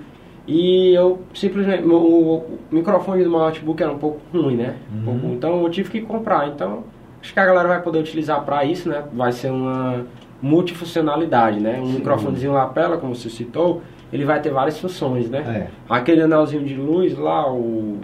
E 0.48 0.94
eu 0.96 1.20
simplesmente 1.34 1.84
o, 1.84 1.96
o 1.96 2.60
microfone 2.72 3.24
do 3.24 3.30
meu 3.30 3.40
notebook 3.40 3.84
era 3.84 3.92
um 3.92 4.00
pouco 4.00 4.20
ruim, 4.34 4.56
né? 4.56 4.78
Um 4.92 5.06
pouco, 5.06 5.28
uhum. 5.28 5.34
então 5.34 5.62
eu 5.62 5.70
tive 5.70 5.92
que 5.92 6.02
comprar. 6.02 6.48
Então 6.48 6.84
Acho 7.22 7.34
que 7.34 7.40
a 7.40 7.46
galera 7.46 7.68
vai 7.68 7.82
poder 7.82 8.00
utilizar 8.00 8.44
para 8.44 8.64
isso, 8.64 8.88
né? 8.90 9.04
Vai 9.14 9.32
ser 9.32 9.52
uma 9.52 10.06
multifuncionalidade, 10.42 11.60
né? 11.60 11.80
Um 11.82 11.88
Sim. 11.88 11.94
microfonezinho 11.96 12.54
lapela, 12.54 12.98
como 12.98 13.14
você 13.14 13.30
citou, 13.30 13.82
ele 14.12 14.26
vai 14.26 14.42
ter 14.42 14.52
várias 14.52 14.80
funções, 14.80 15.30
né? 15.30 15.40
É. 15.40 15.94
Aquele 15.94 16.22
anelzinho 16.22 16.64
de 16.64 16.76
luz 16.76 17.18
lá, 17.18 17.52
o 17.52 17.98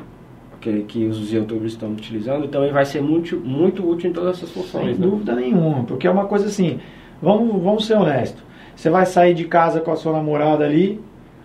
que, 0.59 0.81
que 0.83 1.05
os 1.05 1.31
youtubers 1.31 1.73
estão 1.73 1.91
utilizando, 1.91 2.45
então 2.45 2.63
ele 2.63 2.73
vai 2.73 2.85
ser 2.85 3.01
muito, 3.01 3.37
muito 3.37 3.87
útil 3.87 4.09
em 4.09 4.13
todas 4.13 4.37
essas 4.37 4.51
funções. 4.51 4.95
Sem 4.97 5.05
né? 5.05 5.07
dúvida 5.07 5.35
nenhuma, 5.35 5.83
porque 5.83 6.07
é 6.07 6.11
uma 6.11 6.25
coisa 6.25 6.47
assim, 6.47 6.79
vamos, 7.21 7.61
vamos 7.61 7.85
ser 7.85 7.95
honestos. 7.95 8.43
Você 8.75 8.89
vai 8.89 9.05
sair 9.05 9.33
de 9.33 9.45
casa 9.45 9.79
com 9.79 9.91
a 9.91 9.95
sua 9.95 10.11
namorada 10.11 10.65
ali, 10.65 10.99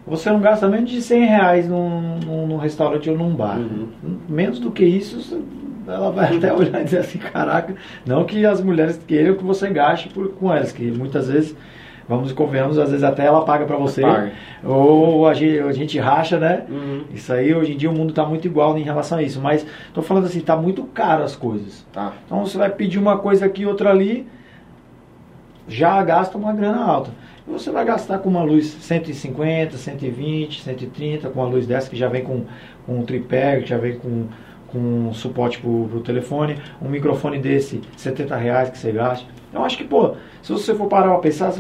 você 0.06 0.30
não 0.30 0.40
gasta 0.40 0.66
menos 0.66 0.90
de 0.90 1.00
100 1.00 1.24
reais 1.24 1.68
num, 1.68 2.18
num, 2.18 2.46
num 2.46 2.56
restaurante 2.56 3.08
ou 3.08 3.16
num 3.16 3.34
bar. 3.34 3.58
Uhum. 3.58 4.18
Menos 4.28 4.58
do 4.58 4.70
que 4.70 4.84
isso, 4.84 5.38
ela 5.86 6.10
vai 6.10 6.36
até 6.36 6.52
olhar 6.54 6.80
e 6.80 6.84
dizer 6.84 6.98
assim, 6.98 7.18
caraca, 7.18 7.74
não 8.06 8.24
que 8.24 8.44
as 8.44 8.60
mulheres 8.60 9.00
queiram 9.06 9.34
que 9.34 9.44
você 9.44 9.68
gaste 9.70 10.08
por, 10.08 10.30
com 10.32 10.52
elas, 10.52 10.72
que 10.72 10.90
muitas 10.90 11.28
vezes, 11.28 11.56
vamos 12.08 12.30
e 12.30 12.34
convenhamos, 12.34 12.78
às 12.78 12.90
vezes 12.90 13.04
até 13.04 13.24
ela 13.24 13.44
paga 13.44 13.64
pra 13.64 13.76
você, 13.76 14.02
Paga. 14.02 14.32
ou 14.64 15.26
a 15.28 15.34
gente, 15.34 15.58
a 15.60 15.72
gente 15.72 15.98
racha, 15.98 16.38
né? 16.38 16.64
Uhum. 16.68 17.04
Isso 17.14 17.32
aí, 17.32 17.54
hoje 17.54 17.72
em 17.72 17.76
dia, 17.76 17.90
o 17.90 17.94
mundo 17.94 18.12
tá 18.12 18.24
muito 18.24 18.46
igual 18.46 18.76
em 18.76 18.82
relação 18.82 19.18
a 19.18 19.22
isso, 19.22 19.40
mas 19.40 19.66
tô 19.94 20.02
falando 20.02 20.26
assim, 20.26 20.40
tá 20.40 20.56
muito 20.56 20.82
caro 20.84 21.22
as 21.22 21.36
coisas. 21.36 21.86
Tá. 21.92 22.12
Então 22.26 22.44
você 22.44 22.58
vai 22.58 22.70
pedir 22.70 22.98
uma 22.98 23.18
coisa 23.18 23.46
aqui, 23.46 23.64
outra 23.64 23.90
ali, 23.90 24.26
já 25.68 26.02
gasta 26.02 26.36
uma 26.36 26.52
grana 26.52 26.82
alta. 26.82 27.10
E 27.46 27.50
você 27.50 27.70
vai 27.70 27.84
gastar 27.84 28.18
com 28.18 28.28
uma 28.28 28.42
luz 28.42 28.66
150, 28.66 29.76
120, 29.76 30.62
130, 30.62 31.30
com 31.30 31.40
uma 31.40 31.48
luz 31.48 31.66
dessa 31.66 31.88
que 31.88 31.96
já 31.96 32.08
vem 32.08 32.22
com, 32.22 32.44
com 32.84 32.98
um 32.98 33.02
tripé, 33.04 33.60
que 33.60 33.68
já 33.68 33.78
vem 33.78 33.98
com, 33.98 34.26
com 34.72 35.12
suporte 35.12 35.58
para 35.58 35.68
o 35.70 36.00
telefone, 36.04 36.56
um 36.80 36.88
microfone 36.88 37.38
desse, 37.38 37.80
70 37.96 38.36
reais 38.36 38.70
que 38.70 38.78
você 38.78 38.92
gasta. 38.92 39.26
Eu 39.52 39.64
acho 39.64 39.76
que, 39.76 39.84
pô, 39.84 40.12
se 40.42 40.52
você 40.52 40.74
for 40.74 40.86
parar 40.86 41.08
para 41.10 41.18
pensar, 41.18 41.52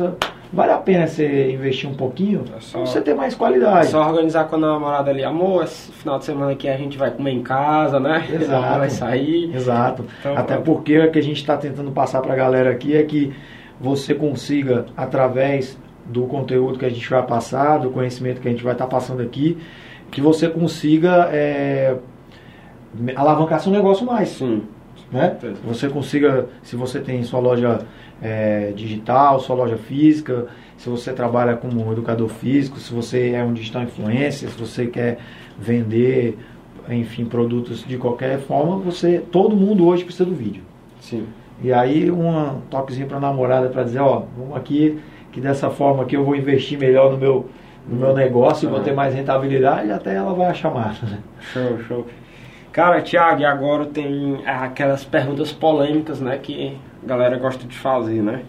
vale 0.52 0.70
a 0.72 0.78
pena 0.78 1.06
você 1.08 1.50
investir 1.52 1.90
um 1.90 1.94
pouquinho 1.94 2.44
É 2.56 2.60
só- 2.60 2.78
pra 2.78 2.86
você 2.86 3.00
ter 3.00 3.14
mais 3.14 3.34
É 3.34 3.36
qualidade. 3.36 3.88
só 3.88 4.06
organizar 4.06 4.44
com 4.44 4.56
a 4.56 4.58
namorada 4.58 5.10
ali, 5.10 5.24
amor, 5.24 5.64
esse 5.64 5.90
final 5.92 6.18
de 6.18 6.24
semana 6.24 6.52
aqui 6.52 6.68
a 6.68 6.76
gente 6.76 6.96
vai 6.96 7.10
comer 7.10 7.32
em 7.32 7.42
casa, 7.42 7.98
né? 7.98 8.26
Exato. 8.32 8.78
vai 8.78 8.90
sair. 8.90 9.54
Exato. 9.54 10.04
Então, 10.20 10.36
Até 10.36 10.54
é. 10.54 10.58
porque 10.58 10.98
o 10.98 11.10
que 11.10 11.18
a 11.18 11.22
gente 11.22 11.36
está 11.38 11.56
tentando 11.56 11.90
passar 11.90 12.20
para 12.20 12.32
a 12.32 12.36
galera 12.36 12.70
aqui 12.70 12.96
é 12.96 13.02
que 13.02 13.32
você 13.80 14.14
consiga, 14.14 14.86
através 14.96 15.76
do 16.06 16.22
conteúdo 16.26 16.78
que 16.78 16.84
a 16.84 16.90
gente 16.90 17.08
vai 17.08 17.22
passar, 17.24 17.78
do 17.78 17.90
conhecimento 17.90 18.40
que 18.40 18.46
a 18.48 18.50
gente 18.50 18.62
vai 18.62 18.72
estar 18.72 18.86
passando 18.86 19.22
aqui, 19.22 19.56
que 20.10 20.20
você 20.20 20.48
consiga 20.48 21.28
é, 21.32 21.96
alavancar 23.16 23.60
seu 23.60 23.72
negócio 23.72 24.04
mais. 24.06 24.28
Sim. 24.30 24.62
Né? 25.10 25.36
Você 25.64 25.88
consiga, 25.88 26.46
se 26.62 26.76
você 26.76 27.00
tem 27.00 27.22
sua 27.24 27.40
loja 27.40 27.80
é, 28.22 28.72
digital, 28.76 29.40
sua 29.40 29.56
loja 29.56 29.76
física, 29.76 30.46
se 30.76 30.88
você 30.88 31.12
trabalha 31.12 31.56
como 31.56 31.90
educador 31.92 32.28
físico, 32.28 32.78
se 32.78 32.92
você 32.92 33.30
é 33.30 33.42
um 33.42 33.52
digital 33.52 33.82
influencer, 33.82 34.48
se 34.48 34.58
você 34.58 34.86
quer 34.86 35.18
vender, 35.58 36.38
enfim, 36.88 37.24
produtos 37.24 37.84
de 37.86 37.96
qualquer 37.98 38.38
forma, 38.38 38.76
você, 38.76 39.18
todo 39.32 39.56
mundo 39.56 39.86
hoje 39.86 40.04
precisa 40.04 40.24
do 40.24 40.34
vídeo. 40.34 40.62
Sim. 41.00 41.26
E 41.62 41.72
aí 41.72 42.10
um 42.10 42.60
toquezinho 42.70 43.06
para 43.06 43.18
namorada 43.20 43.68
para 43.68 43.82
dizer, 43.82 44.00
ó, 44.00 44.22
vamos 44.38 44.56
aqui 44.56 44.98
que 45.32 45.40
dessa 45.40 45.70
forma 45.70 46.04
aqui 46.04 46.16
eu 46.16 46.24
vou 46.24 46.34
investir 46.36 46.78
melhor 46.78 47.10
no 47.12 47.18
meu 47.18 47.48
no 47.88 47.96
meu 47.96 48.14
negócio 48.14 48.66
e 48.66 48.70
vou 48.70 48.78
Ah. 48.78 48.82
ter 48.82 48.92
mais 48.92 49.14
rentabilidade, 49.14 49.90
até 49.90 50.14
ela 50.14 50.34
vai 50.34 50.46
achar 50.48 50.72
massa, 50.72 51.06
né? 51.06 51.18
Show, 51.40 51.78
show. 51.88 52.06
Cara, 52.72 53.02
Thiago, 53.02 53.42
e 53.42 53.44
agora 53.44 53.86
tem 53.86 54.42
aquelas 54.46 55.04
perguntas 55.04 55.52
polêmicas, 55.52 56.20
né, 56.20 56.38
que 56.38 56.76
a 57.02 57.06
galera 57.06 57.36
gosta 57.36 57.66
de 57.66 57.76
fazer, 57.76 58.22
né? 58.22 58.42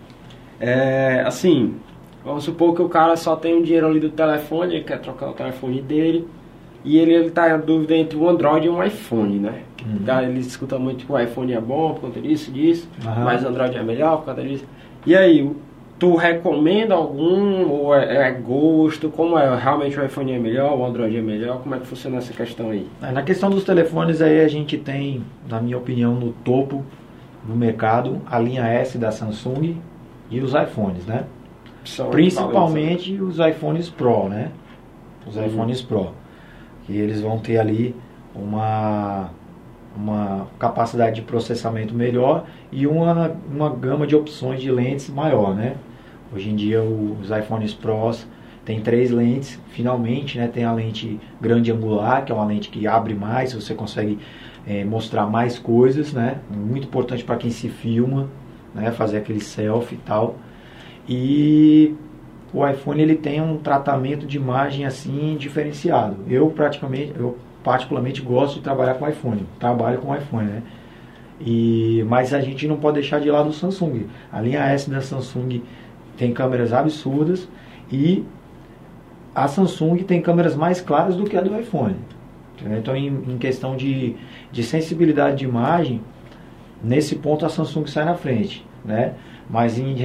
É, 0.60 1.24
assim, 1.26 1.76
vamos 2.24 2.44
supor 2.44 2.76
que 2.76 2.82
o 2.84 2.90
cara 2.90 3.16
só 3.18 3.36
tem 3.36 3.58
o 3.58 3.64
dinheiro 3.64 3.88
ali 3.88 4.00
do 4.00 4.12
telefone, 4.12 4.76
ele 4.76 4.84
quer 4.84 5.00
trocar 5.00 5.30
o 5.30 5.34
telefone 5.34 5.82
dele, 5.82 6.28
e 6.84 6.98
ele, 6.98 7.14
ele 7.14 7.32
tá 7.32 7.56
em 7.56 7.60
dúvida 7.60 7.96
entre 7.96 8.18
um 8.18 8.30
Android 8.30 8.68
e 8.68 8.70
um 8.70 8.84
iPhone, 8.84 9.40
né? 9.40 9.62
Uhum. 9.86 10.04
Cara, 10.06 10.28
ele 10.28 10.40
escuta 10.40 10.78
muito 10.78 11.06
que 11.06 11.12
o 11.12 11.20
iPhone 11.20 11.54
é 11.54 11.62
bom 11.62 11.94
por 11.94 12.02
conta 12.02 12.22
disso, 12.22 12.52
disso, 12.52 12.88
Aham. 13.06 13.24
mas 13.24 13.44
o 13.44 13.48
Android 13.48 13.76
é 13.76 13.84
melhor 13.84 14.18
por 14.18 14.26
conta 14.26 14.44
disso. 14.44 14.66
E 15.06 15.16
aí, 15.16 15.52
tu 16.02 16.16
recomenda 16.16 16.96
algum, 16.96 17.70
ou 17.70 17.94
é, 17.96 18.28
é 18.28 18.32
gosto, 18.32 19.08
como 19.12 19.38
é? 19.38 19.56
Realmente 19.56 20.00
o 20.00 20.04
iPhone 20.04 20.32
é 20.32 20.40
melhor, 20.40 20.76
o 20.76 20.84
Android 20.84 21.16
é 21.16 21.22
melhor? 21.22 21.60
Como 21.62 21.76
é 21.76 21.78
que 21.78 21.86
funciona 21.86 22.18
essa 22.18 22.34
questão 22.34 22.72
aí? 22.72 22.88
É, 23.04 23.12
Na 23.12 23.22
questão 23.22 23.52
dos 23.52 23.64
telefones 23.64 24.20
aí 24.20 24.42
a 24.42 24.48
gente 24.48 24.80
tem, 24.80 25.24
na 25.48 25.62
minha 25.62 25.78
opinião, 25.78 26.16
no 26.16 26.32
topo 26.32 26.84
do 27.44 27.56
mercado 27.56 28.20
a 28.26 28.40
linha 28.40 28.66
S 28.66 28.98
da 28.98 29.12
Samsung 29.12 29.78
e 30.32 30.40
os 30.40 30.56
iPhones, 30.56 31.06
né? 31.06 31.26
São 31.86 32.10
Principalmente 32.10 33.22
os 33.22 33.38
iPhones 33.38 33.88
Pro, 33.88 34.28
né? 34.28 34.50
Os 35.28 35.36
Uhum. 35.36 35.46
iPhones 35.46 35.84
Pro. 35.84 36.14
Que 36.88 36.94
eles 36.98 37.22
vão 37.22 37.38
ter 37.38 37.60
ali 37.60 37.96
uma, 38.34 39.30
uma 39.96 40.48
capacidade 40.58 41.18
de 41.18 41.22
processamento 41.22 41.94
melhor 41.94 42.46
e 42.72 42.88
uma, 42.88 43.34
uma 43.54 43.70
gama 43.70 44.08
de 44.08 44.16
opções 44.16 44.60
de 44.60 44.72
lentes 44.72 45.08
maior, 45.08 45.54
né? 45.54 45.76
Hoje 46.34 46.50
em 46.50 46.56
dia 46.56 46.82
os 46.82 47.30
iPhones 47.30 47.74
Pros 47.74 48.26
tem 48.64 48.80
três 48.80 49.12
lentes, 49.12 49.60
finalmente, 49.72 50.38
né? 50.38 50.48
Tem 50.48 50.64
a 50.64 50.72
lente 50.72 51.20
grande 51.42 51.72
angular, 51.72 52.24
que 52.24 52.32
é 52.32 52.36
uma 52.36 52.46
lente 52.46 52.70
que 52.70 52.88
abre 52.88 53.14
mais, 53.14 53.54
você 53.54 53.74
consegue 53.74 54.20
eh, 54.68 54.86
mostrar 54.86 55.26
mais 55.26 55.58
coisas, 55.58 56.14
né? 56.14 56.38
Muito 56.50 56.88
importante 56.88 57.24
para 57.24 57.36
quem 57.38 57.50
se 57.50 57.68
filma, 57.70 58.30
né? 58.74 58.92
Fazer 58.92 59.18
aquele 59.18 59.42
selfie 59.42 59.96
e 59.96 59.98
tal. 60.00 60.36
E 61.10 61.96
o 62.54 62.66
iPhone 62.68 63.02
ele 63.02 63.16
tem 63.16 63.42
um 63.42 63.58
tratamento 63.58 64.26
de 64.26 64.38
imagem 64.38 64.86
assim 64.86 65.36
diferenciado. 65.38 66.18
Eu 66.28 66.50
praticamente, 66.52 67.14
eu 67.18 67.38
particularmente 67.64 68.22
gosto 68.22 68.56
de 68.56 68.62
trabalhar 68.62 68.94
com 68.94 69.10
iPhone, 69.10 69.46
trabalho 69.60 69.98
com 70.00 70.16
iPhone, 70.16 70.48
né? 70.48 70.64
E 71.44 72.06
mas 72.08 72.34
a 72.34 72.40
gente 72.40 72.68
não 72.68 72.78
pode 72.78 73.00
deixar 73.02 73.20
de 73.20 73.30
lado 73.32 73.50
o 73.50 73.54
Samsung. 73.54 74.06
A 74.32 74.40
linha 74.40 74.60
S 74.60 74.90
da 74.90 75.02
Samsung 75.02 75.64
tem 76.18 76.34
câmeras 76.34 76.74
absurdas 76.74 77.48
e 77.92 78.24
a 79.34 79.48
Samsung 79.48 79.98
tem 80.04 80.22
câmeras 80.22 80.56
mais 80.56 80.82
claras 80.82 81.16
do 81.16 81.24
que 81.24 81.38
a 81.38 81.42
do 81.42 81.58
iPhone. 81.58 81.96
Então, 82.78 82.96
em, 82.96 83.08
em 83.08 83.38
questão 83.38 83.76
de, 83.76 84.16
de 84.52 84.64
sensibilidade 84.64 85.38
de 85.38 85.46
imagem, 85.46 86.02
nesse 86.84 87.16
ponto 87.16 87.46
a 87.46 87.50
Samsung 87.50 87.88
sai 87.88 88.06
na 88.06 88.14
frente, 88.14 88.66
né? 88.86 89.14
Mas 89.50 89.78
em, 89.78 89.96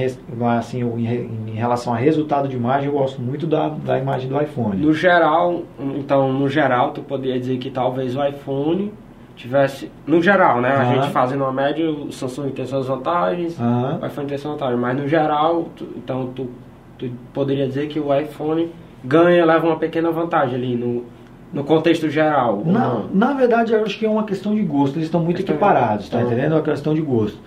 assim, 0.57 0.81
em 0.83 1.53
relação 1.53 1.93
a 1.93 1.97
resultado 1.97 2.49
de 2.49 2.55
imagem, 2.55 2.87
eu 2.87 2.93
gosto 2.93 3.21
muito 3.21 3.47
da, 3.47 3.69
da 3.69 3.97
imagem 3.97 4.27
do 4.27 4.41
iPhone. 4.41 4.75
No 4.81 4.93
geral, 4.93 5.63
então, 5.79 6.33
no 6.33 6.49
geral, 6.49 6.91
tu 6.91 7.01
poderia 7.01 7.39
dizer 7.39 7.57
que 7.57 7.69
talvez 7.69 8.15
o 8.15 8.25
iPhone 8.25 8.91
tivesse. 9.37 9.89
No 10.05 10.21
geral, 10.21 10.59
né? 10.59 10.69
A 10.71 10.81
Aham. 10.81 10.95
gente 10.95 11.11
fazendo 11.11 11.41
uma 11.43 11.53
média, 11.53 11.89
o 11.89 12.11
Samsung 12.11 12.49
tem 12.49 12.65
suas 12.65 12.87
vantagens, 12.87 13.59
Aham. 13.59 13.99
o 14.01 14.05
iPhone 14.05 14.27
tem 14.27 14.37
suas 14.37 14.53
vantagens. 14.53 14.79
Mas 14.79 14.97
no 14.97 15.07
geral, 15.07 15.67
tu- 15.75 15.87
então 15.95 16.31
tu, 16.35 16.49
tu 16.97 17.09
poderia 17.33 17.67
dizer 17.67 17.87
que 17.87 17.99
o 17.99 18.13
iPhone 18.13 18.69
ganha, 19.03 19.45
leva 19.45 19.65
uma 19.67 19.77
pequena 19.77 20.11
vantagem 20.11 20.55
ali 20.55 20.75
no, 20.75 21.05
no 21.53 21.63
contexto 21.63 22.09
geral. 22.09 22.63
Na, 22.65 22.79
não? 22.79 23.09
na 23.13 23.33
verdade, 23.33 23.71
eu 23.71 23.81
acho 23.83 23.97
que 23.97 24.05
é 24.05 24.09
uma 24.09 24.23
questão 24.23 24.53
de 24.55 24.63
gosto. 24.63 24.95
Eles 24.97 25.05
estão 25.05 25.21
muito 25.21 25.37
Questão- 25.37 25.55
equiparados, 25.55 26.09
tá 26.09 26.17
então- 26.19 26.31
entendendo? 26.31 26.51
É 26.53 26.55
uma 26.55 26.61
questão 26.63 26.93
de 26.93 27.01
gosto. 27.01 27.37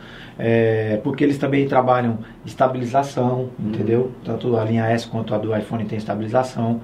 É, 0.42 0.98
porque 1.05 1.22
eles 1.22 1.37
também 1.37 1.66
trabalham 1.68 2.18
estabilização, 2.46 3.50
Uhum. 3.59 3.68
entendeu? 3.68 4.11
Tanto 4.24 4.57
a 4.57 4.64
linha 4.64 4.87
S 4.87 5.07
quanto 5.07 5.35
a 5.35 5.38
do 5.38 5.55
iPhone 5.55 5.85
tem 5.85 5.98
estabilização. 5.98 6.81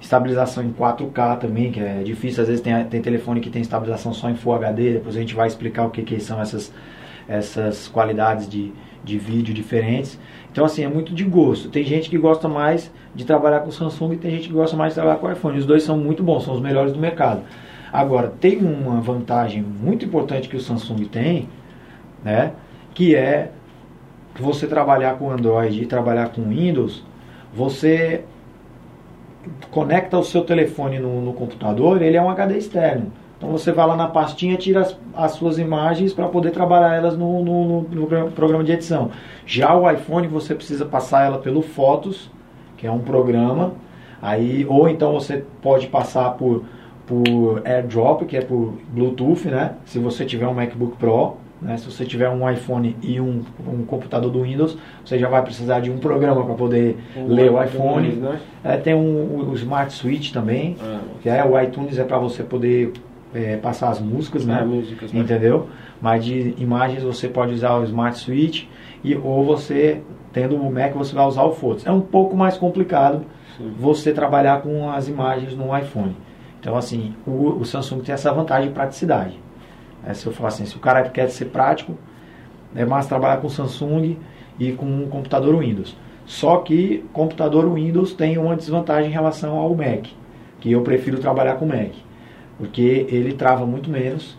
Estabilização 0.00 0.64
em 0.64 0.72
4K 0.72 1.38
também, 1.38 1.70
que 1.70 1.80
é 1.80 2.02
difícil. 2.02 2.42
Às 2.42 2.48
vezes 2.48 2.62
tem, 2.62 2.84
tem 2.84 3.02
telefone 3.02 3.40
que 3.40 3.50
tem 3.50 3.60
estabilização 3.60 4.14
só 4.14 4.30
em 4.30 4.34
Full 4.34 4.54
HD. 4.54 4.94
Depois 4.94 5.16
a 5.16 5.20
gente 5.20 5.34
vai 5.34 5.46
explicar 5.46 5.86
o 5.86 5.90
que, 5.90 6.02
que 6.02 6.18
são 6.20 6.40
essas, 6.40 6.72
essas 7.28 7.86
qualidades 7.86 8.48
de, 8.48 8.72
de 9.04 9.18
vídeo 9.18 9.52
diferentes. 9.52 10.18
Então, 10.50 10.64
assim, 10.64 10.82
é 10.84 10.88
muito 10.88 11.14
de 11.14 11.24
gosto. 11.24 11.68
Tem 11.68 11.84
gente 11.84 12.08
que 12.08 12.16
gosta 12.16 12.48
mais 12.48 12.90
de 13.14 13.24
trabalhar 13.24 13.60
com 13.60 13.70
Samsung 13.70 14.14
e 14.14 14.16
tem 14.16 14.30
gente 14.30 14.48
que 14.48 14.54
gosta 14.54 14.76
mais 14.76 14.92
de 14.92 14.94
trabalhar 14.94 15.18
com 15.18 15.30
iPhone. 15.30 15.58
Os 15.58 15.66
dois 15.66 15.82
são 15.82 15.98
muito 15.98 16.22
bons, 16.22 16.44
são 16.44 16.54
os 16.54 16.60
melhores 16.60 16.92
do 16.92 16.98
mercado. 16.98 17.42
Agora, 17.92 18.32
tem 18.40 18.58
uma 18.58 19.00
vantagem 19.00 19.62
muito 19.62 20.04
importante 20.04 20.48
que 20.48 20.56
o 20.56 20.60
Samsung 20.60 21.04
tem, 21.04 21.48
né? 22.24 22.52
Que 22.94 23.14
é 23.14 23.50
você 24.38 24.66
trabalhar 24.66 25.16
com 25.18 25.30
Android 25.30 25.82
e 25.82 25.86
trabalhar 25.86 26.30
com 26.30 26.42
Windows, 26.42 27.04
você 27.52 28.24
conecta 29.70 30.18
o 30.18 30.24
seu 30.24 30.42
telefone 30.42 30.98
no, 30.98 31.20
no 31.22 31.32
computador, 31.32 32.00
ele 32.02 32.16
é 32.16 32.22
um 32.22 32.30
HD 32.30 32.58
externo. 32.58 33.12
Então 33.38 33.50
você 33.50 33.72
vai 33.72 33.86
lá 33.86 33.96
na 33.96 34.06
pastinha, 34.06 34.56
tira 34.56 34.80
as, 34.80 34.96
as 35.16 35.32
suas 35.32 35.58
imagens 35.58 36.12
para 36.12 36.28
poder 36.28 36.50
trabalhar 36.50 36.94
elas 36.94 37.16
no, 37.16 37.42
no, 37.42 37.64
no- 37.64 37.80
no 37.88 38.06
pro- 38.06 38.30
programa 38.32 38.62
de 38.64 38.72
edição. 38.72 39.10
Já 39.46 39.74
o 39.74 39.90
iPhone 39.90 40.26
você 40.28 40.54
precisa 40.54 40.84
passar 40.84 41.24
ela 41.24 41.38
pelo 41.38 41.62
Fotos, 41.62 42.30
que 42.76 42.86
é 42.86 42.90
um 42.90 42.98
programa, 42.98 43.72
aí 44.20 44.66
ou 44.68 44.88
então 44.88 45.12
você 45.14 45.44
pode 45.62 45.86
passar 45.86 46.30
por 46.32 46.64
por 47.06 47.62
AirDrop, 47.64 48.24
que 48.24 48.36
é 48.36 48.40
por 48.40 48.74
Bluetooth, 48.92 49.48
né? 49.48 49.72
Se 49.84 49.98
você 49.98 50.24
tiver 50.24 50.46
um 50.46 50.54
MacBook 50.54 50.96
Pro, 50.96 51.38
né? 51.60 51.76
Se 51.76 51.90
você 51.90 52.04
tiver 52.04 52.28
um 52.30 52.48
iPhone 52.50 52.96
e 53.02 53.20
um, 53.20 53.42
um 53.66 53.84
computador 53.84 54.30
do 54.30 54.42
Windows, 54.42 54.78
você 55.04 55.18
já 55.18 55.28
vai 55.28 55.42
precisar 55.42 55.80
de 55.80 55.90
um 55.90 55.98
programa 55.98 56.44
para 56.44 56.54
poder 56.54 56.96
ler 57.28 57.50
o 57.50 57.62
iPhone. 57.62 58.08
Né? 58.12 58.40
É, 58.64 58.76
tem 58.76 58.94
um, 58.94 59.50
o 59.50 59.54
Smart 59.54 59.92
Switch 59.92 60.32
também, 60.32 60.76
Ah, 60.80 61.00
que 61.22 61.28
é 61.28 61.44
o 61.44 61.60
iTunes 61.60 61.98
é 61.98 62.04
para 62.04 62.18
você 62.18 62.42
poder 62.42 62.92
é, 63.34 63.56
passar 63.56 63.90
as 63.90 64.00
músicas, 64.00 64.44
né? 64.44 64.64
Músicas, 64.64 65.12
né? 65.12 65.20
Entendeu? 65.20 65.68
Mas 66.00 66.24
de 66.24 66.54
imagens 66.58 67.02
você 67.02 67.28
pode 67.28 67.52
usar 67.52 67.76
o 67.76 67.84
Smart 67.84 68.18
Switch 68.18 68.64
e, 69.04 69.14
ou 69.14 69.44
você, 69.44 70.00
tendo 70.32 70.56
o 70.56 70.72
Mac, 70.72 70.94
você 70.94 71.14
vai 71.14 71.26
usar 71.26 71.42
o 71.44 71.52
Photos. 71.52 71.86
É 71.86 71.90
um 71.90 72.00
pouco 72.00 72.36
mais 72.36 72.56
complicado 72.56 73.24
Sim. 73.56 73.72
você 73.78 74.12
trabalhar 74.12 74.62
com 74.62 74.90
as 74.90 75.08
imagens 75.08 75.54
no 75.54 75.76
iPhone. 75.76 76.16
Então, 76.58 76.76
assim, 76.76 77.14
o, 77.26 77.58
o 77.60 77.64
Samsung 77.64 78.00
tem 78.00 78.14
essa 78.14 78.32
vantagem 78.32 78.68
de 78.68 78.74
praticidade. 78.74 79.38
É, 80.06 80.14
se 80.14 80.26
eu 80.26 80.32
falar 80.32 80.48
assim, 80.48 80.64
se 80.64 80.76
o 80.76 80.80
cara 80.80 81.08
quer 81.08 81.28
ser 81.28 81.46
prático, 81.46 81.94
é 82.74 82.84
mais 82.84 83.06
trabalhar 83.06 83.38
com 83.38 83.48
Samsung 83.48 84.16
e 84.58 84.72
com 84.72 84.86
um 84.86 85.08
computador 85.08 85.56
Windows. 85.58 85.96
Só 86.26 86.58
que 86.58 87.04
computador 87.12 87.72
Windows 87.72 88.12
tem 88.12 88.38
uma 88.38 88.56
desvantagem 88.56 89.10
em 89.10 89.12
relação 89.12 89.56
ao 89.56 89.74
Mac, 89.74 90.06
que 90.60 90.70
eu 90.70 90.82
prefiro 90.82 91.18
trabalhar 91.18 91.56
com 91.56 91.66
Mac, 91.66 91.90
porque 92.56 93.06
ele 93.08 93.32
trava 93.32 93.66
muito 93.66 93.90
menos. 93.90 94.38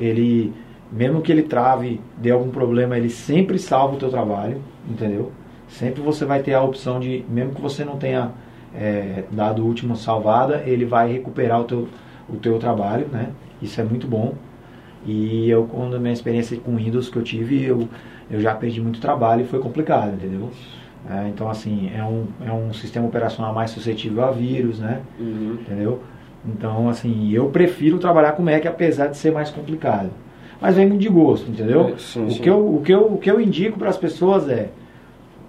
Ele, 0.00 0.52
mesmo 0.90 1.22
que 1.22 1.30
ele 1.30 1.42
trave, 1.42 2.00
dê 2.18 2.30
algum 2.30 2.50
problema, 2.50 2.96
ele 2.96 3.08
sempre 3.08 3.58
salva 3.58 3.94
o 3.94 3.98
teu 3.98 4.10
trabalho, 4.10 4.60
entendeu? 4.88 5.30
Sempre 5.68 6.02
você 6.02 6.24
vai 6.24 6.42
ter 6.42 6.54
a 6.54 6.62
opção 6.62 6.98
de, 6.98 7.24
mesmo 7.28 7.54
que 7.54 7.60
você 7.60 7.84
não 7.84 7.96
tenha 7.96 8.32
é, 8.74 9.24
dado 9.30 9.62
a 9.62 9.64
última 9.64 9.94
salvada, 9.94 10.62
ele 10.66 10.84
vai 10.84 11.12
recuperar 11.12 11.60
o 11.60 11.64
teu, 11.64 11.88
o 12.28 12.36
teu 12.36 12.58
trabalho, 12.58 13.06
né? 13.08 13.30
Isso 13.62 13.80
é 13.80 13.84
muito 13.84 14.06
bom. 14.06 14.34
E 15.06 15.48
eu, 15.48 15.64
quando 15.64 15.96
a 15.96 15.98
minha 15.98 16.12
experiência 16.12 16.56
com 16.58 16.76
Windows 16.76 17.08
que 17.08 17.16
eu 17.16 17.22
tive, 17.22 17.64
eu, 17.64 17.88
eu 18.30 18.40
já 18.40 18.54
perdi 18.54 18.80
muito 18.80 19.00
trabalho 19.00 19.42
e 19.42 19.44
foi 19.44 19.58
complicado, 19.58 20.14
entendeu? 20.14 20.50
É, 21.08 21.28
então, 21.28 21.48
assim, 21.48 21.90
é 21.94 22.04
um, 22.04 22.26
é 22.46 22.52
um 22.52 22.72
sistema 22.72 23.06
operacional 23.06 23.54
mais 23.54 23.70
suscetível 23.70 24.24
a 24.24 24.30
vírus, 24.30 24.78
né? 24.78 25.00
Uhum. 25.18 25.58
Entendeu? 25.60 26.02
Então, 26.46 26.88
assim, 26.88 27.30
eu 27.32 27.48
prefiro 27.48 27.98
trabalhar 27.98 28.32
com 28.32 28.42
Mac 28.42 28.64
apesar 28.66 29.06
de 29.06 29.16
ser 29.16 29.32
mais 29.32 29.50
complicado. 29.50 30.10
Mas 30.60 30.76
vem 30.76 30.86
muito 30.86 31.00
de 31.00 31.08
gosto, 31.08 31.50
entendeu? 31.50 31.88
É, 31.88 31.98
sim, 31.98 32.26
o, 32.26 32.30
sim. 32.30 32.42
Que 32.42 32.50
eu, 32.50 32.74
o, 32.74 32.82
que 32.82 32.92
eu, 32.92 33.14
o 33.14 33.18
que 33.18 33.30
eu 33.30 33.40
indico 33.40 33.78
para 33.78 33.88
as 33.88 33.96
pessoas 33.96 34.48
é, 34.48 34.68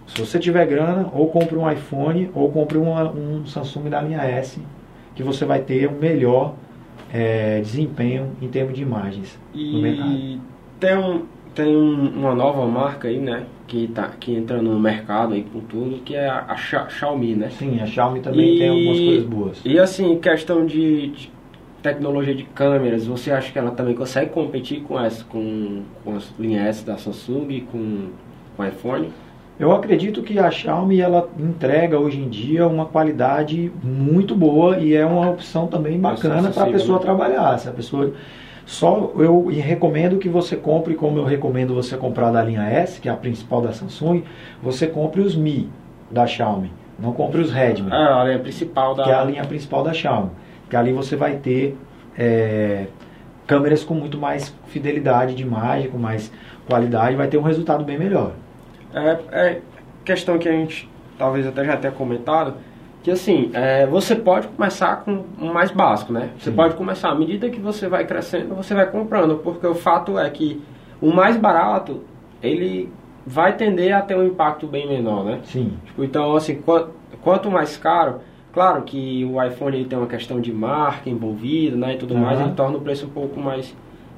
se 0.08 0.20
você 0.20 0.40
tiver 0.40 0.66
grana, 0.66 1.10
ou 1.14 1.28
compre 1.30 1.58
um 1.58 1.70
iPhone, 1.70 2.30
ou 2.34 2.50
compre 2.52 2.78
uma, 2.78 3.10
um 3.12 3.46
Samsung 3.46 3.90
da 3.90 4.02
linha 4.02 4.22
S, 4.22 4.62
que 5.16 5.24
você 5.24 5.46
vai 5.46 5.60
ter 5.60 5.90
um 5.90 6.00
melhor 6.00 6.56
é, 7.14 7.60
desempenho 7.62 8.32
em 8.42 8.48
termos 8.48 8.74
de 8.74 8.82
imagens 8.82 9.38
no 9.54 9.80
mercado. 9.82 10.12
E 10.12 10.40
tem, 10.80 10.98
um, 10.98 11.26
tem 11.54 11.76
um- 11.76 12.10
uma 12.20 12.34
nova 12.36 12.66
marca 12.66 13.08
aí, 13.08 13.18
né? 13.20 13.44
Que, 13.68 13.88
tá, 13.88 14.10
que 14.20 14.34
entra 14.36 14.62
no 14.62 14.78
mercado 14.80 15.34
aí 15.34 15.44
com 15.44 15.60
tudo, 15.62 16.00
que 16.04 16.14
é 16.16 16.28
a, 16.28 16.46
a 16.50 16.58
Xia- 16.58 16.90
Xiaomi, 16.90 17.36
né? 17.36 17.50
Sim, 17.52 17.80
a 17.80 17.86
Xiaomi 17.86 18.20
também 18.20 18.56
E- 18.56 18.58
tem 18.60 18.70
algumas 18.70 19.00
coisas 19.00 19.26
boas. 19.26 19.62
E 19.66 19.80
assim, 19.80 20.18
questão 20.20 20.66
de, 20.66 21.08
de 21.08 21.32
tecnologia 21.82 22.36
de 22.36 22.44
câmeras, 22.44 23.06
você 23.08 23.32
acha 23.32 23.52
que 23.52 23.58
ela 23.58 23.72
também 23.72 23.96
consegue 23.96 24.30
competir 24.32 24.82
com 24.82 25.00
essa, 25.00 25.24
com, 25.26 25.84
com 26.04 26.16
as 26.16 26.34
linhas 26.40 26.68
S 26.78 26.86
da 26.86 26.98
Samsung 26.98 27.48
e 27.50 27.62
com, 27.62 28.10
com 28.58 28.66
iPhone? 28.66 29.10
Eu 29.62 29.72
acredito 29.72 30.24
que 30.24 30.40
a 30.40 30.50
Xiaomi 30.50 31.00
ela 31.00 31.30
entrega 31.38 32.00
hoje 32.00 32.20
em 32.20 32.28
dia 32.28 32.66
uma 32.66 32.88
qualidade 32.88 33.72
muito 33.84 34.36
boa 34.36 34.80
e 34.80 34.96
é 34.96 35.06
uma 35.06 35.30
opção 35.30 35.68
também 35.68 36.00
bacana 36.00 36.50
para 36.50 36.64
a 36.64 36.72
pessoa 36.72 36.98
né? 36.98 37.06
trabalhar. 37.06 37.60
Se 37.60 37.70
a 37.70 37.72
pessoa 37.72 38.12
só 38.66 39.12
eu 39.18 39.46
recomendo 39.50 40.18
que 40.18 40.28
você 40.28 40.56
compre, 40.56 40.96
como 40.96 41.20
eu 41.20 41.26
recomendo 41.26 41.76
você 41.76 41.96
comprar 41.96 42.32
da 42.32 42.42
linha 42.42 42.64
S, 42.64 43.00
que 43.00 43.08
é 43.08 43.12
a 43.12 43.16
principal 43.16 43.62
da 43.62 43.72
Samsung, 43.72 44.24
você 44.64 44.88
compre 44.88 45.22
os 45.22 45.36
Mi 45.36 45.70
da 46.10 46.26
Xiaomi, 46.26 46.74
não 46.98 47.14
compre 47.14 47.40
os 47.40 47.52
Redmi 47.52 47.92
Ah, 47.92 48.22
a 48.22 48.24
linha 48.24 48.40
principal 48.40 48.96
da. 48.96 49.04
que 49.04 49.12
é 49.12 49.14
a 49.14 49.24
linha 49.24 49.46
principal 49.46 49.84
da 49.84 49.94
Xiaomi. 49.94 50.32
Que 50.72 50.76
ali 50.76 50.92
você 50.92 51.16
vai 51.16 51.36
ter 51.36 51.78
é, 52.18 52.88
câmeras 53.46 53.84
com 53.84 53.94
muito 53.94 54.18
mais 54.18 54.52
fidelidade 54.70 55.36
de 55.36 55.44
imagem, 55.44 55.92
com 55.92 56.00
mais 56.00 56.32
qualidade, 56.68 57.16
vai 57.16 57.28
ter 57.28 57.38
um 57.38 57.44
resultado 57.44 57.84
bem 57.84 58.00
melhor. 58.00 58.32
É, 58.94 59.20
é 59.32 59.62
questão 60.04 60.38
que 60.38 60.48
a 60.50 60.52
gente 60.52 60.90
talvez 61.18 61.46
até 61.46 61.64
já 61.64 61.78
tenha 61.78 61.94
comentado, 61.94 62.56
que 63.04 63.12
assim, 63.12 63.50
é, 63.54 63.86
você 63.86 64.16
pode 64.16 64.48
começar 64.48 64.98
com 65.04 65.24
o 65.40 65.46
mais 65.54 65.72
básico, 65.72 66.12
né? 66.14 66.30
Você 66.38 66.50
Sim. 66.50 66.56
pode 66.56 66.76
começar, 66.76 67.10
à 67.10 67.16
medida 67.16 67.50
que 67.50 67.60
você 67.60 67.88
vai 67.88 68.06
crescendo, 68.06 68.56
você 68.56 68.74
vai 68.74 68.86
comprando, 68.90 69.36
porque 69.38 69.66
o 69.68 69.76
fato 69.76 70.18
é 70.20 70.30
que 70.30 70.62
o 71.02 71.12
mais 71.12 71.38
barato, 71.38 72.02
ele 72.42 72.92
vai 73.26 73.56
tender 73.56 73.94
a 73.96 74.02
ter 74.02 74.16
um 74.18 74.26
impacto 74.26 74.66
bem 74.68 74.88
menor, 74.88 75.24
né? 75.26 75.40
Sim. 75.44 75.74
Tipo, 75.86 76.04
então, 76.04 76.36
assim, 76.36 76.56
quan- 76.62 76.88
quanto 77.22 77.50
mais 77.52 77.78
caro, 77.78 78.20
claro 78.52 78.82
que 78.84 79.24
o 79.26 79.42
iPhone 79.44 79.78
ele 79.78 79.86
tem 79.86 79.98
uma 79.98 80.08
questão 80.08 80.40
de 80.42 80.52
marca 80.52 81.08
envolvida, 81.10 81.76
né, 81.76 81.94
e 81.94 81.98
tudo 81.98 82.16
mais, 82.16 82.38
Aham. 82.40 82.48
ele 82.48 82.56
torna 82.56 82.78
o 82.78 82.82
preço 82.82 83.06
um 83.06 83.10
pouco 83.10 83.40
mais, 83.40 83.76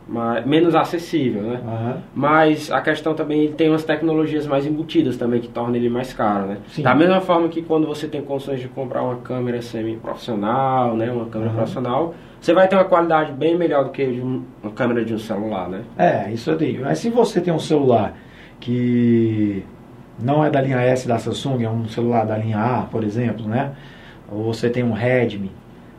mais 0.07 0.45
menos 0.45 0.75
acessível, 0.75 1.41
né? 1.43 1.61
Aham. 1.65 1.97
Mas 2.13 2.69
a 2.71 2.81
questão 2.81 3.13
também 3.13 3.43
ele 3.43 3.53
tem 3.53 3.69
umas 3.69 3.83
tecnologias 3.83 4.45
mais 4.45 4.65
embutidas 4.65 5.15
também 5.17 5.39
que 5.39 5.47
tornam 5.47 5.75
ele 5.75 5.89
mais 5.89 6.11
caro, 6.13 6.47
né? 6.47 6.57
Sim. 6.67 6.83
Da 6.83 6.93
mesma 6.93 7.21
forma 7.21 7.47
que 7.47 7.61
quando 7.61 7.87
você 7.87 8.07
tem 8.07 8.21
condições 8.21 8.59
de 8.59 8.67
comprar 8.67 9.01
uma 9.01 9.15
câmera 9.17 9.61
semi-profissional, 9.61 10.95
né, 10.95 11.09
uma 11.11 11.25
câmera 11.27 11.49
Aham. 11.51 11.57
profissional, 11.57 12.15
você 12.39 12.53
vai 12.53 12.67
ter 12.67 12.75
uma 12.75 12.83
qualidade 12.85 13.31
bem 13.31 13.57
melhor 13.57 13.85
do 13.85 13.91
que 13.91 14.05
de 14.05 14.19
um- 14.21 14.43
uma 14.61 14.71
câmera 14.73 15.05
de 15.05 15.13
um 15.13 15.19
celular, 15.19 15.69
né? 15.69 15.81
É, 15.97 16.31
isso 16.31 16.49
eu 16.51 16.57
digo. 16.57 16.83
Mas 16.83 16.99
se 16.99 17.09
você 17.09 17.39
tem 17.39 17.53
um 17.53 17.59
celular 17.59 18.13
que 18.59 19.63
não 20.19 20.43
é 20.43 20.49
da 20.49 20.61
linha 20.61 20.79
S 20.81 21.07
da 21.07 21.17
Samsung, 21.17 21.63
é 21.63 21.69
um 21.69 21.87
celular 21.87 22.25
da 22.25 22.37
linha 22.37 22.57
A, 22.59 22.81
por 22.83 23.03
exemplo, 23.03 23.47
né? 23.47 23.71
Ou 24.31 24.43
você 24.53 24.69
tem 24.69 24.83
um 24.83 24.91
Redmi, 24.93 25.51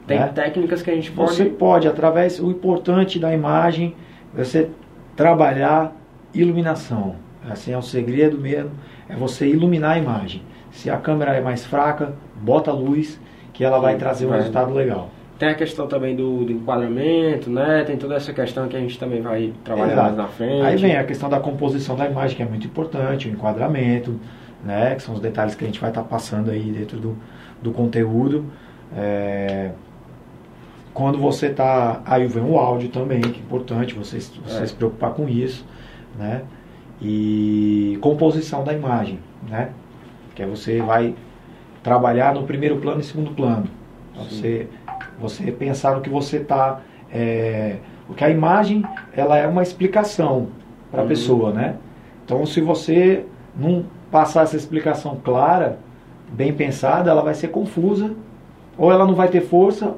Tem 0.07 0.19
né? 0.19 0.29
técnicas 0.29 0.83
que 0.83 0.91
a 0.91 0.95
gente 0.95 1.11
pode 1.11 1.35
Você 1.35 1.47
pode, 1.47 1.89
através, 1.89 2.39
o 2.39 2.51
importante 2.51 3.19
da 3.19 3.33
imagem, 3.33 3.95
você 4.35 4.69
trabalhar 5.17 5.93
iluminação. 6.35 7.17
Assim 7.49 7.73
é 7.73 7.79
o 7.79 7.83
segredo 7.83 8.39
mesmo, 8.39 8.71
é 9.09 9.15
você 9.15 9.47
iluminar 9.47 9.93
a 9.93 9.99
imagem. 9.99 10.43
Se 10.71 10.91
a 10.91 10.97
câmera 10.97 11.33
é 11.33 11.41
mais 11.41 11.65
fraca, 11.65 12.15
bota 12.43 12.73
luz, 12.73 13.21
que 13.53 13.65
ela 13.65 13.79
vai 13.79 13.97
trazer 13.97 14.27
um 14.27 14.31
vai. 14.31 14.39
resultado 14.39 14.73
legal. 14.73 15.11
Tem 15.39 15.49
a 15.49 15.55
questão 15.55 15.87
também 15.87 16.15
do, 16.15 16.45
do 16.45 16.53
enquadramento, 16.53 17.51
né? 17.51 17.85
Tem 17.85 17.97
toda 17.97 18.15
essa 18.15 18.33
questão 18.33 18.69
que 18.69 18.77
a 18.77 18.81
gente 18.81 18.99
também 18.99 19.21
vai 19.21 19.53
trabalhar 19.65 19.93
Exato. 19.93 20.07
mais 20.07 20.17
na 20.17 20.29
frente. 20.29 20.63
Aí 20.63 20.77
vem 20.77 20.97
a 20.97 21.05
questão 21.05 21.29
da 21.29 21.41
composição 21.41 21.97
da 21.97 22.07
imagem, 22.07 22.37
que 22.37 22.43
é 22.43 22.47
muito 22.47 22.67
importante, 22.67 23.29
o 23.29 23.33
enquadramento, 23.33 24.19
né, 24.65 24.95
que 24.95 25.03
são 25.03 25.15
os 25.15 25.21
detalhes 25.21 25.55
que 25.55 25.65
a 25.65 25.67
gente 25.67 25.81
vai 25.81 25.91
estar 25.91 26.03
passando 26.03 26.51
aí 26.51 26.71
dentro 26.71 26.99
do, 26.99 27.17
do 27.61 27.71
conteúdo. 27.73 28.47
É, 28.97 29.71
quando 30.95 31.19
você 31.19 31.49
está. 31.49 32.01
Aí 32.07 32.27
vem 32.27 32.43
o 32.45 32.57
áudio 32.59 32.89
também, 32.89 33.21
que 33.21 33.41
é 33.41 33.43
importante 33.43 33.95
você, 33.95 34.19
você 34.21 34.63
É. 34.63 34.67
se 34.67 34.75
preocupar 34.75 35.13
com 35.13 35.29
isso. 35.29 35.67
Né? 36.19 36.43
E 37.03 37.99
composição 38.01 38.63
da 38.65 38.73
imagem, 38.73 39.19
né? 39.49 39.71
Que 40.35 40.43
é 40.43 40.47
você 40.47 40.81
vai 40.81 41.15
trabalhar 41.83 42.33
no 42.33 42.45
primeiro 42.45 42.77
plano 42.77 43.01
e 43.01 43.05
segundo 43.05 43.33
plano. 43.33 43.65
Então. 44.13 44.25
Você, 44.25 44.69
você 45.21 45.51
pensar 45.53 45.95
no 45.97 46.01
que 46.01 46.09
você 46.09 46.39
está. 46.39 46.81
É, 47.13 47.77
porque 48.07 48.25
a 48.25 48.31
imagem 48.31 48.85
ela 49.15 49.37
é 49.37 49.47
uma 49.47 49.63
explicação 49.63 50.49
para 50.91 51.01
a 51.01 51.03
Uhum. 51.03 51.09
pessoa, 51.09 51.53
né? 51.53 51.77
Então, 52.25 52.47
se 52.47 52.61
você 52.61 53.25
não 53.57 53.85
passar 54.11 54.43
essa 54.43 54.57
explicação 54.57 55.17
clara, 55.23 55.79
bem 56.33 56.53
pensada, 56.53 57.11
ela 57.11 57.23
vai 57.23 57.35
ser 57.35 57.49
confusa, 57.49 58.15
ou 58.79 58.91
ela 58.91 59.05
não 59.07 59.15
vai 59.15 59.29
ter 59.29 59.41
força, 59.43 59.95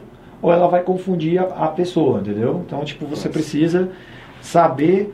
ou 0.47 0.53
ela 0.53 0.69
vai 0.69 0.83
confundir 0.83 1.41
a, 1.41 1.65
a 1.65 1.69
pessoa, 1.69 2.21
entendeu? 2.21 2.63
Então, 2.65 2.85
tipo, 2.85 3.05
você 3.05 3.29
precisa 3.29 3.91
saber 4.41 5.13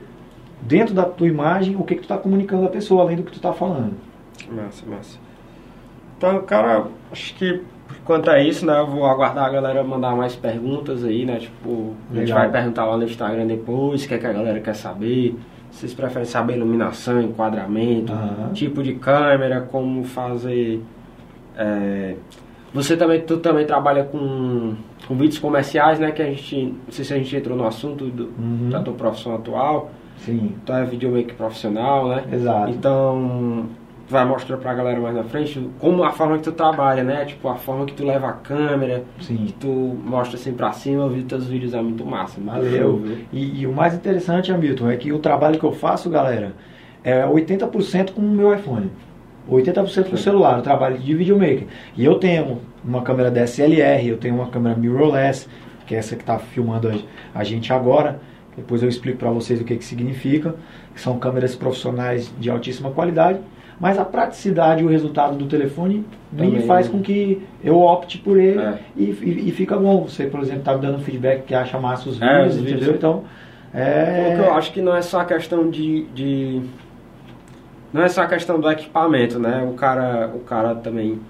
dentro 0.60 0.94
da 0.94 1.04
tua 1.04 1.26
imagem 1.26 1.74
o 1.74 1.84
que, 1.84 1.94
que 1.94 2.00
tu 2.02 2.04
está 2.04 2.18
comunicando 2.18 2.66
à 2.66 2.68
pessoa, 2.68 3.00
além 3.00 3.16
do 3.16 3.22
que 3.22 3.30
tu 3.32 3.36
está 3.36 3.50
falando. 3.50 3.94
Massa, 4.50 4.84
massa. 4.86 5.18
Então, 6.18 6.42
cara, 6.42 6.84
acho 7.10 7.34
que 7.34 7.62
quanto 8.04 8.30
a 8.30 8.40
isso, 8.42 8.66
né, 8.66 8.78
eu 8.78 8.86
vou 8.86 9.06
aguardar 9.06 9.46
a 9.46 9.48
galera 9.50 9.82
mandar 9.82 10.14
mais 10.14 10.36
perguntas 10.36 11.02
aí, 11.02 11.24
né? 11.24 11.38
Tipo, 11.38 11.94
a 12.10 12.14
gente 12.14 12.26
Legal. 12.26 12.38
vai 12.40 12.50
perguntar 12.50 12.84
lá 12.84 12.98
no 12.98 13.04
Instagram 13.04 13.46
depois, 13.46 14.04
o 14.04 14.08
que, 14.08 14.12
é 14.14 14.18
que 14.18 14.26
a 14.26 14.32
galera 14.34 14.60
quer 14.60 14.74
saber. 14.74 15.34
Vocês 15.70 15.94
preferem 15.94 16.26
saber 16.26 16.56
iluminação, 16.56 17.22
enquadramento, 17.22 18.12
Aham. 18.12 18.50
tipo 18.52 18.82
de 18.82 18.92
câmera, 18.96 19.62
como 19.62 20.04
fazer. 20.04 20.82
é, 21.56 22.16
Você 22.74 22.98
também, 22.98 23.22
tu 23.22 23.38
também 23.38 23.64
trabalha 23.64 24.04
com, 24.04 24.74
com 25.06 25.14
vídeos 25.16 25.38
comerciais, 25.38 25.98
né? 25.98 26.10
Que 26.12 26.22
a 26.22 26.26
gente. 26.26 26.66
Não 26.66 26.90
sei 26.92 27.04
se 27.04 27.12
a 27.14 27.16
gente 27.18 27.34
entrou 27.36 27.56
no 27.56 27.66
assunto 27.66 28.06
do, 28.06 28.24
Uhum. 28.38 28.68
da 28.70 28.80
tua 28.80 28.94
profissão 28.94 29.34
atual. 29.34 29.90
Sim, 30.18 30.52
Tu 30.64 30.72
é 30.72 30.84
videomaker 30.84 31.34
profissional, 31.34 32.08
né? 32.08 32.24
exato. 32.32 32.70
Então, 32.70 33.66
tu 34.06 34.12
vai 34.12 34.24
mostrar 34.24 34.56
pra 34.58 34.72
galera 34.74 35.00
mais 35.00 35.16
na 35.16 35.24
frente 35.24 35.68
como 35.80 36.04
a 36.04 36.10
forma 36.12 36.36
que 36.36 36.44
tu 36.44 36.52
trabalha, 36.52 37.02
né? 37.02 37.24
Tipo, 37.24 37.48
a 37.48 37.56
forma 37.56 37.84
que 37.86 37.92
tu 37.94 38.04
leva 38.04 38.28
a 38.28 38.32
câmera, 38.32 39.02
que 39.18 39.24
Sim. 39.24 39.48
tu 39.58 39.66
mostra 40.04 40.36
assim 40.36 40.52
pra 40.52 40.70
cima, 40.72 41.02
eu 41.04 41.10
vi 41.10 41.22
teus 41.24 41.46
vídeos, 41.46 41.74
é 41.74 41.82
muito 41.82 42.04
massa. 42.06 42.40
Valeu. 42.40 43.00
show? 43.00 43.00
E, 43.32 43.62
e 43.62 43.66
o 43.66 43.72
mais 43.72 43.94
interessante, 43.94 44.52
Hamilton, 44.52 44.90
é 44.90 44.96
que 44.96 45.12
o 45.12 45.18
trabalho 45.18 45.58
que 45.58 45.64
eu 45.64 45.72
faço, 45.72 46.08
galera, 46.08 46.52
é 47.02 47.26
80% 47.26 48.12
com 48.12 48.20
o 48.20 48.24
meu 48.24 48.54
iPhone. 48.54 48.90
80% 49.50 50.10
com 50.10 50.16
celular, 50.16 50.58
o 50.58 50.62
trabalho 50.62 50.98
de 50.98 51.14
videomaker. 51.14 51.66
E 51.96 52.04
eu 52.04 52.16
tenho 52.16 52.60
uma 52.84 53.02
câmera 53.02 53.30
DSLR, 53.30 54.06
eu 54.08 54.16
tenho 54.16 54.34
uma 54.34 54.48
câmera 54.48 54.76
mirrorless, 54.76 55.48
que 55.86 55.94
é 55.94 55.98
essa 55.98 56.16
que 56.16 56.22
está 56.22 56.38
filmando 56.38 56.90
a, 57.34 57.44
gente 57.44 57.72
agora. 57.72 58.20
Depois 58.56 58.82
eu 58.82 58.88
explico 58.88 59.18
para 59.18 59.30
vocês 59.30 59.60
o 59.60 59.64
que, 59.64 59.76
que 59.76 59.84
significa. 59.84 60.54
Que 60.94 61.00
são 61.00 61.18
câmeras 61.18 61.54
profissionais 61.54 62.32
de 62.38 62.50
altíssima 62.50 62.90
qualidade. 62.90 63.40
Mas 63.80 63.98
a 63.98 64.04
praticidade 64.04 64.82
e 64.82 64.86
o 64.86 64.88
resultado 64.88 65.36
do 65.36 65.46
telefone 65.46 66.04
Também 66.30 66.52
me 66.52 66.62
faz 66.62 66.86
com 66.86 67.00
que 67.00 67.42
eu 67.64 67.80
opte 67.80 68.18
por 68.18 68.38
ele 68.38 68.60
é. 68.60 68.78
e, 68.96 69.04
e, 69.04 69.48
e, 69.48 69.52
fica 69.52 69.76
bom. 69.76 70.02
Você, 70.04 70.26
por 70.26 70.40
exemplo, 70.40 70.60
está 70.60 70.74
me 70.74 70.82
dando 70.82 71.00
feedback 71.00 71.44
que 71.44 71.54
acha 71.54 71.80
massa 71.80 72.08
os 72.08 72.20
é, 72.20 72.42
vídeos, 72.42 72.56
é, 72.56 72.60
entendeu? 72.60 72.94
Então, 72.94 73.24
é... 73.74 74.36
Eu 74.38 74.54
acho 74.54 74.72
que 74.72 74.80
não 74.80 74.94
é 74.94 75.02
só 75.02 75.20
a 75.20 75.24
questão 75.24 75.70
de, 75.70 76.04
de... 76.14 76.62
Não 77.92 78.02
é 78.02 78.08
só 78.08 78.22
a 78.22 78.26
questão 78.26 78.58
do 78.58 78.70
equipamento, 78.70 79.38
né? 79.38 79.68
O 79.70 79.74
cara, 79.74 80.30
o 80.34 80.40
cara 80.40 80.74
também 80.74 81.20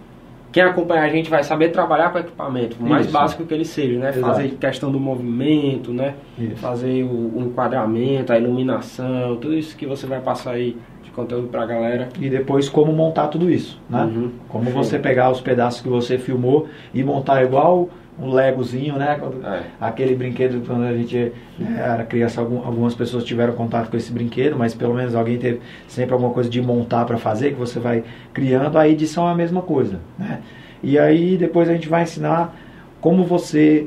quem 0.53 0.63
acompanha 0.63 1.03
a 1.03 1.09
gente 1.09 1.31
vai 1.31 1.43
saber 1.43 1.71
trabalhar 1.71 2.11
com 2.11 2.19
equipamento, 2.19 2.77
o 2.79 2.87
mais 2.87 3.07
Isso. 3.07 3.13
básico 3.13 3.45
que 3.45 3.55
ele 3.55 3.65
seja, 3.65 3.99
né? 3.99 4.11
Exato. 4.11 4.27
Fazer 4.27 4.49
questão 4.51 4.93
do 4.93 5.01
movimento, 5.01 5.93
né? 5.93 6.15
Isso. 6.39 6.57
Fazer 6.57 7.05
o, 7.05 7.39
o, 7.39 7.41
enquadramento, 7.47 8.33
a 8.33 8.39
iluminação, 8.39 9.37
tudo 9.37 9.55
isso 9.55 9.75
que 9.75 9.87
você 9.87 10.07
vai 10.07 10.21
passar 10.21 10.53
aí 10.53 10.77
de 11.03 11.11
conteúdo 11.11 11.49
pra 11.49 11.65
galera. 11.65 12.11
E 12.21 12.29
depois 12.29 12.69
como 12.69 12.93
montar 12.93 13.29
tudo 13.29 13.51
isso, 13.51 13.81
né? 13.89 14.03
Uhum. 14.03 14.31
Como 14.51 14.71
você 14.71 14.99
pegar 14.99 15.31
os 15.31 15.41
pedaços 15.41 15.81
que 15.81 15.89
você 15.89 16.19
filmou 16.19 16.69
e 16.93 17.03
montar 17.03 17.43
igual 17.43 17.89
um 18.19 18.31
legozinho, 18.31 18.97
né? 18.97 19.19
É. 19.45 19.63
Aquele 19.81 20.15
brinquedo, 20.15 20.65
quando 20.67 20.85
a 20.85 20.97
gente 20.97 21.33
era 21.77 22.05
criança, 22.05 22.41
algumas 22.41 22.95
pessoas 22.95 23.25
tiveram 23.25 23.55
contato 23.55 23.91
com 23.91 23.97
esse 23.97 24.13
brinquedo, 24.13 24.57
mas 24.57 24.75
pelo 24.75 24.95
menos 24.95 25.15
alguém 25.15 25.39
teve 25.39 25.61
sempre 25.89 26.13
alguma 26.13 26.33
coisa 26.33 26.49
de 26.49 26.61
montar 26.61 27.05
para 27.05 27.19
fazer, 27.19 27.51
que 27.51 27.59
você 27.59 27.81
vai 27.81 28.05
criando. 28.33 28.77
A 28.77 28.89
edição 28.89 29.29
é 29.29 29.33
a 29.33 29.35
mesma 29.35 29.63
coisa, 29.63 30.01
né? 30.19 30.41
E 30.83 30.99
aí 30.99 31.37
depois 31.37 31.69
a 31.69 31.73
gente 31.73 31.89
vai 31.89 32.03
ensinar 32.03 32.55
como 33.01 33.25
você 33.25 33.87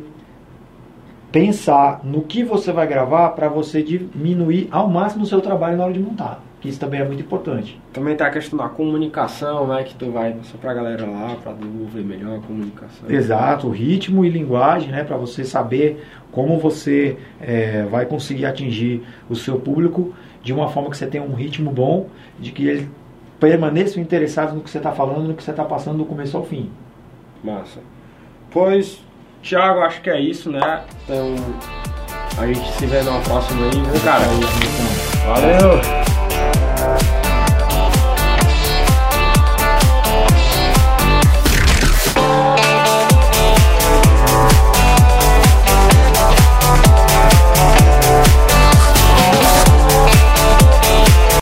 pensar 1.31 2.01
no 2.03 2.21
que 2.21 2.43
você 2.43 2.71
vai 2.71 2.87
gravar 2.87 3.29
para 3.29 3.47
você 3.49 3.83
diminuir 3.83 4.67
ao 4.71 4.89
máximo 4.89 5.23
o 5.23 5.27
seu 5.27 5.41
trabalho 5.41 5.77
na 5.77 5.83
hora 5.83 5.93
de 5.93 5.99
montar 5.99 6.41
que 6.65 6.69
isso 6.71 6.79
também 6.79 6.99
é 6.99 7.05
muito 7.05 7.21
importante. 7.21 7.79
Também 7.93 8.15
tem 8.15 8.25
a 8.25 8.29
questão 8.31 8.57
da 8.57 8.67
comunicação, 8.67 9.67
né, 9.67 9.83
que 9.83 9.93
tu 9.93 10.11
vai 10.11 10.33
passar 10.33 10.57
para 10.57 10.71
a 10.71 10.73
galera 10.73 11.05
lá 11.05 11.35
para 11.35 11.53
desenvolver 11.53 12.01
melhor 12.01 12.39
a 12.39 12.41
comunicação. 12.41 13.09
Exato, 13.09 13.69
ritmo 13.69 14.25
e 14.25 14.29
linguagem, 14.29 14.89
né, 14.89 15.03
para 15.03 15.15
você 15.15 15.43
saber 15.43 16.03
como 16.31 16.57
você 16.57 17.17
é, 17.39 17.83
vai 17.83 18.05
conseguir 18.05 18.47
atingir 18.47 19.03
o 19.29 19.35
seu 19.35 19.59
público 19.59 20.13
de 20.41 20.51
uma 20.51 20.67
forma 20.67 20.89
que 20.89 20.97
você 20.97 21.05
tenha 21.05 21.23
um 21.23 21.33
ritmo 21.33 21.71
bom, 21.71 22.07
de 22.39 22.51
que 22.51 22.67
eles 22.67 22.87
permaneçam 23.39 24.01
interessados 24.01 24.55
no 24.55 24.61
que 24.61 24.69
você 24.69 24.77
está 24.77 24.91
falando, 24.91 25.27
no 25.27 25.33
que 25.35 25.43
você 25.43 25.51
está 25.51 25.63
passando 25.63 25.99
do 25.99 26.05
começo 26.05 26.35
ao 26.35 26.43
fim. 26.43 26.71
Massa. 27.43 27.79
Pois, 28.49 29.03
Thiago, 29.43 29.81
acho 29.81 30.01
que 30.01 30.09
é 30.09 30.19
isso, 30.19 30.49
né? 30.49 30.83
Então, 31.03 31.35
a 32.39 32.47
gente 32.47 32.67
se 32.73 32.85
vê 32.87 33.01
numa 33.03 33.19
próxima 33.21 33.65
aí, 33.65 33.71
viu, 33.71 34.01
cara? 34.03 34.25
Valeu! 35.27 36.04